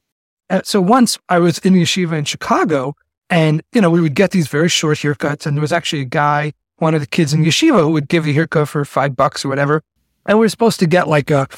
uh, 0.51 0.61
so 0.65 0.81
once 0.81 1.19
I 1.29 1.39
was 1.39 1.59
in 1.59 1.75
yeshiva 1.75 2.13
in 2.13 2.25
Chicago 2.25 2.95
and, 3.31 3.63
you 3.73 3.81
know, 3.81 3.91
we 3.91 4.01
would 4.01 4.15
get 4.15 4.33
these 4.33 4.49
very 4.49 4.69
short 4.69 4.99
haircuts 4.99 5.47
and 5.47 5.57
there 5.57 5.63
was 5.63 5.73
actually 5.73 6.03
a 6.03 6.07
guy, 6.07 6.53
one 6.77 6.95
of 6.95 7.01
the 7.01 7.07
kids 7.07 7.33
in 7.33 7.43
yeshiva 7.43 7.81
who 7.81 7.91
would 7.91 8.09
give 8.09 8.27
a 8.27 8.33
haircut 8.33 8.69
for 8.69 8.85
five 8.85 9.17
bucks 9.17 9.45
or 9.45 9.49
whatever. 9.49 9.83
And 10.27 10.39
we 10.39 10.47
are 10.47 10.51
supposed 10.51 10.79
to 10.81 10.87
get 10.87 11.09
like 11.09 11.31
a, 11.31 11.49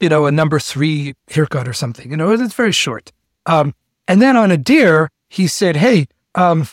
you 0.00 0.08
know, 0.08 0.26
a 0.26 0.32
number 0.32 0.58
three 0.58 1.14
haircut 1.28 1.68
or 1.68 1.72
something. 1.72 2.10
You 2.10 2.16
know, 2.16 2.30
it's 2.32 2.54
very 2.54 2.72
short. 2.72 3.12
Um, 3.46 3.74
and 4.08 4.20
then 4.20 4.36
on 4.36 4.50
a 4.50 4.56
deer, 4.56 5.10
he 5.28 5.46
said, 5.46 5.76
Hey, 5.76 6.08
um, 6.34 6.66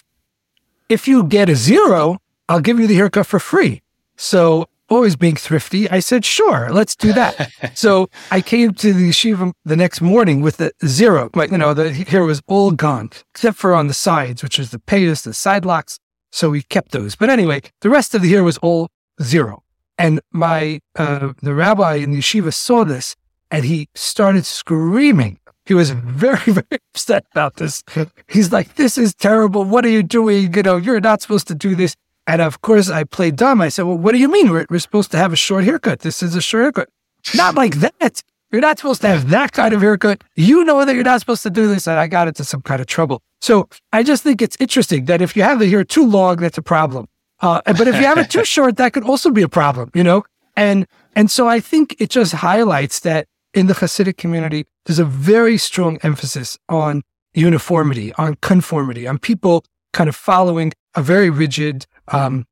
if 0.89 1.07
you 1.07 1.23
get 1.23 1.47
a 1.47 1.55
zero, 1.55 2.19
I'll 2.49 2.59
give 2.59 2.79
you 2.79 2.87
the 2.87 2.95
haircut 2.95 3.27
for 3.27 3.39
free. 3.39 3.81
So 4.17 4.67
always 4.91 5.15
being 5.15 5.35
thrifty, 5.35 5.89
I 5.89 5.99
said, 5.99 6.25
sure, 6.25 6.69
let's 6.71 6.95
do 6.95 7.13
that. 7.13 7.51
so 7.73 8.09
I 8.29 8.41
came 8.51 8.73
to 8.75 8.93
the 8.93 9.09
yeshiva 9.09 9.53
the 9.65 9.75
next 9.75 10.01
morning 10.01 10.41
with 10.41 10.57
the 10.57 10.71
zero. 10.85 11.29
Like, 11.33 11.51
you 11.51 11.57
know, 11.57 11.73
the 11.73 11.91
hair 11.93 12.23
was 12.23 12.41
all 12.47 12.71
gone, 12.71 13.09
except 13.33 13.57
for 13.57 13.73
on 13.73 13.87
the 13.87 13.93
sides, 13.93 14.43
which 14.43 14.59
is 14.59 14.71
the 14.71 14.79
payas, 14.79 15.23
the 15.23 15.33
side 15.33 15.65
locks. 15.65 15.99
So 16.31 16.49
we 16.49 16.61
kept 16.63 16.91
those. 16.91 17.15
But 17.15 17.29
anyway, 17.29 17.61
the 17.81 17.89
rest 17.89 18.13
of 18.13 18.21
the 18.21 18.29
hair 18.29 18.43
was 18.43 18.57
all 18.59 18.89
zero. 19.21 19.63
And 19.97 20.21
my, 20.31 20.81
uh, 20.95 21.33
the 21.41 21.53
rabbi 21.53 21.95
in 21.95 22.11
the 22.11 22.19
yeshiva 22.19 22.53
saw 22.53 22.83
this 22.83 23.15
and 23.49 23.65
he 23.65 23.89
started 23.95 24.45
screaming. 24.45 25.39
He 25.65 25.73
was 25.73 25.91
very, 25.91 26.37
very 26.53 26.81
upset 26.93 27.25
about 27.31 27.55
this. 27.57 27.83
He's 28.27 28.51
like, 28.51 28.75
this 28.75 28.97
is 28.97 29.13
terrible. 29.13 29.63
What 29.63 29.85
are 29.85 29.89
you 29.89 30.03
doing? 30.03 30.53
You 30.53 30.63
know, 30.63 30.77
you're 30.77 30.99
not 30.99 31.21
supposed 31.21 31.47
to 31.47 31.55
do 31.55 31.75
this. 31.75 31.95
And 32.27 32.41
of 32.41 32.61
course, 32.61 32.89
I 32.89 33.03
played 33.03 33.35
dumb. 33.35 33.61
I 33.61 33.69
said, 33.69 33.83
well, 33.83 33.97
what 33.97 34.11
do 34.11 34.19
you 34.19 34.31
mean? 34.31 34.51
We're, 34.51 34.65
we're 34.69 34.79
supposed 34.79 35.11
to 35.11 35.17
have 35.17 35.33
a 35.33 35.35
short 35.35 35.63
haircut. 35.63 35.99
This 35.99 36.21
is 36.21 36.35
a 36.35 36.41
short 36.41 36.63
haircut. 36.63 36.89
Not 37.35 37.55
like 37.55 37.75
that. 37.77 38.23
You're 38.51 38.61
not 38.61 38.79
supposed 38.79 39.01
to 39.01 39.07
have 39.07 39.29
that 39.29 39.53
kind 39.53 39.73
of 39.73 39.81
haircut. 39.81 40.23
You 40.35 40.63
know 40.63 40.83
that 40.83 40.93
you're 40.93 41.03
not 41.03 41.19
supposed 41.19 41.43
to 41.43 41.49
do 41.49 41.67
this. 41.67 41.87
And 41.87 41.97
I 41.97 42.07
got 42.07 42.27
into 42.27 42.43
some 42.43 42.61
kind 42.61 42.81
of 42.81 42.87
trouble. 42.87 43.21
So 43.39 43.69
I 43.93 44.03
just 44.03 44.23
think 44.23 44.41
it's 44.41 44.57
interesting 44.59 45.05
that 45.05 45.21
if 45.21 45.35
you 45.35 45.43
have 45.43 45.59
the 45.59 45.69
hair 45.69 45.83
too 45.83 46.05
long, 46.05 46.37
that's 46.37 46.57
a 46.57 46.61
problem. 46.61 47.07
Uh, 47.39 47.61
but 47.65 47.87
if 47.87 47.95
you 47.95 48.03
have 48.03 48.17
it 48.17 48.29
too 48.29 48.45
short, 48.55 48.77
that 48.77 48.93
could 48.93 49.03
also 49.03 49.31
be 49.31 49.41
a 49.41 49.49
problem, 49.49 49.89
you 49.95 50.03
know? 50.03 50.23
And, 50.55 50.85
and 51.15 51.31
so 51.31 51.47
I 51.47 51.59
think 51.59 51.95
it 51.99 52.09
just 52.09 52.33
highlights 52.33 52.99
that 52.99 53.27
in 53.53 53.67
the 53.67 53.73
Hasidic 53.73 54.17
community, 54.17 54.67
there's 54.85 54.99
a 54.99 55.05
very 55.05 55.57
strong 55.57 55.97
emphasis 56.03 56.57
on 56.69 57.03
uniformity, 57.33 58.13
on 58.13 58.35
conformity, 58.41 59.07
on 59.07 59.17
people 59.17 59.63
kind 59.93 60.09
of 60.09 60.15
following 60.15 60.73
a 60.95 61.01
very 61.01 61.29
rigid 61.29 61.85
um, 62.09 62.45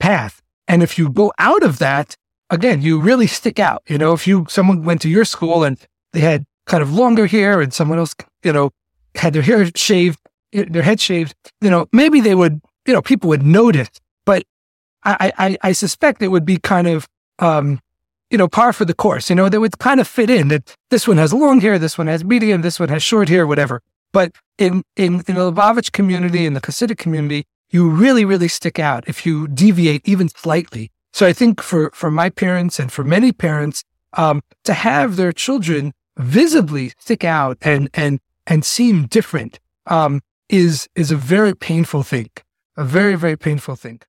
path. 0.00 0.42
And 0.66 0.82
if 0.82 0.98
you 0.98 1.10
go 1.10 1.32
out 1.38 1.62
of 1.62 1.78
that, 1.78 2.16
again, 2.50 2.82
you 2.82 3.00
really 3.00 3.26
stick 3.26 3.58
out. 3.58 3.82
You 3.88 3.98
know, 3.98 4.12
if 4.12 4.26
you 4.26 4.46
someone 4.48 4.84
went 4.84 5.02
to 5.02 5.08
your 5.08 5.24
school 5.24 5.64
and 5.64 5.78
they 6.12 6.20
had 6.20 6.44
kind 6.66 6.82
of 6.82 6.92
longer 6.92 7.26
hair, 7.26 7.60
and 7.60 7.72
someone 7.72 7.98
else, 7.98 8.14
you 8.42 8.52
know, 8.52 8.70
had 9.14 9.32
their 9.32 9.42
hair 9.42 9.70
shaved, 9.74 10.18
their 10.52 10.82
head 10.82 11.00
shaved, 11.00 11.34
you 11.60 11.70
know, 11.70 11.86
maybe 11.92 12.20
they 12.20 12.34
would, 12.34 12.60
you 12.86 12.92
know, 12.92 13.02
people 13.02 13.28
would 13.28 13.42
notice. 13.42 13.90
But 14.26 14.44
I, 15.04 15.32
I, 15.38 15.58
I 15.62 15.72
suspect 15.72 16.22
it 16.22 16.28
would 16.28 16.44
be 16.44 16.58
kind 16.58 16.86
of 16.86 17.08
um, 17.38 17.80
you 18.30 18.36
know, 18.36 18.48
par 18.48 18.72
for 18.72 18.84
the 18.84 18.94
course. 18.94 19.30
You 19.30 19.36
know, 19.36 19.48
they 19.48 19.58
would 19.58 19.78
kind 19.78 20.00
of 20.00 20.08
fit 20.08 20.30
in 20.30 20.48
that 20.48 20.74
this 20.90 21.08
one 21.08 21.16
has 21.16 21.32
long 21.32 21.60
hair, 21.60 21.78
this 21.78 21.96
one 21.96 22.06
has 22.06 22.24
medium, 22.24 22.62
this 22.62 22.78
one 22.78 22.88
has 22.88 23.02
short 23.02 23.28
hair, 23.28 23.46
whatever. 23.46 23.82
But 24.12 24.32
in, 24.58 24.82
in, 24.96 25.22
in 25.26 25.34
the 25.34 25.52
Lubavitch 25.52 25.92
community, 25.92 26.46
in 26.46 26.54
the 26.54 26.60
Hasidic 26.60 26.98
community, 26.98 27.46
you 27.70 27.88
really, 27.88 28.24
really 28.24 28.48
stick 28.48 28.78
out 28.78 29.08
if 29.08 29.26
you 29.26 29.48
deviate 29.48 30.06
even 30.08 30.28
slightly. 30.28 30.90
So 31.12 31.26
I 31.26 31.32
think 31.32 31.62
for, 31.62 31.90
for 31.94 32.10
my 32.10 32.30
parents 32.30 32.78
and 32.78 32.92
for 32.92 33.04
many 33.04 33.32
parents, 33.32 33.84
um, 34.14 34.42
to 34.64 34.72
have 34.72 35.16
their 35.16 35.32
children 35.32 35.92
visibly 36.16 36.92
stick 36.98 37.24
out 37.24 37.58
and, 37.62 37.90
and, 37.94 38.20
and 38.46 38.64
seem 38.64 39.06
different, 39.06 39.60
um, 39.86 40.22
is, 40.48 40.88
is 40.94 41.10
a 41.10 41.16
very 41.16 41.54
painful 41.54 42.02
thing, 42.02 42.30
a 42.76 42.84
very, 42.84 43.14
very 43.14 43.36
painful 43.36 43.76
thing. 43.76 44.00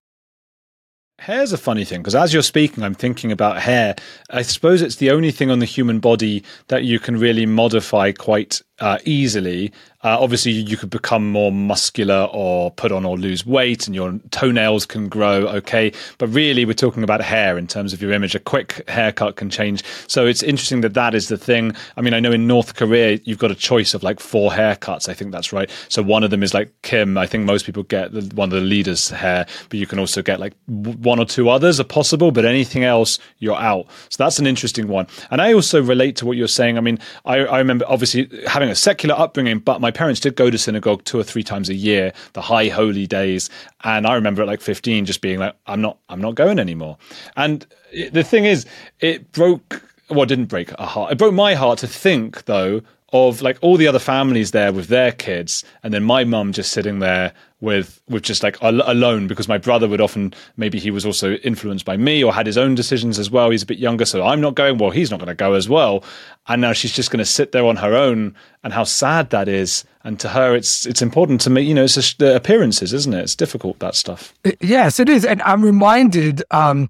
Hair's 1.19 1.51
a 1.51 1.57
funny 1.57 1.83
thing 1.83 1.99
because 1.99 2.15
as 2.15 2.33
you're 2.33 2.41
speaking, 2.41 2.83
I'm 2.83 2.95
thinking 2.95 3.31
about 3.31 3.61
hair. 3.61 3.95
I 4.29 4.41
suppose 4.41 4.81
it's 4.81 4.95
the 4.95 5.11
only 5.11 5.31
thing 5.31 5.51
on 5.51 5.59
the 5.59 5.65
human 5.65 5.99
body 5.99 6.43
that 6.67 6.85
you 6.85 6.97
can 6.97 7.17
really 7.17 7.45
modify 7.45 8.13
quite 8.13 8.61
uh, 8.79 8.99
easily. 9.03 9.73
Uh, 10.01 10.17
obviously, 10.17 10.51
you 10.51 10.77
could 10.77 10.89
become 10.89 11.29
more 11.29 11.51
muscular 11.51 12.29
or 12.31 12.71
put 12.71 12.91
on 12.91 13.05
or 13.05 13.17
lose 13.17 13.45
weight, 13.45 13.85
and 13.85 13.95
your 13.95 14.17
toenails 14.31 14.85
can 14.85 15.09
grow. 15.09 15.47
Okay, 15.47 15.91
but 16.17 16.27
really, 16.27 16.63
we're 16.63 16.73
talking 16.73 17.03
about 17.03 17.21
hair 17.21 17.57
in 17.57 17.67
terms 17.67 17.91
of 17.91 18.01
your 18.01 18.11
image. 18.13 18.33
A 18.33 18.39
quick 18.39 18.87
haircut 18.87 19.35
can 19.35 19.49
change. 19.49 19.83
So 20.07 20.25
it's 20.25 20.41
interesting 20.41 20.81
that 20.81 20.93
that 20.93 21.13
is 21.13 21.27
the 21.27 21.37
thing. 21.37 21.75
I 21.97 22.01
mean, 22.01 22.13
I 22.13 22.21
know 22.21 22.31
in 22.31 22.47
North 22.47 22.75
Korea 22.75 23.19
you've 23.25 23.39
got 23.39 23.51
a 23.51 23.55
choice 23.55 23.93
of 23.93 24.01
like 24.01 24.21
four 24.21 24.51
haircuts. 24.51 25.09
I 25.09 25.13
think 25.13 25.31
that's 25.31 25.51
right. 25.51 25.69
So 25.89 26.01
one 26.01 26.23
of 26.23 26.31
them 26.31 26.43
is 26.43 26.53
like 26.53 26.71
Kim. 26.81 27.17
I 27.17 27.25
think 27.25 27.43
most 27.43 27.65
people 27.65 27.83
get 27.83 28.13
the, 28.13 28.21
one 28.35 28.49
of 28.49 28.55
the 28.55 28.65
leaders' 28.65 29.09
hair, 29.09 29.45
but 29.67 29.79
you 29.79 29.85
can 29.85 29.99
also 29.99 30.21
get 30.21 30.39
like 30.39 30.53
one 30.67 31.19
or 31.19 31.25
two 31.25 31.49
others 31.49 31.79
are 31.79 31.83
possible. 31.83 32.31
But 32.31 32.45
anything 32.45 32.85
else, 32.85 33.19
you're 33.39 33.57
out. 33.57 33.87
So 34.09 34.23
that's 34.23 34.39
an 34.39 34.47
interesting 34.47 34.87
one. 34.87 35.07
And 35.29 35.41
I 35.41 35.51
also 35.51 35.81
relate 35.81 36.15
to 36.17 36.25
what 36.25 36.37
you're 36.37 36.47
saying. 36.47 36.77
I 36.77 36.81
mean, 36.81 36.99
I, 37.25 37.39
I 37.39 37.57
remember 37.57 37.85
obviously 37.87 38.29
having 38.47 38.69
a 38.69 38.75
secular 38.75 39.15
upbringing, 39.17 39.59
but 39.59 39.81
my 39.81 39.88
parents 39.91 40.19
did 40.19 40.35
go 40.35 40.49
to 40.49 40.57
synagogue 40.57 41.03
two 41.05 41.19
or 41.19 41.23
three 41.23 41.43
times 41.43 41.69
a 41.69 41.73
year, 41.73 42.13
the 42.33 42.41
high 42.41 42.67
holy 42.67 43.07
days. 43.07 43.49
And 43.83 44.05
I 44.07 44.15
remember 44.15 44.41
at 44.41 44.47
like 44.47 44.61
15 44.61 45.05
just 45.05 45.21
being 45.21 45.39
like, 45.39 45.55
I'm 45.67 45.81
not, 45.81 45.97
I'm 46.09 46.21
not 46.21 46.35
going 46.35 46.59
anymore. 46.59 46.97
And 47.35 47.65
the 48.11 48.23
thing 48.23 48.45
is, 48.45 48.65
it 48.99 49.31
broke, 49.31 49.83
well, 50.09 50.23
it 50.23 50.27
didn't 50.27 50.45
break 50.45 50.71
a 50.73 50.85
heart. 50.85 51.11
It 51.11 51.17
broke 51.17 51.33
my 51.33 51.55
heart 51.55 51.79
to 51.79 51.87
think 51.87 52.45
though 52.45 52.81
of 53.11 53.41
like 53.41 53.57
all 53.61 53.77
the 53.77 53.87
other 53.87 53.99
families 53.99 54.51
there 54.51 54.71
with 54.71 54.87
their 54.87 55.11
kids, 55.11 55.63
and 55.83 55.93
then 55.93 56.03
my 56.03 56.23
mum 56.23 56.53
just 56.53 56.71
sitting 56.71 56.99
there 56.99 57.33
with 57.61 58.01
with 58.07 58.23
just 58.23 58.41
like 58.41 58.61
al- 58.63 58.89
alone 58.89 59.27
because 59.27 59.47
my 59.47 59.57
brother 59.57 59.87
would 59.87 59.99
often 59.99 60.33
maybe 60.55 60.79
he 60.79 60.91
was 60.91 61.05
also 61.05 61.33
influenced 61.35 61.85
by 61.85 61.97
me 61.97 62.23
or 62.23 62.33
had 62.33 62.47
his 62.47 62.57
own 62.57 62.75
decisions 62.75 63.19
as 63.19 63.29
well. 63.29 63.49
He's 63.49 63.63
a 63.63 63.65
bit 63.65 63.79
younger, 63.79 64.05
so 64.05 64.25
I'm 64.25 64.41
not 64.41 64.55
going. 64.55 64.77
Well, 64.77 64.91
he's 64.91 65.11
not 65.11 65.19
going 65.19 65.27
to 65.27 65.35
go 65.35 65.53
as 65.53 65.67
well, 65.67 66.03
and 66.47 66.61
now 66.61 66.73
she's 66.73 66.93
just 66.93 67.11
going 67.11 67.19
to 67.19 67.25
sit 67.25 67.51
there 67.51 67.65
on 67.65 67.77
her 67.77 67.95
own. 67.95 68.35
And 68.61 68.73
how 68.73 68.83
sad 68.83 69.29
that 69.29 69.47
is. 69.47 69.85
And 70.03 70.19
to 70.19 70.29
her, 70.29 70.55
it's 70.55 70.85
it's 70.85 71.01
important 71.01 71.41
to 71.41 71.49
me. 71.49 71.61
You 71.61 71.73
know, 71.73 71.83
it's 71.83 71.95
just 71.95 72.19
the 72.19 72.35
appearances, 72.35 72.93
isn't 72.93 73.13
it? 73.13 73.21
It's 73.21 73.35
difficult 73.35 73.79
that 73.79 73.95
stuff. 73.95 74.33
Yes, 74.59 74.99
it 74.99 75.09
is, 75.09 75.25
and 75.25 75.41
I'm 75.43 75.63
reminded. 75.63 76.43
Um, 76.51 76.89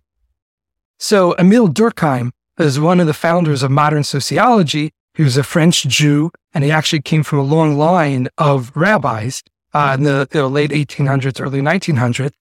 so 0.98 1.36
Emile 1.38 1.70
Durkheim 1.70 2.32
is 2.58 2.80
one 2.80 3.00
of 3.00 3.08
the 3.08 3.14
founders 3.14 3.64
of 3.64 3.72
modern 3.72 4.04
sociology 4.04 4.92
he 5.20 5.24
was 5.24 5.36
a 5.36 5.44
French 5.44 5.84
Jew, 5.86 6.32
and 6.54 6.64
he 6.64 6.72
actually 6.72 7.02
came 7.02 7.24
from 7.24 7.40
a 7.40 7.44
long 7.44 7.78
line 7.78 8.30
of 8.38 8.72
rabbis 8.74 9.44
uh, 9.74 9.96
in 9.98 10.04
the 10.04 10.28
you 10.34 10.40
know, 10.42 10.48
late 10.48 10.72
1800s, 10.72 11.42
early 11.42 11.62
1900s. 11.62 12.32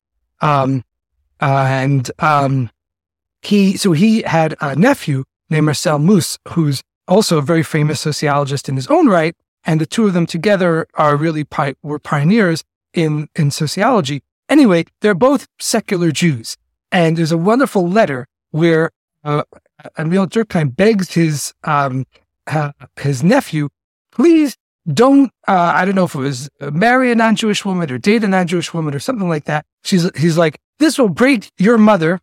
Um, 0.41 0.85
uh, 1.41 1.67
and 1.69 2.11
um, 2.19 2.71
he, 3.43 3.77
so 3.77 3.93
he 3.93 4.23
had 4.23 4.55
a 4.61 4.77
nephew 4.77 5.25
named 5.51 5.67
Marcel 5.67 5.99
Mauss, 5.99 6.39
who's 6.49 6.83
also 7.07 7.39
a 7.39 7.43
very 7.43 7.63
famous 7.63 8.01
sociologist 8.01 8.69
in 8.69 8.77
his 8.77 8.87
own 8.89 9.09
right. 9.09 9.35
And 9.65 9.81
the 9.81 9.87
two 9.87 10.07
of 10.07 10.15
them 10.15 10.27
together 10.27 10.87
are 10.95 11.17
really 11.17 11.45
pi- 11.45 11.75
were 11.83 11.99
pioneers 11.99 12.65
in 12.95 13.29
in 13.35 13.51
sociology. 13.51 14.23
Anyway, 14.49 14.85
they're 15.01 15.15
both 15.15 15.47
secular 15.59 16.11
Jews, 16.11 16.57
and 16.91 17.17
there's 17.17 17.33
a 17.33 17.39
wonderful 17.39 17.87
letter 17.87 18.27
where 18.51 18.91
uh, 19.25 19.43
Emile 19.99 20.27
Durkheim 20.27 20.75
begs 20.75 21.13
his 21.13 21.53
um, 21.65 22.07
uh, 22.47 22.73
his 22.99 23.23
nephew, 23.23 23.69
please 24.11 24.57
don't, 24.93 25.31
uh, 25.47 25.73
I 25.75 25.85
don't 25.85 25.95
know 25.95 26.05
if 26.05 26.15
it 26.15 26.19
was 26.19 26.49
marry 26.61 27.13
a 27.13 27.15
non-Jewish 27.15 27.65
woman 27.65 27.91
or 27.91 27.99
date 27.99 28.25
a 28.25 28.29
non-Jewish 28.29 28.73
woman 28.73 28.95
or 28.95 28.99
something 28.99 29.29
like 29.29 29.45
that. 29.45 29.67
She's, 29.85 30.11
he's 30.17 30.39
like, 30.39 30.59
this 30.79 30.99
will 30.99 31.09
break 31.09 31.51
your 31.59 31.79
mother, 31.79 32.21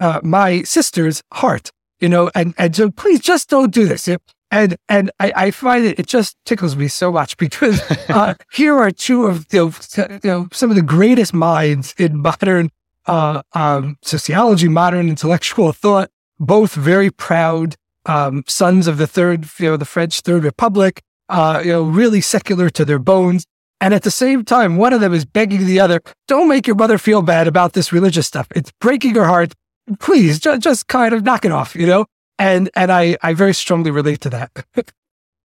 uh, 0.00 0.20
my 0.22 0.62
sister's 0.62 1.22
heart, 1.32 1.70
you 2.00 2.08
know, 2.08 2.30
and, 2.34 2.54
and 2.56 2.74
so 2.74 2.90
please 2.90 3.20
just 3.20 3.48
don't 3.48 3.72
do 3.72 3.86
this. 3.86 4.08
And, 4.52 4.76
and 4.88 5.10
I, 5.20 5.32
I 5.36 5.50
find 5.50 5.84
it, 5.84 5.98
it 5.98 6.06
just 6.06 6.36
tickles 6.44 6.74
me 6.74 6.88
so 6.88 7.12
much 7.12 7.36
because, 7.36 7.80
uh, 8.08 8.34
here 8.52 8.76
are 8.78 8.90
two 8.90 9.26
of, 9.26 9.46
you 9.52 9.66
know, 9.66 9.72
you 9.96 10.20
know, 10.24 10.48
some 10.52 10.70
of 10.70 10.76
the 10.76 10.82
greatest 10.82 11.34
minds 11.34 11.94
in 11.98 12.22
modern, 12.22 12.70
uh, 13.06 13.42
um, 13.52 13.96
sociology, 14.02 14.68
modern 14.68 15.08
intellectual 15.08 15.72
thought, 15.72 16.10
both 16.38 16.74
very 16.74 17.10
proud, 17.10 17.76
um, 18.06 18.44
sons 18.46 18.86
of 18.86 18.96
the 18.96 19.06
third, 19.06 19.46
you 19.58 19.66
know, 19.66 19.76
the 19.76 19.84
French 19.84 20.20
Third 20.20 20.42
Republic, 20.42 21.02
uh, 21.30 21.62
you 21.64 21.72
know, 21.72 21.82
really 21.82 22.20
secular 22.20 22.68
to 22.70 22.84
their 22.84 22.98
bones. 22.98 23.46
And 23.80 23.94
at 23.94 24.02
the 24.02 24.10
same 24.10 24.44
time, 24.44 24.76
one 24.76 24.92
of 24.92 25.00
them 25.00 25.14
is 25.14 25.24
begging 25.24 25.64
the 25.64 25.80
other, 25.80 26.02
don't 26.28 26.48
make 26.48 26.66
your 26.66 26.76
mother 26.76 26.98
feel 26.98 27.22
bad 27.22 27.46
about 27.46 27.72
this 27.72 27.92
religious 27.92 28.26
stuff. 28.26 28.46
It's 28.54 28.72
breaking 28.80 29.14
her 29.14 29.24
heart. 29.24 29.54
Please 29.98 30.38
ju- 30.38 30.58
just 30.58 30.86
kind 30.88 31.14
of 31.14 31.24
knock 31.24 31.46
it 31.46 31.52
off, 31.52 31.74
you 31.74 31.86
know? 31.86 32.04
And, 32.38 32.68
and 32.74 32.92
I, 32.92 33.16
I 33.22 33.32
very 33.32 33.54
strongly 33.54 33.90
relate 33.90 34.20
to 34.22 34.30
that. 34.30 34.50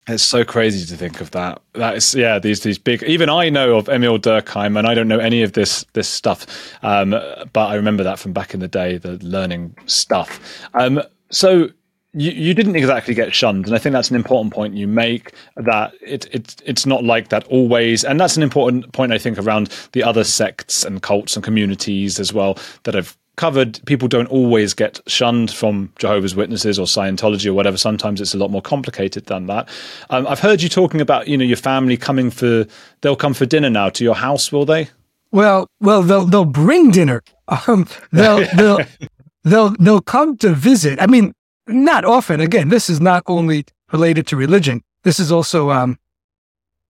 It's 0.06 0.24
so 0.24 0.44
crazy 0.44 0.86
to 0.86 0.98
think 0.98 1.22
of 1.22 1.32
that. 1.32 1.62
That 1.74 1.96
is, 1.96 2.14
yeah, 2.14 2.38
these 2.38 2.60
these 2.60 2.78
big. 2.78 3.04
Even 3.04 3.30
I 3.30 3.50
know 3.50 3.78
of 3.78 3.88
Emile 3.88 4.20
Durkheim, 4.20 4.78
and 4.78 4.86
I 4.86 4.94
don't 4.94 5.08
know 5.08 5.20
any 5.20 5.44
of 5.44 5.54
this 5.54 5.86
this 5.94 6.10
stuff. 6.10 6.46
Um, 6.84 7.12
but 7.12 7.68
I 7.68 7.76
remember 7.76 8.04
that 8.04 8.20
from 8.20 8.34
back 8.34 8.54
in 8.54 8.60
the 8.60 8.68
day, 8.68 8.98
the 8.98 9.14
learning 9.24 9.78
stuff. 9.86 10.68
Um, 10.74 11.02
so 11.32 11.70
you, 12.14 12.32
you 12.32 12.54
didn't 12.54 12.76
exactly 12.76 13.14
get 13.14 13.34
shunned, 13.34 13.66
and 13.66 13.76
I 13.76 13.80
think 13.80 13.94
that's 13.94 14.10
an 14.10 14.16
important 14.16 14.54
point 14.54 14.76
you 14.76 14.88
make. 14.88 15.34
That 15.56 15.94
it, 16.02 16.28
it 16.34 16.62
it's 16.66 16.86
not 16.86 17.04
like 17.04 17.30
that 17.30 17.46
always, 17.46 18.04
and 18.04 18.20
that's 18.20 18.38
an 18.38 18.44
important 18.44 18.92
point 18.94 19.12
I 19.12 19.18
think 19.18 19.38
around 19.38 19.70
the 19.94 20.04
other 20.04 20.24
sects 20.24 20.84
and 20.84 21.02
cults 21.02 21.36
and 21.36 21.44
communities 21.44 22.20
as 22.20 22.32
well 22.32 22.58
that 22.84 22.96
I've 22.96 23.18
covered. 23.36 23.84
People 23.86 24.08
don't 24.08 24.28
always 24.28 24.74
get 24.74 25.00
shunned 25.08 25.52
from 25.52 25.92
Jehovah's 25.98 26.36
Witnesses 26.36 26.78
or 26.78 26.86
Scientology 26.86 27.48
or 27.48 27.54
whatever. 27.54 27.78
Sometimes 27.78 28.22
it's 28.22 28.36
a 28.36 28.38
lot 28.38 28.52
more 28.52 28.62
complicated 28.62 29.26
than 29.26 29.48
that. 29.48 29.68
Um, 30.12 30.28
I've 30.28 30.40
heard 30.40 30.62
you 30.62 30.70
talking 30.70 31.02
about 31.02 31.28
you 31.28 31.38
know 31.38 31.46
your 31.46 31.58
family 31.58 31.98
coming 31.98 32.30
for 32.30 32.66
they'll 33.02 33.16
come 33.16 33.34
for 33.34 33.46
dinner 33.46 33.70
now 33.70 33.90
to 33.90 34.04
your 34.04 34.16
house, 34.16 34.52
will 34.52 34.66
they? 34.66 34.90
Well, 35.32 35.68
well, 35.80 36.04
they'll 36.04 36.26
they'll 36.26 36.46
bring 36.46 36.92
dinner. 36.92 37.22
Um, 37.68 37.88
they'll 38.14 38.48
they'll 38.56 38.80
they'll 39.44 39.70
they'll 39.72 40.02
come 40.02 40.38
to 40.38 40.54
visit. 40.54 41.00
I 41.02 41.08
mean, 41.08 41.34
not 41.68 42.06
often. 42.06 42.40
Again, 42.40 42.70
this 42.70 42.90
is 42.90 43.00
not 43.00 43.24
only 43.28 43.66
related 43.92 44.28
to 44.28 44.36
religion. 44.36 44.82
This 45.04 45.20
is 45.20 45.32
also 45.32 45.70
um, 45.70 45.98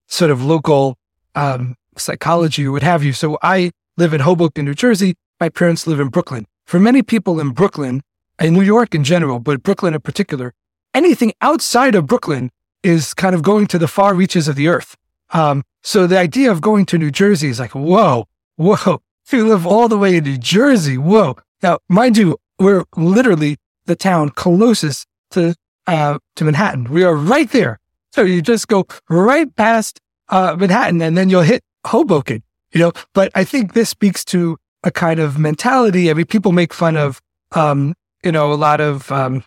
sort 0.06 0.30
of 0.30 0.44
local 0.44 0.96
um, 1.34 1.76
psychology 1.96 2.66
or 2.66 2.72
what 2.72 2.82
have 2.82 3.04
you. 3.04 3.12
So 3.12 3.38
I 3.42 3.72
live 3.96 4.14
in 4.14 4.20
Hoboken, 4.20 4.64
New 4.64 4.74
Jersey. 4.74 5.16
My 5.40 5.48
parents 5.48 5.86
live 5.86 6.00
in 6.00 6.08
Brooklyn. 6.08 6.46
For 6.64 6.80
many 6.80 7.02
people 7.02 7.40
in 7.40 7.50
Brooklyn, 7.50 8.02
and 8.38 8.54
New 8.54 8.62
York 8.62 8.94
in 8.94 9.04
general, 9.04 9.38
but 9.38 9.62
Brooklyn 9.62 9.94
in 9.94 10.00
particular, 10.00 10.54
anything 10.92 11.32
outside 11.40 11.94
of 11.94 12.06
Brooklyn 12.06 12.50
is 12.82 13.14
kind 13.14 13.34
of 13.34 13.42
going 13.42 13.66
to 13.68 13.78
the 13.78 13.88
far 13.88 14.14
reaches 14.14 14.48
of 14.48 14.56
the 14.56 14.68
earth. 14.68 14.96
Um, 15.30 15.64
so 15.82 16.06
the 16.06 16.18
idea 16.18 16.50
of 16.50 16.60
going 16.60 16.86
to 16.86 16.98
New 16.98 17.10
Jersey 17.10 17.48
is 17.48 17.58
like, 17.58 17.74
whoa, 17.74 18.26
whoa, 18.56 19.00
you 19.32 19.48
live 19.48 19.66
all 19.66 19.88
the 19.88 19.98
way 19.98 20.16
in 20.16 20.24
New 20.24 20.38
Jersey. 20.38 20.98
Whoa. 20.98 21.36
Now, 21.62 21.78
mind 21.88 22.16
you, 22.16 22.36
we're 22.58 22.84
literally 22.96 23.56
the 23.86 23.96
town 23.96 24.30
closest 24.30 25.06
to 25.30 25.54
uh, 25.86 26.18
to 26.36 26.44
Manhattan. 26.44 26.84
We 26.84 27.04
are 27.04 27.14
right 27.14 27.50
there. 27.50 27.78
So 28.12 28.22
you 28.22 28.42
just 28.42 28.68
go 28.68 28.86
right 29.08 29.54
past 29.56 30.00
uh, 30.28 30.56
Manhattan, 30.58 31.02
and 31.02 31.16
then 31.16 31.28
you'll 31.28 31.42
hit 31.42 31.62
Hoboken. 31.86 32.42
You 32.72 32.80
know, 32.80 32.92
but 33.12 33.30
I 33.34 33.44
think 33.44 33.72
this 33.72 33.90
speaks 33.90 34.24
to 34.26 34.56
a 34.82 34.90
kind 34.90 35.20
of 35.20 35.38
mentality. 35.38 36.10
I 36.10 36.14
mean, 36.14 36.26
people 36.26 36.52
make 36.52 36.74
fun 36.74 36.96
of, 36.96 37.20
um, 37.52 37.94
you 38.24 38.32
know, 38.32 38.52
a 38.52 38.54
lot 38.54 38.80
of 38.80 39.10
um, 39.12 39.44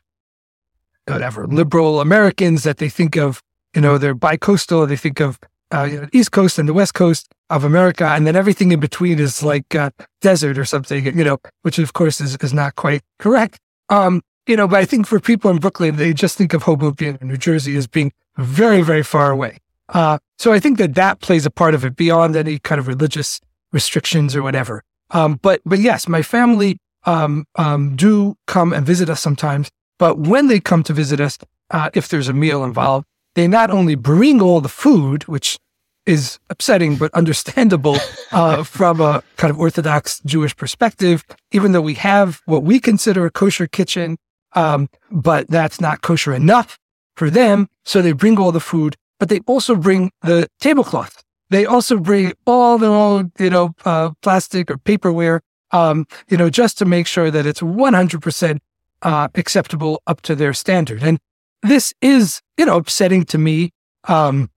whatever 1.07 1.45
liberal 1.45 1.99
Americans 1.99 2.63
that 2.63 2.77
they 2.77 2.89
think 2.89 3.17
of, 3.17 3.41
you 3.75 3.81
know, 3.81 3.97
they're 3.97 4.15
bicoastal. 4.15 4.88
They 4.88 4.95
think 4.95 5.19
of 5.19 5.39
uh, 5.73 5.83
you 5.83 6.01
know, 6.01 6.07
East 6.13 6.31
Coast 6.31 6.57
and 6.57 6.67
the 6.67 6.73
West 6.73 6.93
Coast 6.93 7.33
of 7.49 7.63
America, 7.63 8.05
and 8.07 8.25
then 8.25 8.35
everything 8.35 8.71
in 8.71 8.79
between 8.79 9.19
is 9.19 9.43
like 9.43 9.75
uh, 9.75 9.89
desert 10.21 10.57
or 10.57 10.65
something. 10.65 11.05
You 11.05 11.23
know, 11.23 11.38
which 11.61 11.79
of 11.79 11.93
course 11.93 12.21
is 12.21 12.38
is 12.38 12.53
not 12.53 12.75
quite 12.75 13.01
correct. 13.19 13.59
Um, 13.89 14.21
you 14.47 14.55
know, 14.55 14.67
but 14.67 14.79
I 14.79 14.85
think 14.85 15.05
for 15.05 15.19
people 15.19 15.51
in 15.51 15.57
Brooklyn, 15.57 15.97
they 15.97 16.13
just 16.13 16.37
think 16.37 16.53
of 16.53 16.63
Hoboken 16.63 17.17
or 17.21 17.25
New 17.25 17.37
Jersey 17.37 17.75
as 17.75 17.85
being 17.85 18.11
very, 18.37 18.81
very 18.81 19.03
far 19.03 19.31
away. 19.31 19.57
Uh, 19.89 20.17
so 20.37 20.53
I 20.53 20.59
think 20.59 20.77
that 20.77 20.95
that 20.95 21.19
plays 21.19 21.45
a 21.45 21.51
part 21.51 21.73
of 21.73 21.85
it 21.85 21.95
beyond 21.95 22.35
any 22.35 22.59
kind 22.59 22.79
of 22.79 22.87
religious 22.87 23.39
restrictions 23.71 24.35
or 24.35 24.41
whatever. 24.41 24.83
Um, 25.11 25.39
but, 25.41 25.61
but 25.65 25.79
yes, 25.79 26.07
my 26.07 26.21
family, 26.21 26.79
um, 27.05 27.45
um, 27.55 27.95
do 27.95 28.35
come 28.47 28.73
and 28.73 28.85
visit 28.85 29.09
us 29.09 29.21
sometimes. 29.21 29.69
But 29.97 30.19
when 30.19 30.47
they 30.47 30.59
come 30.59 30.83
to 30.83 30.93
visit 30.93 31.19
us, 31.19 31.37
uh, 31.71 31.89
if 31.93 32.07
there's 32.07 32.27
a 32.27 32.33
meal 32.33 32.63
involved, 32.63 33.05
they 33.35 33.47
not 33.47 33.69
only 33.71 33.95
bring 33.95 34.41
all 34.41 34.61
the 34.61 34.69
food, 34.69 35.27
which 35.27 35.57
is 36.05 36.39
upsetting 36.49 36.95
but 36.95 37.13
understandable 37.13 37.97
uh, 38.31 38.63
from 38.63 39.01
a 39.01 39.23
kind 39.35 39.51
of 39.51 39.59
Orthodox 39.59 40.21
Jewish 40.25 40.55
perspective, 40.55 41.23
even 41.51 41.71
though 41.71 41.81
we 41.81 41.95
have 41.95 42.41
what 42.45 42.63
we 42.63 42.79
consider 42.79 43.25
a 43.25 43.31
kosher 43.31 43.67
kitchen, 43.67 44.17
um, 44.57 44.89
but 45.11 45.47
that's 45.47 45.79
not 45.79 46.01
kosher 46.01 46.33
enough 46.33 46.79
for 47.15 47.29
them. 47.29 47.69
So 47.85 48.01
they 48.01 48.11
bring 48.11 48.39
all 48.39 48.51
the 48.51 48.59
food, 48.59 48.95
but 49.19 49.29
they 49.29 49.39
also 49.45 49.75
bring 49.75 50.11
the 50.23 50.47
tablecloth. 50.59 51.23
They 51.51 51.65
also 51.65 51.97
bring 51.99 52.33
all 52.47 52.79
their 52.79 52.89
own, 52.89 53.31
you 53.37 53.51
know, 53.51 53.75
uh, 53.85 54.11
plastic 54.23 54.71
or 54.71 54.77
paperware, 54.77 55.41
um, 55.71 56.07
you 56.27 56.37
know, 56.37 56.49
just 56.49 56.77
to 56.79 56.85
make 56.85 57.05
sure 57.05 57.29
that 57.29 57.45
it's 57.45 57.61
100% 57.61 58.57
uh, 59.03 59.27
acceptable 59.35 60.01
up 60.07 60.21
to 60.21 60.35
their 60.35 60.53
standard. 60.53 61.03
And 61.03 61.19
this 61.61 61.93
is, 62.01 62.41
you 62.57 62.65
know, 62.65 62.77
upsetting 62.77 63.25
to 63.25 63.37
me. 63.37 63.71
Um, 64.05 64.49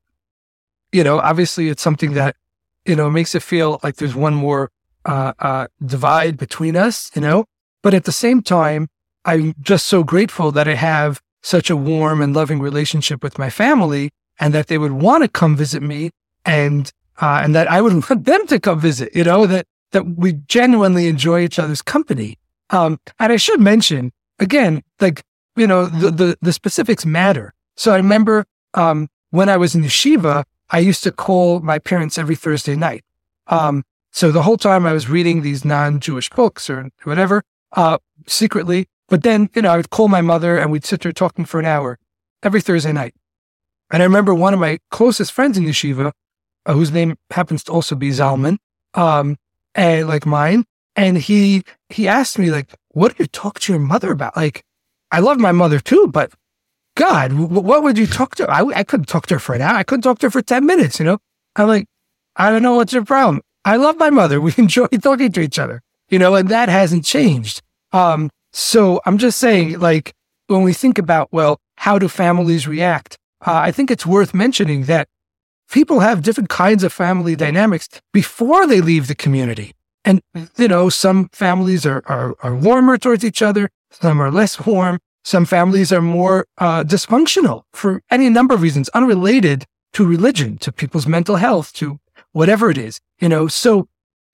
you 0.92 1.04
know, 1.04 1.20
obviously 1.20 1.68
it's 1.68 1.82
something 1.82 2.14
that, 2.14 2.36
you 2.86 2.96
know, 2.96 3.10
makes 3.10 3.34
it 3.34 3.42
feel 3.42 3.78
like 3.84 3.96
there's 3.96 4.16
one 4.16 4.34
more 4.34 4.70
uh, 5.04 5.34
uh, 5.38 5.66
divide 5.84 6.38
between 6.38 6.74
us, 6.74 7.10
you 7.14 7.20
know, 7.20 7.44
but 7.82 7.92
at 7.92 8.04
the 8.04 8.12
same 8.12 8.40
time, 8.40 8.88
I'm 9.24 9.54
just 9.60 9.86
so 9.86 10.02
grateful 10.02 10.52
that 10.52 10.68
I 10.68 10.74
have 10.74 11.20
such 11.42 11.70
a 11.70 11.76
warm 11.76 12.20
and 12.20 12.34
loving 12.34 12.60
relationship 12.60 13.22
with 13.22 13.38
my 13.38 13.50
family 13.50 14.10
and 14.38 14.54
that 14.54 14.68
they 14.68 14.78
would 14.78 14.92
want 14.92 15.22
to 15.22 15.28
come 15.28 15.56
visit 15.56 15.82
me 15.82 16.10
and, 16.44 16.92
uh, 17.20 17.40
and 17.42 17.54
that 17.54 17.70
I 17.70 17.80
would 17.80 17.92
want 18.10 18.24
them 18.24 18.46
to 18.46 18.60
come 18.60 18.80
visit, 18.80 19.14
you 19.14 19.24
know, 19.24 19.46
that, 19.46 19.66
that 19.92 20.16
we 20.16 20.34
genuinely 20.34 21.08
enjoy 21.08 21.40
each 21.40 21.58
other's 21.58 21.82
company. 21.82 22.38
Um, 22.70 22.98
and 23.18 23.32
I 23.32 23.36
should 23.36 23.60
mention 23.60 24.12
again, 24.38 24.82
like, 25.00 25.22
you 25.56 25.66
know, 25.66 25.86
the, 25.86 26.10
the, 26.10 26.38
the 26.40 26.52
specifics 26.52 27.04
matter. 27.04 27.52
So 27.76 27.92
I 27.92 27.96
remember, 27.96 28.46
um, 28.74 29.08
when 29.30 29.48
I 29.48 29.56
was 29.56 29.74
in 29.74 29.82
yeshiva, 29.82 30.44
I 30.70 30.78
used 30.78 31.02
to 31.04 31.12
call 31.12 31.60
my 31.60 31.78
parents 31.78 32.18
every 32.18 32.36
Thursday 32.36 32.76
night. 32.76 33.04
Um, 33.48 33.84
so 34.12 34.30
the 34.30 34.42
whole 34.42 34.56
time 34.56 34.86
I 34.86 34.92
was 34.92 35.08
reading 35.08 35.42
these 35.42 35.64
non-Jewish 35.64 36.30
books 36.30 36.70
or 36.70 36.90
whatever, 37.04 37.42
uh, 37.72 37.98
secretly. 38.26 38.88
But 39.10 39.24
then, 39.24 39.50
you 39.54 39.62
know, 39.62 39.70
I 39.70 39.76
would 39.76 39.90
call 39.90 40.08
my 40.08 40.22
mother 40.22 40.56
and 40.56 40.70
we'd 40.70 40.86
sit 40.86 41.02
there 41.02 41.12
talking 41.12 41.44
for 41.44 41.60
an 41.60 41.66
hour 41.66 41.98
every 42.42 42.60
Thursday 42.62 42.92
night. 42.92 43.12
And 43.90 44.02
I 44.02 44.06
remember 44.06 44.32
one 44.32 44.54
of 44.54 44.60
my 44.60 44.78
closest 44.90 45.32
friends 45.32 45.58
in 45.58 45.64
yeshiva, 45.64 46.12
uh, 46.64 46.72
whose 46.72 46.92
name 46.92 47.16
happens 47.30 47.64
to 47.64 47.72
also 47.72 47.96
be 47.96 48.10
Zalman, 48.10 48.58
um, 48.94 49.36
and 49.74 50.08
like 50.08 50.24
mine. 50.24 50.64
And 50.94 51.18
he, 51.18 51.64
he 51.88 52.06
asked 52.06 52.38
me 52.38 52.50
like, 52.52 52.72
what 52.90 53.16
do 53.16 53.24
you 53.24 53.26
talk 53.26 53.58
to 53.60 53.72
your 53.72 53.80
mother 53.80 54.12
about? 54.12 54.36
Like, 54.36 54.62
I 55.10 55.18
love 55.18 55.38
my 55.38 55.52
mother 55.52 55.80
too, 55.80 56.06
but 56.06 56.32
God, 56.94 57.30
w- 57.30 57.48
what 57.48 57.82
would 57.82 57.98
you 57.98 58.06
talk 58.06 58.36
to? 58.36 58.48
I, 58.48 58.64
I 58.78 58.84
couldn't 58.84 59.06
talk 59.06 59.26
to 59.26 59.34
her 59.34 59.40
for 59.40 59.56
an 59.56 59.62
hour. 59.62 59.74
I 59.74 59.82
couldn't 59.82 60.02
talk 60.02 60.20
to 60.20 60.26
her 60.26 60.30
for 60.30 60.42
10 60.42 60.64
minutes, 60.64 61.00
you 61.00 61.04
know? 61.04 61.18
I'm 61.56 61.66
like, 61.66 61.86
I 62.36 62.50
don't 62.50 62.62
know 62.62 62.76
what's 62.76 62.92
your 62.92 63.04
problem. 63.04 63.42
I 63.64 63.76
love 63.76 63.98
my 63.98 64.10
mother. 64.10 64.40
We 64.40 64.54
enjoy 64.56 64.86
talking 64.86 65.32
to 65.32 65.40
each 65.40 65.58
other, 65.58 65.82
you 66.08 66.18
know, 66.20 66.36
and 66.36 66.48
that 66.48 66.68
hasn't 66.68 67.04
changed. 67.04 67.62
Um, 67.92 68.30
so 68.52 69.00
I'm 69.06 69.18
just 69.18 69.38
saying, 69.38 69.78
like, 69.78 70.14
when 70.46 70.62
we 70.62 70.72
think 70.72 70.98
about, 70.98 71.28
well, 71.32 71.60
how 71.76 71.98
do 71.98 72.08
families 72.08 72.66
react? 72.66 73.16
Uh, 73.46 73.54
I 73.54 73.72
think 73.72 73.90
it's 73.90 74.04
worth 74.04 74.34
mentioning 74.34 74.84
that 74.84 75.08
people 75.70 76.00
have 76.00 76.22
different 76.22 76.48
kinds 76.50 76.84
of 76.84 76.92
family 76.92 77.36
dynamics 77.36 77.88
before 78.12 78.66
they 78.66 78.80
leave 78.80 79.06
the 79.06 79.14
community. 79.14 79.74
And, 80.04 80.20
you 80.56 80.68
know, 80.68 80.88
some 80.88 81.28
families 81.32 81.86
are, 81.86 82.02
are, 82.06 82.34
are 82.42 82.56
warmer 82.56 82.98
towards 82.98 83.24
each 83.24 83.42
other. 83.42 83.70
Some 83.90 84.20
are 84.20 84.30
less 84.30 84.64
warm. 84.66 84.98
Some 85.24 85.44
families 85.44 85.92
are 85.92 86.00
more 86.02 86.46
uh, 86.58 86.82
dysfunctional 86.84 87.62
for 87.72 88.02
any 88.10 88.30
number 88.30 88.54
of 88.54 88.62
reasons, 88.62 88.88
unrelated 88.90 89.66
to 89.92 90.06
religion, 90.06 90.56
to 90.58 90.72
people's 90.72 91.06
mental 91.06 91.36
health, 91.36 91.72
to 91.74 92.00
whatever 92.32 92.70
it 92.70 92.78
is, 92.78 93.00
you 93.20 93.28
know. 93.28 93.46
So 93.46 93.88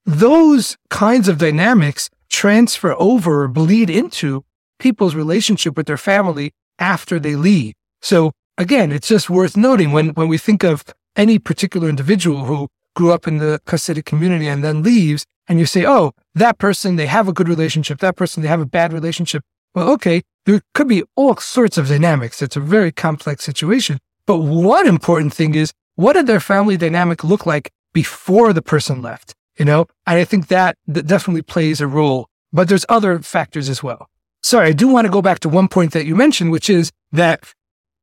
those 0.05 0.77
kinds 0.91 1.29
of 1.29 1.39
dynamics 1.39 2.09
transfer 2.29 2.95
over 2.99 3.43
or 3.43 3.49
bleed 3.49 3.91
into 3.91 4.45
people's 4.79 5.15
relationship 5.15 5.77
with 5.77 5.87
their 5.87 5.97
family 5.97 6.53
after 6.79 7.19
they 7.19 7.37
leave. 7.37 7.75
So 8.03 8.33
again, 8.59 8.93
it's 8.93 9.09
just 9.09 9.31
worth 9.31 9.57
noting 9.57 9.93
when, 9.93 10.11
when 10.11 10.29
we 10.29 10.39
think 10.39 10.63
of 10.63 10.85
any 11.17 11.39
particular 11.39 11.89
individual 11.89 12.45
who 12.45 12.69
grew 12.95 13.13
up 13.13 13.27
in 13.27 13.39
the 13.39 13.61
Hasidic 13.67 14.05
community 14.05 14.47
and 14.47 14.63
then 14.63 14.83
leaves, 14.83 15.25
and 15.49 15.59
you 15.59 15.67
say, 15.67 15.87
oh, 15.87 16.13
that 16.35 16.59
person, 16.59 16.97
they 16.97 17.07
have 17.07 17.29
a 17.29 17.33
good 17.33 17.49
relationship. 17.49 17.99
That 17.99 18.17
person, 18.17 18.43
they 18.43 18.49
have 18.49 18.61
a 18.61 18.67
bad 18.67 18.93
relationship. 18.93 19.43
Well, 19.75 19.91
okay, 19.93 20.23
there 20.45 20.61
could 20.75 20.89
be 20.89 21.05
all 21.15 21.37
sorts 21.37 21.79
of 21.79 21.89
dynamics. 21.89 22.43
It's 22.43 22.57
a 22.57 22.61
very 22.61 22.91
complex 22.91 23.45
situation. 23.45 23.99
But 24.27 24.39
one 24.39 24.87
important 24.87 25.33
thing 25.35 25.55
is, 25.55 25.73
what 25.95 26.15
did 26.15 26.27
their 26.27 26.41
family 26.41 26.77
dynamic 26.77 27.23
look 27.23 27.47
like 27.47 27.71
before 27.93 28.53
the 28.53 28.63
person 28.63 29.03
left? 29.03 29.35
You 29.59 29.65
know, 29.65 29.87
and 30.07 30.19
I 30.19 30.25
think 30.25 30.49
that, 30.49 30.77
that 30.87 31.07
definitely 31.07 31.43
plays 31.43 31.81
a 31.81 31.87
role, 31.87 32.29
but 32.53 32.69
there's 32.69 32.85
other 32.89 33.19
factors 33.21 33.69
as 33.69 33.83
well. 33.83 34.09
Sorry, 34.43 34.69
I 34.69 34.73
do 34.73 34.87
want 34.87 35.07
to 35.07 35.11
go 35.11 35.23
back 35.23 35.41
to 35.41 35.49
one 35.49 35.69
point 35.69 35.93
that 35.93 36.07
you 36.07 36.15
mentioned, 36.15 36.53
which 36.53 36.69
is 36.69 36.93
that 37.13 37.53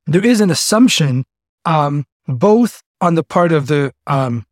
there 0.08 0.26
is 0.26 0.42
an 0.42 0.50
assumption, 0.50 1.26
um, 1.66 2.06
both 2.28 2.82
on 3.02 3.16
the 3.16 3.24
part 3.24 3.52
of 3.52 3.68
the, 3.68 3.94
um, 4.08 4.46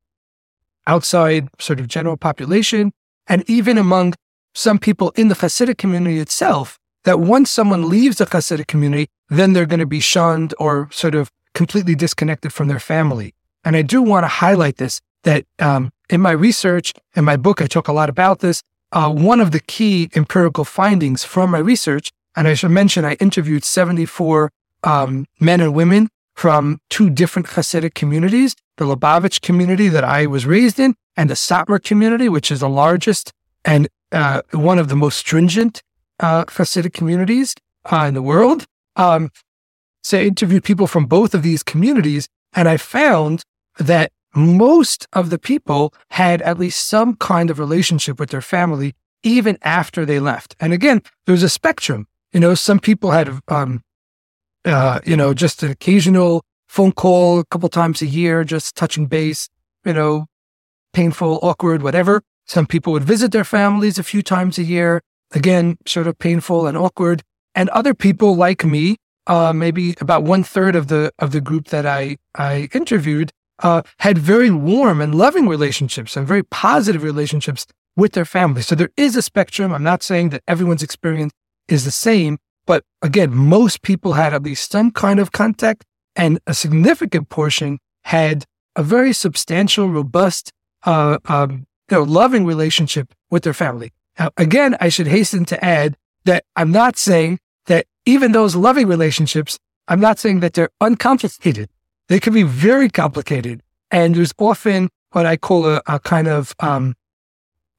outside 0.87 1.49
sort 1.59 1.79
of 1.79 1.87
general 1.87 2.17
population 2.17 2.91
and 3.27 3.43
even 3.49 3.77
among 3.77 4.13
some 4.53 4.77
people 4.77 5.11
in 5.15 5.27
the 5.27 5.35
Hasidic 5.35 5.77
community 5.77 6.19
itself, 6.19 6.77
that 7.03 7.19
once 7.19 7.49
someone 7.49 7.89
leaves 7.89 8.17
the 8.17 8.25
Hasidic 8.25 8.67
community, 8.67 9.07
then 9.29 9.53
they're 9.53 9.65
going 9.65 9.79
to 9.79 9.85
be 9.85 9.99
shunned 9.99 10.53
or 10.59 10.89
sort 10.91 11.15
of 11.15 11.31
completely 11.53 11.95
disconnected 11.95 12.53
from 12.53 12.67
their 12.67 12.79
family. 12.79 13.33
And 13.63 13.75
I 13.75 13.81
do 13.81 14.01
want 14.01 14.23
to 14.23 14.27
highlight 14.27 14.77
this 14.77 15.01
that 15.23 15.45
um, 15.59 15.91
in 16.09 16.21
my 16.21 16.31
research, 16.31 16.93
in 17.15 17.25
my 17.25 17.37
book, 17.37 17.61
I 17.61 17.67
talk 17.67 17.87
a 17.87 17.93
lot 17.93 18.09
about 18.09 18.39
this. 18.39 18.61
Uh, 18.91 19.09
one 19.09 19.39
of 19.39 19.51
the 19.51 19.59
key 19.59 20.09
empirical 20.15 20.65
findings 20.65 21.23
from 21.23 21.51
my 21.51 21.59
research, 21.59 22.11
and 22.35 22.47
I 22.47 22.53
should 22.53 22.71
mention, 22.71 23.05
I 23.05 23.13
interviewed 23.13 23.63
74 23.63 24.51
um, 24.83 25.25
men 25.39 25.61
and 25.61 25.73
women 25.73 26.09
from 26.33 26.79
two 26.89 27.09
different 27.09 27.49
Hasidic 27.49 27.93
communities, 27.93 28.55
the 28.77 28.85
Lubavitch 28.85 29.41
community 29.41 29.87
that 29.89 30.03
I 30.03 30.25
was 30.25 30.45
raised 30.45 30.79
in, 30.79 30.95
and 31.15 31.29
the 31.29 31.35
Satmar 31.35 31.83
community, 31.83 32.29
which 32.29 32.51
is 32.51 32.61
the 32.61 32.69
largest 32.69 33.31
and 33.63 33.87
uh, 34.11 34.41
one 34.51 34.79
of 34.79 34.89
the 34.89 34.95
most 34.95 35.17
stringent 35.17 35.81
uh, 36.19 36.45
Hasidic 36.45 36.93
communities 36.93 37.55
uh, 37.85 38.05
in 38.07 38.13
the 38.13 38.21
world. 38.21 38.65
Um, 38.95 39.31
so 40.03 40.17
I 40.17 40.23
interviewed 40.23 40.63
people 40.63 40.87
from 40.87 41.05
both 41.05 41.33
of 41.33 41.43
these 41.43 41.63
communities, 41.63 42.27
and 42.53 42.67
I 42.67 42.77
found 42.77 43.43
that 43.77 44.11
most 44.35 45.07
of 45.13 45.29
the 45.29 45.39
people 45.39 45.93
had 46.11 46.41
at 46.41 46.59
least 46.59 46.87
some 46.87 47.15
kind 47.15 47.49
of 47.49 47.59
relationship 47.59 48.19
with 48.19 48.29
their 48.29 48.41
family 48.41 48.95
even 49.23 49.57
after 49.61 50.05
they 50.05 50.19
left. 50.19 50.55
And 50.59 50.73
again, 50.73 51.01
there's 51.25 51.43
a 51.43 51.49
spectrum. 51.49 52.07
You 52.31 52.39
know, 52.39 52.55
some 52.55 52.79
people 52.79 53.11
had, 53.11 53.39
um, 53.47 53.83
uh, 54.65 54.99
you 55.05 55.17
know, 55.17 55.33
just 55.33 55.63
an 55.63 55.71
occasional 55.71 56.43
phone 56.67 56.91
call 56.91 57.39
a 57.39 57.45
couple 57.45 57.69
times 57.69 58.01
a 58.01 58.05
year, 58.05 58.43
just 58.43 58.75
touching 58.75 59.05
base, 59.05 59.49
you 59.85 59.93
know, 59.93 60.27
painful, 60.93 61.39
awkward, 61.41 61.83
whatever. 61.83 62.21
Some 62.47 62.65
people 62.65 62.93
would 62.93 63.03
visit 63.03 63.31
their 63.31 63.43
families 63.43 63.99
a 63.99 64.03
few 64.03 64.21
times 64.21 64.57
a 64.57 64.63
year. 64.63 65.01
Again, 65.33 65.77
sort 65.85 66.07
of 66.07 66.17
painful 66.17 66.67
and 66.67 66.77
awkward. 66.77 67.23
And 67.55 67.69
other 67.69 67.93
people 67.93 68.35
like 68.35 68.65
me, 68.65 68.97
uh, 69.27 69.53
maybe 69.53 69.95
about 70.01 70.23
one 70.23 70.43
third 70.43 70.75
of 70.75 70.87
the 70.87 71.11
of 71.19 71.31
the 71.31 71.41
group 71.41 71.67
that 71.67 71.85
I 71.85 72.17
I 72.35 72.69
interviewed 72.73 73.31
uh, 73.61 73.81
had 73.99 74.17
very 74.17 74.51
warm 74.51 75.01
and 75.01 75.15
loving 75.15 75.47
relationships 75.47 76.17
and 76.17 76.27
very 76.27 76.43
positive 76.43 77.03
relationships 77.03 77.65
with 77.95 78.13
their 78.13 78.25
family. 78.25 78.61
So 78.61 78.75
there 78.75 78.91
is 78.97 79.15
a 79.15 79.21
spectrum. 79.21 79.73
I'm 79.73 79.83
not 79.83 80.03
saying 80.03 80.29
that 80.29 80.43
everyone's 80.47 80.83
experience 80.83 81.33
is 81.67 81.85
the 81.85 81.91
same, 81.91 82.37
but 82.65 82.83
again, 83.01 83.33
most 83.33 83.81
people 83.81 84.13
had 84.13 84.33
at 84.33 84.43
least 84.43 84.71
some 84.71 84.91
kind 84.91 85.19
of 85.19 85.31
contact, 85.31 85.83
and 86.15 86.39
a 86.47 86.53
significant 86.53 87.29
portion 87.29 87.79
had 88.03 88.45
a 88.75 88.83
very 88.83 89.13
substantial, 89.13 89.89
robust, 89.89 90.51
uh, 90.85 91.17
um, 91.25 91.65
you 91.89 91.97
know, 91.97 92.03
loving 92.03 92.45
relationship 92.45 93.13
with 93.29 93.43
their 93.43 93.53
family. 93.53 93.91
Now, 94.17 94.31
again, 94.37 94.75
I 94.79 94.89
should 94.89 95.07
hasten 95.07 95.45
to 95.45 95.63
add 95.63 95.97
that 96.25 96.43
I'm 96.55 96.71
not 96.71 96.97
saying 96.97 97.39
that 97.65 97.85
even 98.05 98.31
those 98.31 98.55
loving 98.55 98.87
relationships, 98.87 99.59
I'm 99.87 99.99
not 99.99 100.19
saying 100.19 100.39
that 100.41 100.53
they're 100.53 100.69
uncomplicated. 100.79 101.69
They 102.11 102.19
can 102.19 102.33
be 102.33 102.43
very 102.43 102.89
complicated. 102.89 103.63
And 103.89 104.15
there's 104.15 104.33
often 104.37 104.89
what 105.13 105.25
I 105.25 105.37
call 105.37 105.65
a, 105.65 105.81
a 105.87 105.97
kind 105.97 106.27
of, 106.27 106.53
um, 106.59 106.93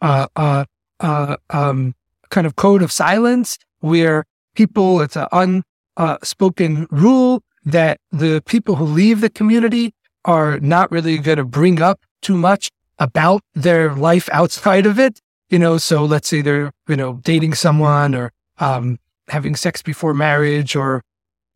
uh, 0.00 0.26
uh, 0.34 0.64
uh, 1.00 1.36
um, 1.50 1.94
kind 2.30 2.46
of 2.46 2.56
code 2.56 2.80
of 2.80 2.90
silence 2.90 3.58
where 3.80 4.24
people, 4.54 5.02
it's 5.02 5.18
an 5.18 5.62
unspoken 5.98 6.86
rule 6.90 7.42
that 7.66 7.98
the 8.10 8.42
people 8.46 8.76
who 8.76 8.86
leave 8.86 9.20
the 9.20 9.28
community 9.28 9.92
are 10.24 10.58
not 10.60 10.90
really 10.90 11.18
going 11.18 11.36
to 11.36 11.44
bring 11.44 11.82
up 11.82 12.00
too 12.22 12.38
much 12.38 12.70
about 12.98 13.42
their 13.52 13.94
life 13.94 14.30
outside 14.32 14.86
of 14.86 14.98
it. 14.98 15.20
You 15.50 15.58
know, 15.58 15.76
so 15.76 16.06
let's 16.06 16.28
say 16.28 16.40
they're, 16.40 16.72
you 16.88 16.96
know, 16.96 17.20
dating 17.22 17.52
someone 17.52 18.14
or, 18.14 18.32
um, 18.56 18.98
having 19.28 19.56
sex 19.56 19.82
before 19.82 20.14
marriage 20.14 20.74
or 20.74 21.02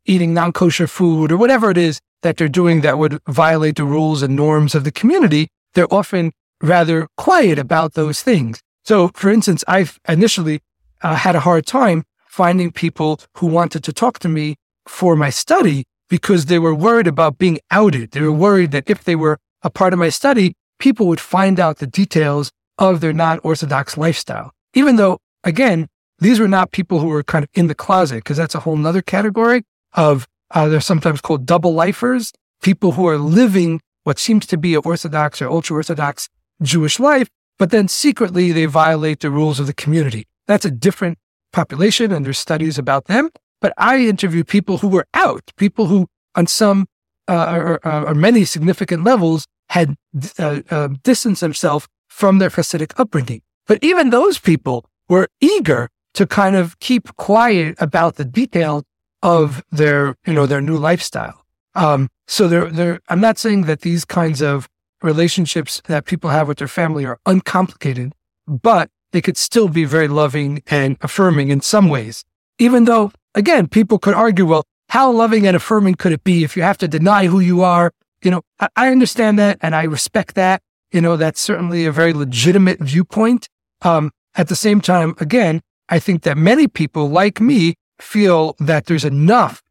eating 0.05 0.35
non 0.35 0.51
kosher 0.51 0.85
food 0.85 1.31
or 1.31 1.37
whatever 1.37 1.71
it 1.71 1.77
is 1.79 1.99
that 2.23 2.37
they're 2.37 2.47
doing 2.47 2.81
that 2.81 2.97
would 2.97 3.19
violate 3.27 3.75
the 3.75 3.83
rules 3.83 4.21
and 4.21 4.35
norms 4.35 4.75
of 4.75 4.83
the 4.83 4.91
community, 4.91 5.47
they're 5.73 5.93
often 5.93 6.31
rather 6.61 7.07
quiet 7.17 7.59
about 7.59 7.93
those 7.93 8.21
things. 8.21 8.61
So, 8.83 9.09
for 9.09 9.29
instance, 9.29 9.63
I've 9.67 9.99
initially 10.07 10.61
uh, 11.01 11.15
had 11.15 11.35
a 11.35 11.41
hard 11.41 11.65
time 11.65 12.03
finding 12.27 12.71
people 12.71 13.19
who 13.35 13.47
wanted 13.47 13.83
to 13.83 13.93
talk 13.93 14.19
to 14.19 14.29
me 14.29 14.55
for 14.87 15.15
my 15.15 15.29
study 15.29 15.83
because 16.09 16.45
they 16.45 16.59
were 16.59 16.73
worried 16.73 17.07
about 17.07 17.37
being 17.37 17.59
outed. 17.71 18.11
They 18.11 18.21
were 18.21 18.31
worried 18.31 18.71
that 18.71 18.89
if 18.89 19.03
they 19.03 19.15
were 19.15 19.39
a 19.61 19.69
part 19.69 19.93
of 19.93 19.99
my 19.99 20.09
study, 20.09 20.53
people 20.79 21.07
would 21.07 21.19
find 21.19 21.59
out 21.59 21.77
the 21.77 21.87
details 21.87 22.51
of 22.77 23.01
their 23.01 23.13
non 23.13 23.39
Orthodox 23.39 23.97
lifestyle. 23.97 24.51
Even 24.73 24.95
though, 24.95 25.17
again, 25.43 25.87
these 26.19 26.39
were 26.39 26.47
not 26.47 26.71
people 26.71 26.99
who 26.99 27.07
were 27.07 27.23
kind 27.23 27.43
of 27.43 27.49
in 27.53 27.67
the 27.67 27.75
closet, 27.75 28.17
because 28.17 28.37
that's 28.37 28.55
a 28.55 28.59
whole 28.61 28.77
nother 28.77 29.01
category 29.01 29.63
of 29.93 30.27
uh, 30.51 30.67
they're 30.67 30.81
sometimes 30.81 31.21
called 31.21 31.45
double 31.45 31.73
lifers, 31.73 32.31
people 32.61 32.93
who 32.93 33.07
are 33.07 33.17
living 33.17 33.81
what 34.03 34.19
seems 34.19 34.45
to 34.47 34.57
be 34.57 34.73
an 34.73 34.81
Orthodox 34.85 35.41
or 35.41 35.49
ultra 35.49 35.75
Orthodox 35.75 36.29
Jewish 36.61 36.99
life, 36.99 37.27
but 37.59 37.71
then 37.71 37.87
secretly 37.87 38.51
they 38.51 38.65
violate 38.65 39.19
the 39.19 39.29
rules 39.29 39.59
of 39.59 39.67
the 39.67 39.73
community. 39.73 40.25
That's 40.47 40.65
a 40.65 40.71
different 40.71 41.17
population, 41.51 42.11
and 42.11 42.25
there's 42.25 42.39
studies 42.39 42.77
about 42.77 43.05
them. 43.05 43.29
But 43.59 43.73
I 43.77 43.97
interview 43.99 44.43
people 44.43 44.77
who 44.77 44.87
were 44.87 45.07
out, 45.13 45.51
people 45.57 45.87
who, 45.87 46.07
on 46.35 46.47
some 46.47 46.87
uh, 47.27 47.51
or, 47.51 47.85
or, 47.85 48.15
many 48.15 48.45
significant 48.45 49.03
levels, 49.03 49.45
had 49.69 49.95
uh, 50.39 50.61
uh, 50.69 50.89
distanced 51.03 51.41
themselves 51.41 51.87
from 52.07 52.39
their 52.39 52.49
Hasidic 52.49 52.97
upbringing. 52.97 53.41
But 53.65 53.83
even 53.83 54.11
those 54.11 54.39
people 54.39 54.85
were 55.09 55.27
eager 55.41 55.89
to 56.13 56.25
kind 56.25 56.55
of 56.55 56.79
keep 56.79 57.13
quiet 57.17 57.75
about 57.79 58.15
the 58.15 58.23
details 58.23 58.83
of 59.21 59.63
their, 59.71 60.15
you 60.25 60.33
know, 60.33 60.45
their 60.45 60.61
new 60.61 60.77
lifestyle. 60.77 61.45
Um, 61.75 62.09
So 62.27 62.47
they're, 62.47 62.69
they're, 62.69 62.99
I'm 63.07 63.21
not 63.21 63.37
saying 63.37 63.63
that 63.63 63.81
these 63.81 64.03
kinds 64.03 64.41
of 64.41 64.67
relationships 65.01 65.81
that 65.85 66.05
people 66.05 66.29
have 66.29 66.47
with 66.47 66.57
their 66.57 66.67
family 66.67 67.05
are 67.05 67.19
uncomplicated, 67.25 68.13
but 68.45 68.89
they 69.11 69.21
could 69.21 69.37
still 69.37 69.69
be 69.69 69.85
very 69.85 70.07
loving 70.07 70.61
and 70.67 70.97
affirming 71.01 71.49
in 71.49 71.61
some 71.61 71.87
ways. 71.87 72.25
Even 72.59 72.85
though, 72.85 73.11
again, 73.33 73.67
people 73.67 73.99
could 73.99 74.13
argue, 74.13 74.45
well, 74.45 74.65
how 74.89 75.11
loving 75.11 75.47
and 75.47 75.55
affirming 75.55 75.95
could 75.95 76.11
it 76.11 76.23
be 76.23 76.43
if 76.43 76.57
you 76.57 76.63
have 76.63 76.77
to 76.79 76.87
deny 76.87 77.27
who 77.27 77.39
you 77.39 77.61
are? 77.61 77.91
You 78.23 78.31
know, 78.31 78.41
I, 78.59 78.67
I 78.75 78.91
understand 78.91 79.37
that 79.39 79.57
and 79.61 79.75
I 79.75 79.83
respect 79.83 80.35
that. 80.35 80.61
You 80.91 81.01
know, 81.01 81.17
that's 81.17 81.39
certainly 81.39 81.85
a 81.85 81.91
very 81.91 82.13
legitimate 82.13 82.79
viewpoint. 82.79 83.47
Um, 83.81 84.11
at 84.35 84.47
the 84.47 84.55
same 84.55 84.81
time, 84.81 85.15
again, 85.19 85.61
I 85.87 85.99
think 85.99 86.23
that 86.23 86.37
many 86.37 86.67
people 86.67 87.09
like 87.09 87.39
me 87.39 87.75
feel 87.99 88.55
that 88.59 88.85
there's 88.85 89.05
enough 89.05 89.63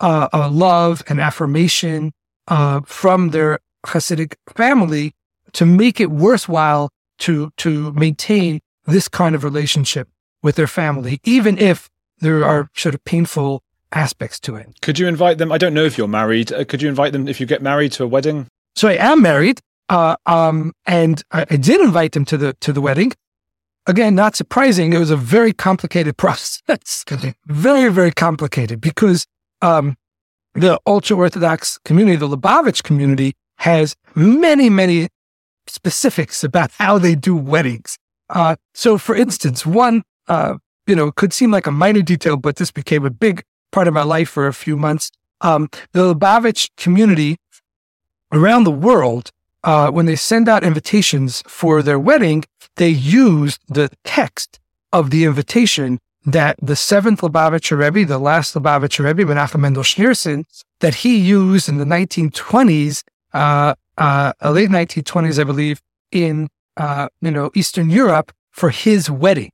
uh, 0.00 0.28
uh, 0.32 0.50
love 0.50 1.02
and 1.08 1.20
affirmation 1.20 2.12
uh, 2.48 2.80
from 2.84 3.30
their 3.30 3.60
Hasidic 3.86 4.34
family 4.54 5.12
to 5.52 5.64
make 5.66 6.00
it 6.00 6.10
worthwhile 6.10 6.90
to 7.18 7.52
to 7.58 7.92
maintain 7.92 8.60
this 8.86 9.08
kind 9.08 9.34
of 9.34 9.44
relationship 9.44 10.08
with 10.42 10.56
their 10.56 10.66
family, 10.66 11.20
even 11.24 11.58
if 11.58 11.88
there 12.18 12.44
are 12.44 12.70
sort 12.74 12.94
of 12.94 13.04
painful 13.04 13.62
aspects 13.92 14.38
to 14.40 14.56
it. 14.56 14.68
Could 14.82 14.98
you 14.98 15.06
invite 15.06 15.38
them? 15.38 15.52
I 15.52 15.58
don't 15.58 15.74
know 15.74 15.84
if 15.84 15.98
you're 15.98 16.08
married. 16.08 16.52
Uh, 16.52 16.64
could 16.64 16.82
you 16.82 16.88
invite 16.88 17.12
them 17.12 17.28
if 17.28 17.40
you 17.40 17.46
get 17.46 17.62
married 17.62 17.92
to 17.92 18.04
a 18.04 18.06
wedding? 18.06 18.46
So 18.76 18.88
I 18.88 18.94
am 18.94 19.22
married, 19.22 19.60
uh, 19.88 20.16
um, 20.26 20.72
and 20.86 21.22
I, 21.30 21.46
I, 21.50 21.56
did 21.56 21.80
invite 21.80 22.12
them 22.12 22.24
to 22.26 22.36
the 22.36 22.54
to 22.60 22.72
the 22.72 22.80
wedding. 22.80 23.12
Again, 23.86 24.14
not 24.14 24.36
surprising. 24.36 24.92
It 24.92 24.98
was 24.98 25.10
a 25.10 25.16
very 25.16 25.52
complicated 25.52 26.16
process. 26.24 27.04
very 27.46 27.90
very 27.90 28.12
complicated 28.12 28.80
because 28.80 29.26
um, 29.62 29.96
the 30.54 30.78
ultra 30.86 31.16
orthodox 31.16 31.78
community, 31.84 32.16
the 32.16 32.28
Lubavitch 32.28 32.82
community, 32.82 33.34
has 33.58 33.96
many 34.14 34.70
many 34.70 35.08
specifics 35.66 36.42
about 36.42 36.70
how 36.78 36.98
they 36.98 37.14
do 37.14 37.36
weddings. 37.36 37.96
Uh, 38.28 38.56
so, 38.74 38.98
for 38.98 39.14
instance, 39.14 39.64
one 39.66 40.02
uh, 40.28 40.54
you 40.86 40.94
know 40.94 41.10
could 41.12 41.32
seem 41.32 41.50
like 41.50 41.66
a 41.66 41.72
minor 41.72 42.02
detail, 42.02 42.36
but 42.36 42.56
this 42.56 42.70
became 42.70 43.04
a 43.04 43.10
big 43.10 43.42
part 43.72 43.88
of 43.88 43.94
my 43.94 44.02
life 44.02 44.28
for 44.28 44.46
a 44.46 44.54
few 44.54 44.76
months. 44.76 45.10
Um, 45.40 45.68
the 45.92 46.14
Lubavitch 46.14 46.70
community 46.76 47.38
around 48.32 48.64
the 48.64 48.70
world, 48.70 49.30
uh, 49.64 49.90
when 49.90 50.06
they 50.06 50.16
send 50.16 50.48
out 50.48 50.62
invitations 50.62 51.42
for 51.46 51.82
their 51.82 51.98
wedding, 51.98 52.44
they 52.76 52.88
used 52.88 53.60
the 53.68 53.90
text 54.04 54.58
of 54.92 55.10
the 55.10 55.24
invitation 55.24 55.98
that 56.24 56.56
the 56.60 56.76
seventh 56.76 57.20
Lubavitcher 57.20 57.78
Rebbe, 57.78 58.06
the 58.06 58.18
last 58.18 58.54
Lubavitcher 58.54 59.04
Rebbe, 59.04 59.24
Menachem 59.24 59.60
Mendel 59.60 59.82
Schneerson, 59.82 60.44
that 60.80 60.96
he 60.96 61.16
used 61.16 61.68
in 61.68 61.78
the 61.78 61.84
1920s, 61.84 63.02
uh, 63.32 63.74
uh, 63.96 64.32
late 64.44 64.70
1920s, 64.70 65.40
I 65.40 65.44
believe, 65.44 65.80
in 66.10 66.48
uh, 66.76 67.08
you 67.20 67.30
know 67.30 67.50
Eastern 67.54 67.90
Europe 67.90 68.32
for 68.50 68.70
his 68.70 69.10
wedding. 69.10 69.52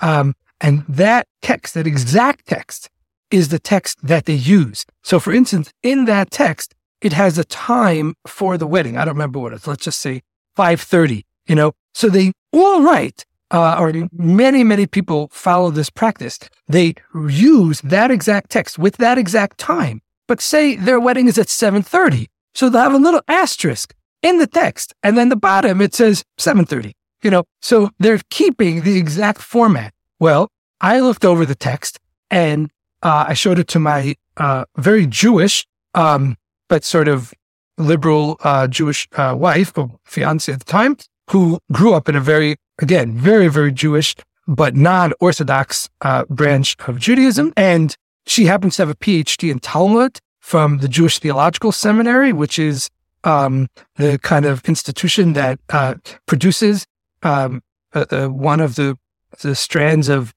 Um, 0.00 0.34
and 0.60 0.84
that 0.88 1.26
text, 1.40 1.74
that 1.74 1.86
exact 1.86 2.46
text, 2.46 2.88
is 3.30 3.48
the 3.48 3.58
text 3.58 3.98
that 4.06 4.26
they 4.26 4.34
use. 4.34 4.84
So, 5.02 5.18
for 5.18 5.32
instance, 5.32 5.72
in 5.82 6.04
that 6.04 6.30
text, 6.30 6.74
it 7.00 7.12
has 7.14 7.38
a 7.38 7.44
time 7.44 8.14
for 8.26 8.56
the 8.56 8.66
wedding. 8.66 8.96
I 8.96 9.04
don't 9.04 9.14
remember 9.14 9.38
what 9.38 9.52
it's. 9.52 9.66
Let's 9.66 9.84
just 9.84 10.00
say 10.00 10.22
5:30. 10.56 11.24
You 11.46 11.54
know, 11.54 11.72
so 11.94 12.08
they 12.08 12.32
all 12.52 12.82
write, 12.82 13.24
uh, 13.50 13.76
or 13.78 13.92
many 14.12 14.64
many 14.64 14.86
people 14.86 15.28
follow 15.32 15.70
this 15.70 15.90
practice. 15.90 16.38
They 16.68 16.94
use 17.28 17.80
that 17.82 18.10
exact 18.10 18.50
text 18.50 18.78
with 18.78 18.96
that 18.98 19.18
exact 19.18 19.58
time, 19.58 20.00
but 20.26 20.40
say 20.40 20.76
their 20.76 21.00
wedding 21.00 21.28
is 21.28 21.38
at 21.38 21.48
7:30, 21.48 22.28
so 22.54 22.68
they'll 22.68 22.82
have 22.82 22.94
a 22.94 22.98
little 22.98 23.22
asterisk 23.28 23.94
in 24.22 24.38
the 24.38 24.46
text, 24.46 24.94
and 25.02 25.18
then 25.18 25.28
the 25.28 25.36
bottom 25.36 25.80
it 25.80 25.94
says 25.94 26.24
7:30. 26.38 26.92
You 27.22 27.30
know, 27.30 27.44
so 27.60 27.90
they're 27.98 28.20
keeping 28.30 28.82
the 28.82 28.98
exact 28.98 29.40
format. 29.40 29.94
Well, 30.18 30.48
I 30.80 30.98
looked 30.98 31.24
over 31.24 31.46
the 31.46 31.54
text 31.54 32.00
and 32.30 32.70
uh, 33.02 33.26
I 33.28 33.34
showed 33.34 33.58
it 33.58 33.68
to 33.68 33.78
my 33.78 34.16
uh, 34.36 34.64
very 34.76 35.06
Jewish, 35.06 35.66
um, 35.94 36.36
but 36.68 36.84
sort 36.84 37.08
of 37.08 37.32
liberal 37.78 38.38
uh, 38.42 38.66
Jewish 38.66 39.08
uh, 39.12 39.34
wife 39.38 39.76
or 39.76 39.98
fiance 40.04 40.52
at 40.52 40.58
the 40.58 40.64
time, 40.64 40.96
who 41.32 41.58
grew 41.72 41.94
up 41.94 42.08
in 42.08 42.16
a 42.16 42.20
very, 42.20 42.56
again, 42.78 43.16
very, 43.16 43.48
very 43.48 43.72
Jewish, 43.72 44.14
but 44.46 44.76
non 44.76 45.12
Orthodox 45.18 45.88
uh, 46.02 46.24
branch 46.26 46.76
of 46.86 46.98
Judaism. 46.98 47.52
And 47.56 47.96
she 48.26 48.44
happens 48.44 48.76
to 48.76 48.82
have 48.82 48.90
a 48.90 48.94
PhD 48.94 49.50
in 49.50 49.58
Talmud 49.58 50.18
from 50.40 50.78
the 50.78 50.88
Jewish 50.88 51.18
Theological 51.18 51.72
Seminary, 51.72 52.32
which 52.32 52.58
is 52.58 52.90
um, 53.24 53.68
the 53.96 54.18
kind 54.18 54.44
of 54.44 54.62
institution 54.66 55.32
that 55.32 55.58
uh, 55.70 55.94
produces 56.26 56.86
um, 57.22 57.62
one 57.92 58.60
of 58.60 58.74
the, 58.74 58.98
the 59.40 59.54
strands 59.54 60.08
of 60.08 60.34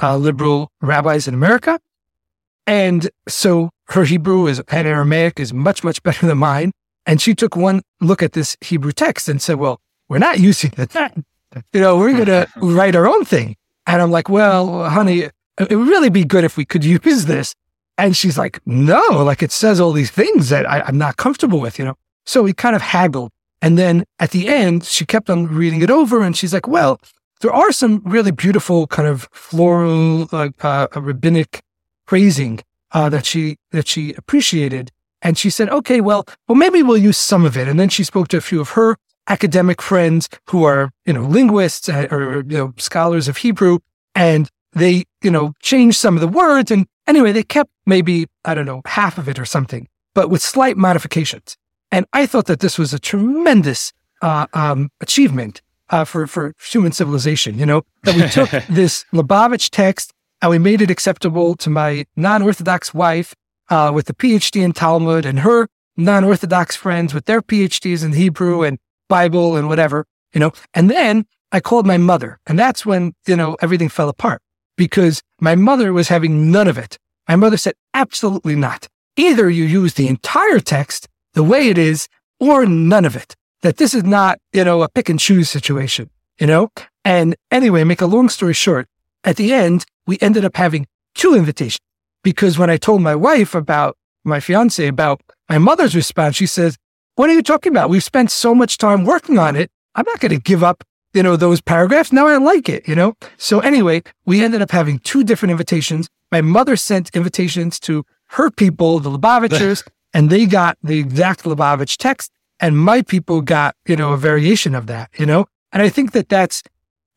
liberal 0.00 0.70
rabbis 0.80 1.26
in 1.26 1.34
America. 1.34 1.80
And 2.66 3.10
so 3.26 3.70
her 3.88 4.04
Hebrew 4.04 4.46
is 4.46 4.62
and 4.68 4.86
Aramaic 4.86 5.40
is 5.40 5.52
much, 5.52 5.82
much 5.82 6.02
better 6.04 6.26
than 6.26 6.38
mine. 6.38 6.70
And 7.04 7.20
she 7.20 7.34
took 7.34 7.56
one 7.56 7.82
look 8.00 8.22
at 8.22 8.32
this 8.32 8.56
Hebrew 8.60 8.92
text 8.92 9.28
and 9.28 9.42
said, 9.42 9.56
well, 9.56 9.80
we're 10.10 10.18
not 10.18 10.40
using 10.40 10.72
it. 10.76 10.94
You 11.72 11.80
know, 11.80 11.96
we're 11.96 12.12
going 12.12 12.26
to 12.26 12.46
write 12.56 12.94
our 12.94 13.08
own 13.08 13.24
thing. 13.24 13.56
And 13.86 14.02
I'm 14.02 14.10
like, 14.10 14.28
well, 14.28 14.90
honey, 14.90 15.20
it 15.58 15.76
would 15.76 15.88
really 15.88 16.10
be 16.10 16.24
good 16.24 16.44
if 16.44 16.58
we 16.58 16.66
could 16.66 16.84
use 16.84 17.24
this. 17.24 17.54
And 17.96 18.16
she's 18.16 18.36
like, 18.36 18.60
no, 18.66 19.00
like 19.24 19.42
it 19.42 19.52
says 19.52 19.80
all 19.80 19.92
these 19.92 20.10
things 20.10 20.48
that 20.48 20.68
I, 20.68 20.82
I'm 20.82 20.98
not 20.98 21.16
comfortable 21.16 21.60
with, 21.60 21.78
you 21.78 21.84
know? 21.84 21.96
So 22.26 22.42
we 22.42 22.52
kind 22.52 22.76
of 22.76 22.82
haggled. 22.82 23.30
And 23.62 23.78
then 23.78 24.04
at 24.18 24.30
the 24.30 24.48
end, 24.48 24.84
she 24.84 25.04
kept 25.04 25.30
on 25.30 25.46
reading 25.46 25.82
it 25.82 25.90
over 25.90 26.22
and 26.22 26.36
she's 26.36 26.52
like, 26.52 26.66
well, 26.66 27.00
there 27.40 27.52
are 27.52 27.72
some 27.72 28.02
really 28.04 28.30
beautiful 28.30 28.86
kind 28.86 29.08
of 29.08 29.28
floral, 29.32 30.28
like 30.32 30.62
uh, 30.64 30.88
rabbinic 30.94 31.62
praising 32.06 32.60
uh, 32.92 33.08
that 33.10 33.26
she 33.26 33.56
that 33.70 33.86
she 33.86 34.14
appreciated. 34.14 34.90
And 35.22 35.36
she 35.36 35.50
said, 35.50 35.68
okay, 35.68 36.00
well, 36.00 36.24
well, 36.48 36.56
maybe 36.56 36.82
we'll 36.82 36.96
use 36.96 37.18
some 37.18 37.44
of 37.44 37.56
it. 37.56 37.68
And 37.68 37.78
then 37.78 37.90
she 37.90 38.04
spoke 38.04 38.28
to 38.28 38.38
a 38.38 38.40
few 38.40 38.60
of 38.60 38.70
her 38.70 38.96
academic 39.28 39.80
friends 39.80 40.28
who 40.48 40.64
are, 40.64 40.90
you 41.06 41.12
know, 41.12 41.22
linguists 41.22 41.88
uh, 41.88 42.08
or, 42.10 42.44
you 42.48 42.56
know, 42.56 42.74
scholars 42.76 43.28
of 43.28 43.38
Hebrew. 43.38 43.78
And 44.14 44.48
they, 44.72 45.04
you 45.22 45.30
know, 45.30 45.52
changed 45.60 45.98
some 45.98 46.16
of 46.16 46.20
the 46.20 46.28
words. 46.28 46.70
And 46.70 46.86
anyway, 47.06 47.32
they 47.32 47.42
kept 47.42 47.70
maybe, 47.86 48.26
I 48.44 48.54
don't 48.54 48.66
know, 48.66 48.82
half 48.86 49.18
of 49.18 49.28
it 49.28 49.38
or 49.38 49.44
something, 49.44 49.88
but 50.14 50.30
with 50.30 50.42
slight 50.42 50.76
modifications. 50.76 51.56
And 51.92 52.06
I 52.12 52.26
thought 52.26 52.46
that 52.46 52.60
this 52.60 52.78
was 52.78 52.92
a 52.92 52.98
tremendous 52.98 53.92
uh, 54.22 54.46
um, 54.52 54.90
achievement 55.00 55.62
uh, 55.90 56.04
for, 56.04 56.26
for 56.26 56.54
human 56.60 56.92
civilization, 56.92 57.58
you 57.58 57.66
know, 57.66 57.82
that 58.04 58.14
we 58.14 58.28
took 58.28 58.50
this 58.68 59.04
Lubavitch 59.12 59.70
text 59.70 60.12
and 60.40 60.50
we 60.50 60.58
made 60.58 60.80
it 60.80 60.90
acceptable 60.90 61.56
to 61.56 61.70
my 61.70 62.06
non-Orthodox 62.16 62.94
wife 62.94 63.34
uh, 63.68 63.90
with 63.94 64.08
a 64.08 64.14
PhD 64.14 64.62
in 64.62 64.72
Talmud 64.72 65.26
and 65.26 65.40
her 65.40 65.68
non-Orthodox 65.96 66.76
friends 66.76 67.12
with 67.12 67.26
their 67.26 67.42
PhDs 67.42 68.04
in 68.04 68.12
Hebrew 68.12 68.62
and 68.62 68.78
Bible 69.10 69.56
and 69.56 69.68
whatever, 69.68 70.06
you 70.32 70.40
know. 70.40 70.52
And 70.72 70.88
then 70.90 71.26
I 71.52 71.60
called 71.60 71.86
my 71.86 71.98
mother, 71.98 72.38
and 72.46 72.58
that's 72.58 72.86
when 72.86 73.12
you 73.26 73.36
know 73.36 73.58
everything 73.60 73.90
fell 73.90 74.08
apart 74.08 74.40
because 74.76 75.22
my 75.40 75.54
mother 75.54 75.92
was 75.92 76.08
having 76.08 76.50
none 76.50 76.68
of 76.68 76.78
it. 76.78 76.96
My 77.28 77.36
mother 77.36 77.58
said, 77.58 77.74
"Absolutely 77.92 78.56
not. 78.56 78.88
Either 79.16 79.50
you 79.50 79.64
use 79.64 79.92
the 79.94 80.08
entire 80.08 80.60
text 80.60 81.08
the 81.34 81.42
way 81.52 81.68
it 81.68 81.76
is, 81.76 82.08
or 82.38 82.64
none 82.64 83.04
of 83.04 83.14
it. 83.14 83.36
That 83.60 83.76
this 83.76 83.92
is 83.92 84.04
not 84.04 84.38
you 84.54 84.64
know 84.64 84.82
a 84.82 84.88
pick 84.88 85.10
and 85.10 85.20
choose 85.20 85.50
situation." 85.50 86.08
You 86.40 86.46
know, 86.46 86.70
and 87.04 87.36
anyway, 87.50 87.84
make 87.84 88.00
a 88.00 88.06
long 88.16 88.30
story 88.30 88.54
short, 88.54 88.86
at 89.24 89.36
the 89.36 89.52
end, 89.52 89.84
we 90.06 90.16
ended 90.22 90.44
up 90.44 90.56
having 90.56 90.86
two 91.14 91.34
invitations 91.34 91.84
because 92.22 92.58
when 92.58 92.70
I 92.70 92.76
told 92.76 93.02
my 93.02 93.14
wife 93.14 93.54
about 93.54 93.96
my 94.24 94.40
fiance 94.40 94.86
about 94.86 95.20
my 95.48 95.58
mother's 95.58 95.94
response, 95.94 96.36
she 96.36 96.46
says, 96.46 96.76
what 97.20 97.28
are 97.28 97.34
you 97.34 97.42
talking 97.42 97.70
about? 97.70 97.90
We've 97.90 98.02
spent 98.02 98.30
so 98.30 98.54
much 98.54 98.78
time 98.78 99.04
working 99.04 99.38
on 99.38 99.54
it. 99.54 99.70
I'm 99.94 100.06
not 100.06 100.20
going 100.20 100.32
to 100.32 100.40
give 100.40 100.64
up, 100.64 100.82
you 101.12 101.22
know, 101.22 101.36
those 101.36 101.60
paragraphs. 101.60 102.14
Now 102.14 102.26
I 102.26 102.38
like 102.38 102.66
it, 102.66 102.88
you 102.88 102.94
know? 102.94 103.14
So 103.36 103.60
anyway, 103.60 104.04
we 104.24 104.42
ended 104.42 104.62
up 104.62 104.70
having 104.70 105.00
two 105.00 105.22
different 105.22 105.50
invitations. 105.50 106.08
My 106.32 106.40
mother 106.40 106.76
sent 106.76 107.14
invitations 107.14 107.78
to 107.80 108.06
her 108.28 108.50
people, 108.50 109.00
the 109.00 109.10
Lubavitchers, 109.10 109.86
and 110.14 110.30
they 110.30 110.46
got 110.46 110.78
the 110.82 110.98
exact 110.98 111.42
Lubavitch 111.42 111.98
text. 111.98 112.32
And 112.58 112.78
my 112.78 113.02
people 113.02 113.42
got, 113.42 113.76
you 113.86 113.96
know, 113.96 114.14
a 114.14 114.16
variation 114.16 114.74
of 114.74 114.86
that, 114.86 115.10
you 115.18 115.26
know? 115.26 115.44
And 115.72 115.82
I 115.82 115.90
think 115.90 116.12
that 116.12 116.30
that's 116.30 116.62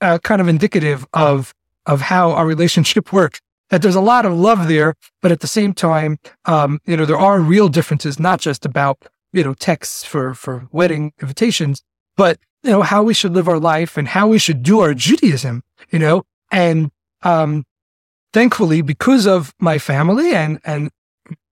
uh, 0.02 0.18
kind 0.18 0.42
of 0.42 0.50
indicative 0.50 1.08
of 1.14 1.54
of 1.86 2.02
how 2.02 2.34
our 2.34 2.46
relationship 2.46 3.14
works. 3.20 3.40
That 3.70 3.82
there's 3.82 3.96
a 3.96 4.02
lot 4.02 4.26
of 4.26 4.34
love 4.34 4.68
there, 4.68 4.96
but 5.22 5.32
at 5.32 5.40
the 5.40 5.48
same 5.48 5.74
time, 5.74 6.20
um, 6.44 6.82
you 6.86 6.98
know, 6.98 7.06
there 7.06 7.18
are 7.18 7.40
real 7.40 7.70
differences, 7.70 8.20
not 8.20 8.42
just 8.42 8.66
about, 8.66 8.98
you 9.34 9.44
know, 9.44 9.54
texts 9.54 10.04
for, 10.04 10.34
for 10.34 10.68
wedding 10.72 11.12
invitations, 11.22 11.84
but, 12.16 12.40
you 12.64 12.72
know, 12.72 12.82
how 12.82 13.04
we 13.04 13.14
should 13.14 13.34
live 13.34 13.50
our 13.50 13.60
life 13.60 13.98
and 13.98 14.08
how 14.08 14.28
we 14.28 14.38
should 14.38 14.64
do 14.64 14.80
our 14.80 14.94
Judaism, 14.94 15.64
you 15.90 16.00
know, 16.00 16.24
and, 16.52 16.92
um, 17.24 17.66
thankfully, 18.32 18.82
because 18.82 19.26
of 19.28 19.54
my 19.60 19.78
family 19.78 20.34
and, 20.34 20.60
and, 20.64 20.92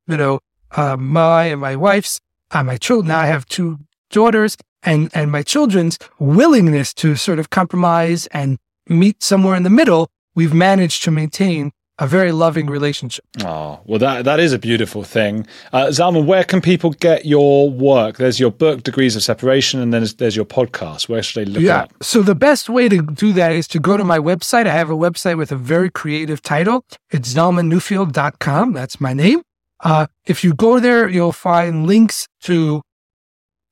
you 0.07 0.17
know, 0.17 0.39
uh, 0.71 0.95
my 0.95 1.45
and 1.45 1.59
my 1.59 1.75
wife's, 1.75 2.21
uh, 2.51 2.63
my 2.63 2.77
children. 2.77 3.09
Now 3.09 3.19
I 3.19 3.25
have 3.25 3.45
two 3.45 3.79
daughters, 4.09 4.57
and 4.83 5.09
and 5.13 5.31
my 5.31 5.43
children's 5.43 5.97
willingness 6.19 6.93
to 6.95 7.15
sort 7.15 7.39
of 7.39 7.49
compromise 7.49 8.27
and 8.27 8.57
meet 8.87 9.23
somewhere 9.23 9.55
in 9.55 9.63
the 9.63 9.69
middle. 9.69 10.09
We've 10.33 10.53
managed 10.53 11.03
to 11.03 11.11
maintain 11.11 11.71
a 12.01 12.07
very 12.07 12.31
loving 12.31 12.65
relationship. 12.65 13.23
Oh, 13.45 13.79
well, 13.85 13.99
that 13.99 14.25
that 14.25 14.39
is 14.39 14.53
a 14.53 14.59
beautiful 14.59 15.03
thing. 15.03 15.45
Uh, 15.71 15.85
Zalman, 15.85 16.25
where 16.25 16.43
can 16.43 16.59
people 16.59 16.91
get 16.93 17.25
your 17.27 17.69
work? 17.69 18.17
There's 18.17 18.39
your 18.39 18.49
book, 18.49 18.81
Degrees 18.81 19.15
of 19.15 19.21
Separation, 19.21 19.79
and 19.79 19.93
then 19.93 20.01
there's, 20.01 20.15
there's 20.15 20.35
your 20.35 20.45
podcast. 20.45 21.07
Where 21.07 21.21
should 21.21 21.45
they 21.45 21.51
look 21.51 21.61
yeah. 21.61 21.83
up? 21.83 21.93
So 22.01 22.23
the 22.23 22.33
best 22.33 22.69
way 22.69 22.89
to 22.89 23.03
do 23.03 23.31
that 23.33 23.51
is 23.51 23.67
to 23.69 23.79
go 23.79 23.97
to 23.97 24.03
my 24.03 24.17
website. 24.17 24.65
I 24.65 24.73
have 24.73 24.89
a 24.89 24.95
website 24.95 25.37
with 25.37 25.51
a 25.51 25.55
very 25.55 25.91
creative 25.91 26.41
title. 26.41 26.83
It's 27.11 27.31
zalmannewfield.com. 27.35 28.73
That's 28.73 28.99
my 28.99 29.13
name. 29.13 29.43
Uh, 29.81 30.07
if 30.25 30.43
you 30.43 30.55
go 30.55 30.79
there, 30.79 31.07
you'll 31.07 31.31
find 31.31 31.85
links 31.85 32.27
to 32.41 32.81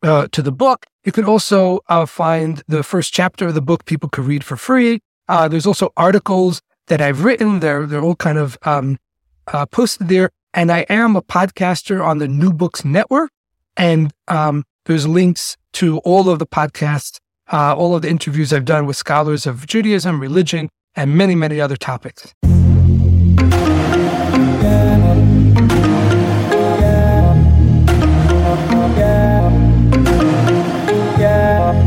uh, 0.03 0.27
to 0.31 0.43
the 0.43 0.51
book. 0.51 0.85
You 1.03 1.11
can 1.11 1.25
also 1.25 1.79
uh, 1.89 2.05
find 2.05 2.61
the 2.67 2.83
first 2.83 3.11
chapter 3.11 3.47
of 3.47 3.55
the 3.55 3.61
book 3.61 3.85
people 3.85 4.07
could 4.07 4.25
read 4.25 4.43
for 4.43 4.55
free. 4.55 4.99
Uh, 5.27 5.47
there's 5.47 5.65
also 5.65 5.91
articles 5.97 6.61
that 6.89 7.01
I've 7.01 7.23
written. 7.23 7.61
They're 7.61 7.85
they're 7.85 8.03
all 8.03 8.15
kind 8.15 8.37
of 8.37 8.57
um, 8.63 8.99
uh, 9.47 9.65
posted 9.65 10.09
there, 10.09 10.29
and 10.53 10.71
I 10.71 10.85
am 10.89 11.15
a 11.15 11.21
podcaster 11.21 12.05
on 12.05 12.17
the 12.17 12.27
New 12.27 12.51
Books 12.51 12.83
Network. 12.83 13.31
And 13.77 14.11
um, 14.27 14.65
there's 14.85 15.07
links 15.07 15.55
to 15.73 15.99
all 15.99 16.29
of 16.29 16.39
the 16.39 16.45
podcasts, 16.45 17.19
uh, 17.51 17.73
all 17.75 17.95
of 17.95 18.01
the 18.01 18.09
interviews 18.09 18.51
I've 18.51 18.65
done 18.65 18.85
with 18.85 18.97
scholars 18.97 19.47
of 19.47 19.65
Judaism, 19.65 20.19
religion, 20.19 20.69
and 20.95 21.15
many 21.17 21.35
many 21.35 21.61
other 21.61 21.77
topics. 21.77 22.33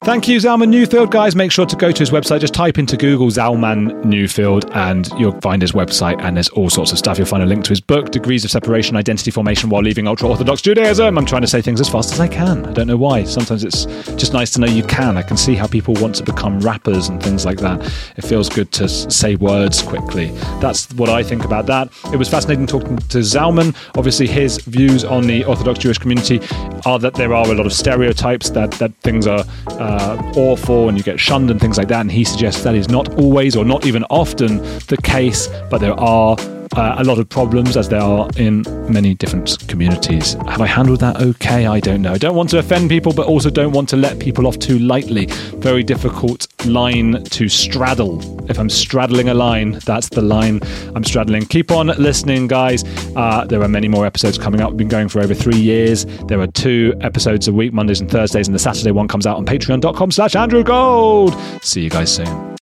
Thank 0.05 0.27
you, 0.27 0.39
Zalman 0.39 0.69
Newfield. 0.75 1.13
Guys, 1.13 1.37
make 1.37 1.53
sure 1.53 1.65
to 1.65 1.77
go 1.77 1.93
to 1.93 1.99
his 2.01 2.11
website. 2.11 2.41
Just 2.41 2.55
type 2.55 2.77
into 2.77 2.97
Google 2.97 3.29
Zalman 3.29 4.03
Newfield 4.03 4.69
and 4.75 5.09
you'll 5.17 5.41
find 5.41 5.63
his 5.63 5.71
website. 5.71 6.21
And 6.21 6.37
there's 6.37 6.49
all 6.49 6.69
sorts 6.69 6.91
of 6.91 6.99
stuff. 6.99 7.19
You'll 7.19 7.29
find 7.29 7.41
a 7.41 7.47
link 7.47 7.63
to 7.67 7.71
his 7.71 7.81
book, 7.81 8.11
Degrees 8.11 8.45
of 8.45 8.51
Separation, 8.51 8.97
Identity 8.97 9.31
Formation 9.31 9.71
While 9.71 9.83
Leaving 9.83 10.09
Ultra 10.09 10.29
Orthodox 10.29 10.61
Judaism. 10.61 11.17
I'm 11.17 11.25
trying 11.25 11.43
to 11.43 11.47
say 11.47 11.63
things 11.63 11.81
as 11.81 11.89
fast 11.89 12.13
as 12.13 12.19
I 12.19 12.27
can. 12.27 12.67
I 12.67 12.73
don't 12.73 12.89
know 12.89 12.97
why. 12.97 13.23
Sometimes 13.23 13.63
it's 13.63 13.85
just 14.17 14.33
nice 14.33 14.51
to 14.55 14.61
know 14.61 14.67
you 14.67 14.83
can. 14.83 15.17
I 15.17 15.23
can 15.23 15.37
see 15.37 15.55
how 15.55 15.69
people 15.69 15.95
want 15.95 16.17
to 16.17 16.25
become 16.25 16.59
rappers 16.59 17.09
and 17.09 17.23
things 17.23 17.47
like 17.47 17.59
that. 17.59 17.81
It 18.17 18.23
feels 18.23 18.49
good 18.49 18.73
to 18.73 18.89
say 18.89 19.37
words 19.37 19.83
quickly. 19.83 20.31
That's 20.61 20.93
what 20.95 21.11
I 21.11 21.23
think 21.23 21.45
about 21.45 21.67
that. 21.67 21.93
It 22.13 22.17
was 22.17 22.29
fascinating 22.29 22.67
talking 22.67 22.99
to 22.99 23.19
Zalman. 23.19 23.77
Obviously, 23.97 24.27
his 24.27 24.59
views 24.63 25.05
on 25.05 25.29
the 25.29 25.45
Orthodox 25.45 25.79
Jewish 25.79 25.99
community 25.99 26.41
are 26.87 26.99
that 26.99 27.15
there 27.15 27.33
are 27.33 27.47
a 27.47 27.55
lot 27.55 27.67
of 27.67 27.73
stereotypes, 27.73 28.51
that, 28.51 28.73
that 28.73 28.93
things 28.97 29.29
are. 29.29 29.45
Uh, 29.69 29.92
uh, 29.93 30.33
awful 30.37 30.89
and 30.89 30.97
you 30.97 31.05
get 31.05 31.21
shunned 31.21 31.51
and 31.51 31.61
things 31.61 31.77
like 31.77 31.89
that. 31.89 32.01
And 32.01 32.11
he 32.11 32.25
suggests 32.25 32.63
that 32.63 32.75
is 32.75 32.89
not 32.89 33.19
always 33.19 33.57
or 33.57 33.65
not 33.65 33.87
even 33.87 34.05
often 34.05 34.59
the 34.87 34.99
case, 35.03 35.49
but 35.71 35.79
there 35.79 35.99
are 35.99 36.37
uh, 36.75 36.97
a 36.99 37.05
lot 37.05 37.19
of 37.19 37.29
problems 37.29 37.77
as 37.77 37.89
there 37.89 38.01
are 38.01 38.29
in 38.37 38.63
many 38.91 39.15
different 39.15 39.57
communities. 39.69 40.35
Have 40.49 40.61
I 40.61 40.67
handled 40.67 41.01
that 41.01 41.21
okay? 41.21 41.67
I 41.67 41.81
don't 41.81 42.03
know. 42.03 42.13
I 42.13 42.19
don't 42.19 42.35
want 42.35 42.51
to 42.51 42.59
offend 42.59 42.89
people, 42.89 43.13
but 43.13 43.27
also 43.27 43.51
don't 43.51 43.73
want 43.73 43.89
to 43.91 43.97
let 43.97 44.19
people 44.19 44.47
off 44.47 44.59
too 44.59 44.79
lightly. 44.79 45.27
Very 45.57 45.83
difficult 45.83 46.47
line 46.67 47.25
to 47.25 47.49
straddle. 47.49 48.21
If 48.51 48.59
I'm 48.59 48.71
straddling 48.71 49.29
a 49.29 49.35
line, 49.35 49.81
that's 49.85 50.09
the 50.09 50.23
line 50.23 50.61
I'm 50.95 51.05
straddling. 51.05 51.47
Keep 51.47 51.71
on 51.71 51.89
listening, 51.89 52.49
guys. 52.49 52.85
Uh, 53.17 53.45
there 53.45 53.63
are 53.63 53.69
many 53.69 53.89
more 53.89 54.07
episodes 54.07 54.39
coming 54.39 54.61
up. 54.61 54.71
We've 54.71 54.79
been 54.79 54.89
going 54.89 55.09
for 55.09 55.21
over 55.21 55.35
three 55.35 55.59
years. 55.59 56.05
There 56.27 56.41
are 56.41 56.47
two 56.47 56.95
episodes 57.01 57.49
a 57.49 57.53
week, 57.53 57.73
Mondays 57.73 58.01
and 58.01 58.11
Thursdays, 58.11 58.49
and 58.49 58.55
the 58.55 58.59
Saturday 58.59 58.91
one 58.91 59.09
comes 59.09 59.27
out 59.27 59.37
on 59.37 59.47
patreon.com 59.47 60.11
slash 60.11 60.37
Andrew 60.37 60.65
Gold. 60.65 61.35
See 61.63 61.83
you 61.83 61.91
guys 61.91 62.15
soon. 62.15 62.53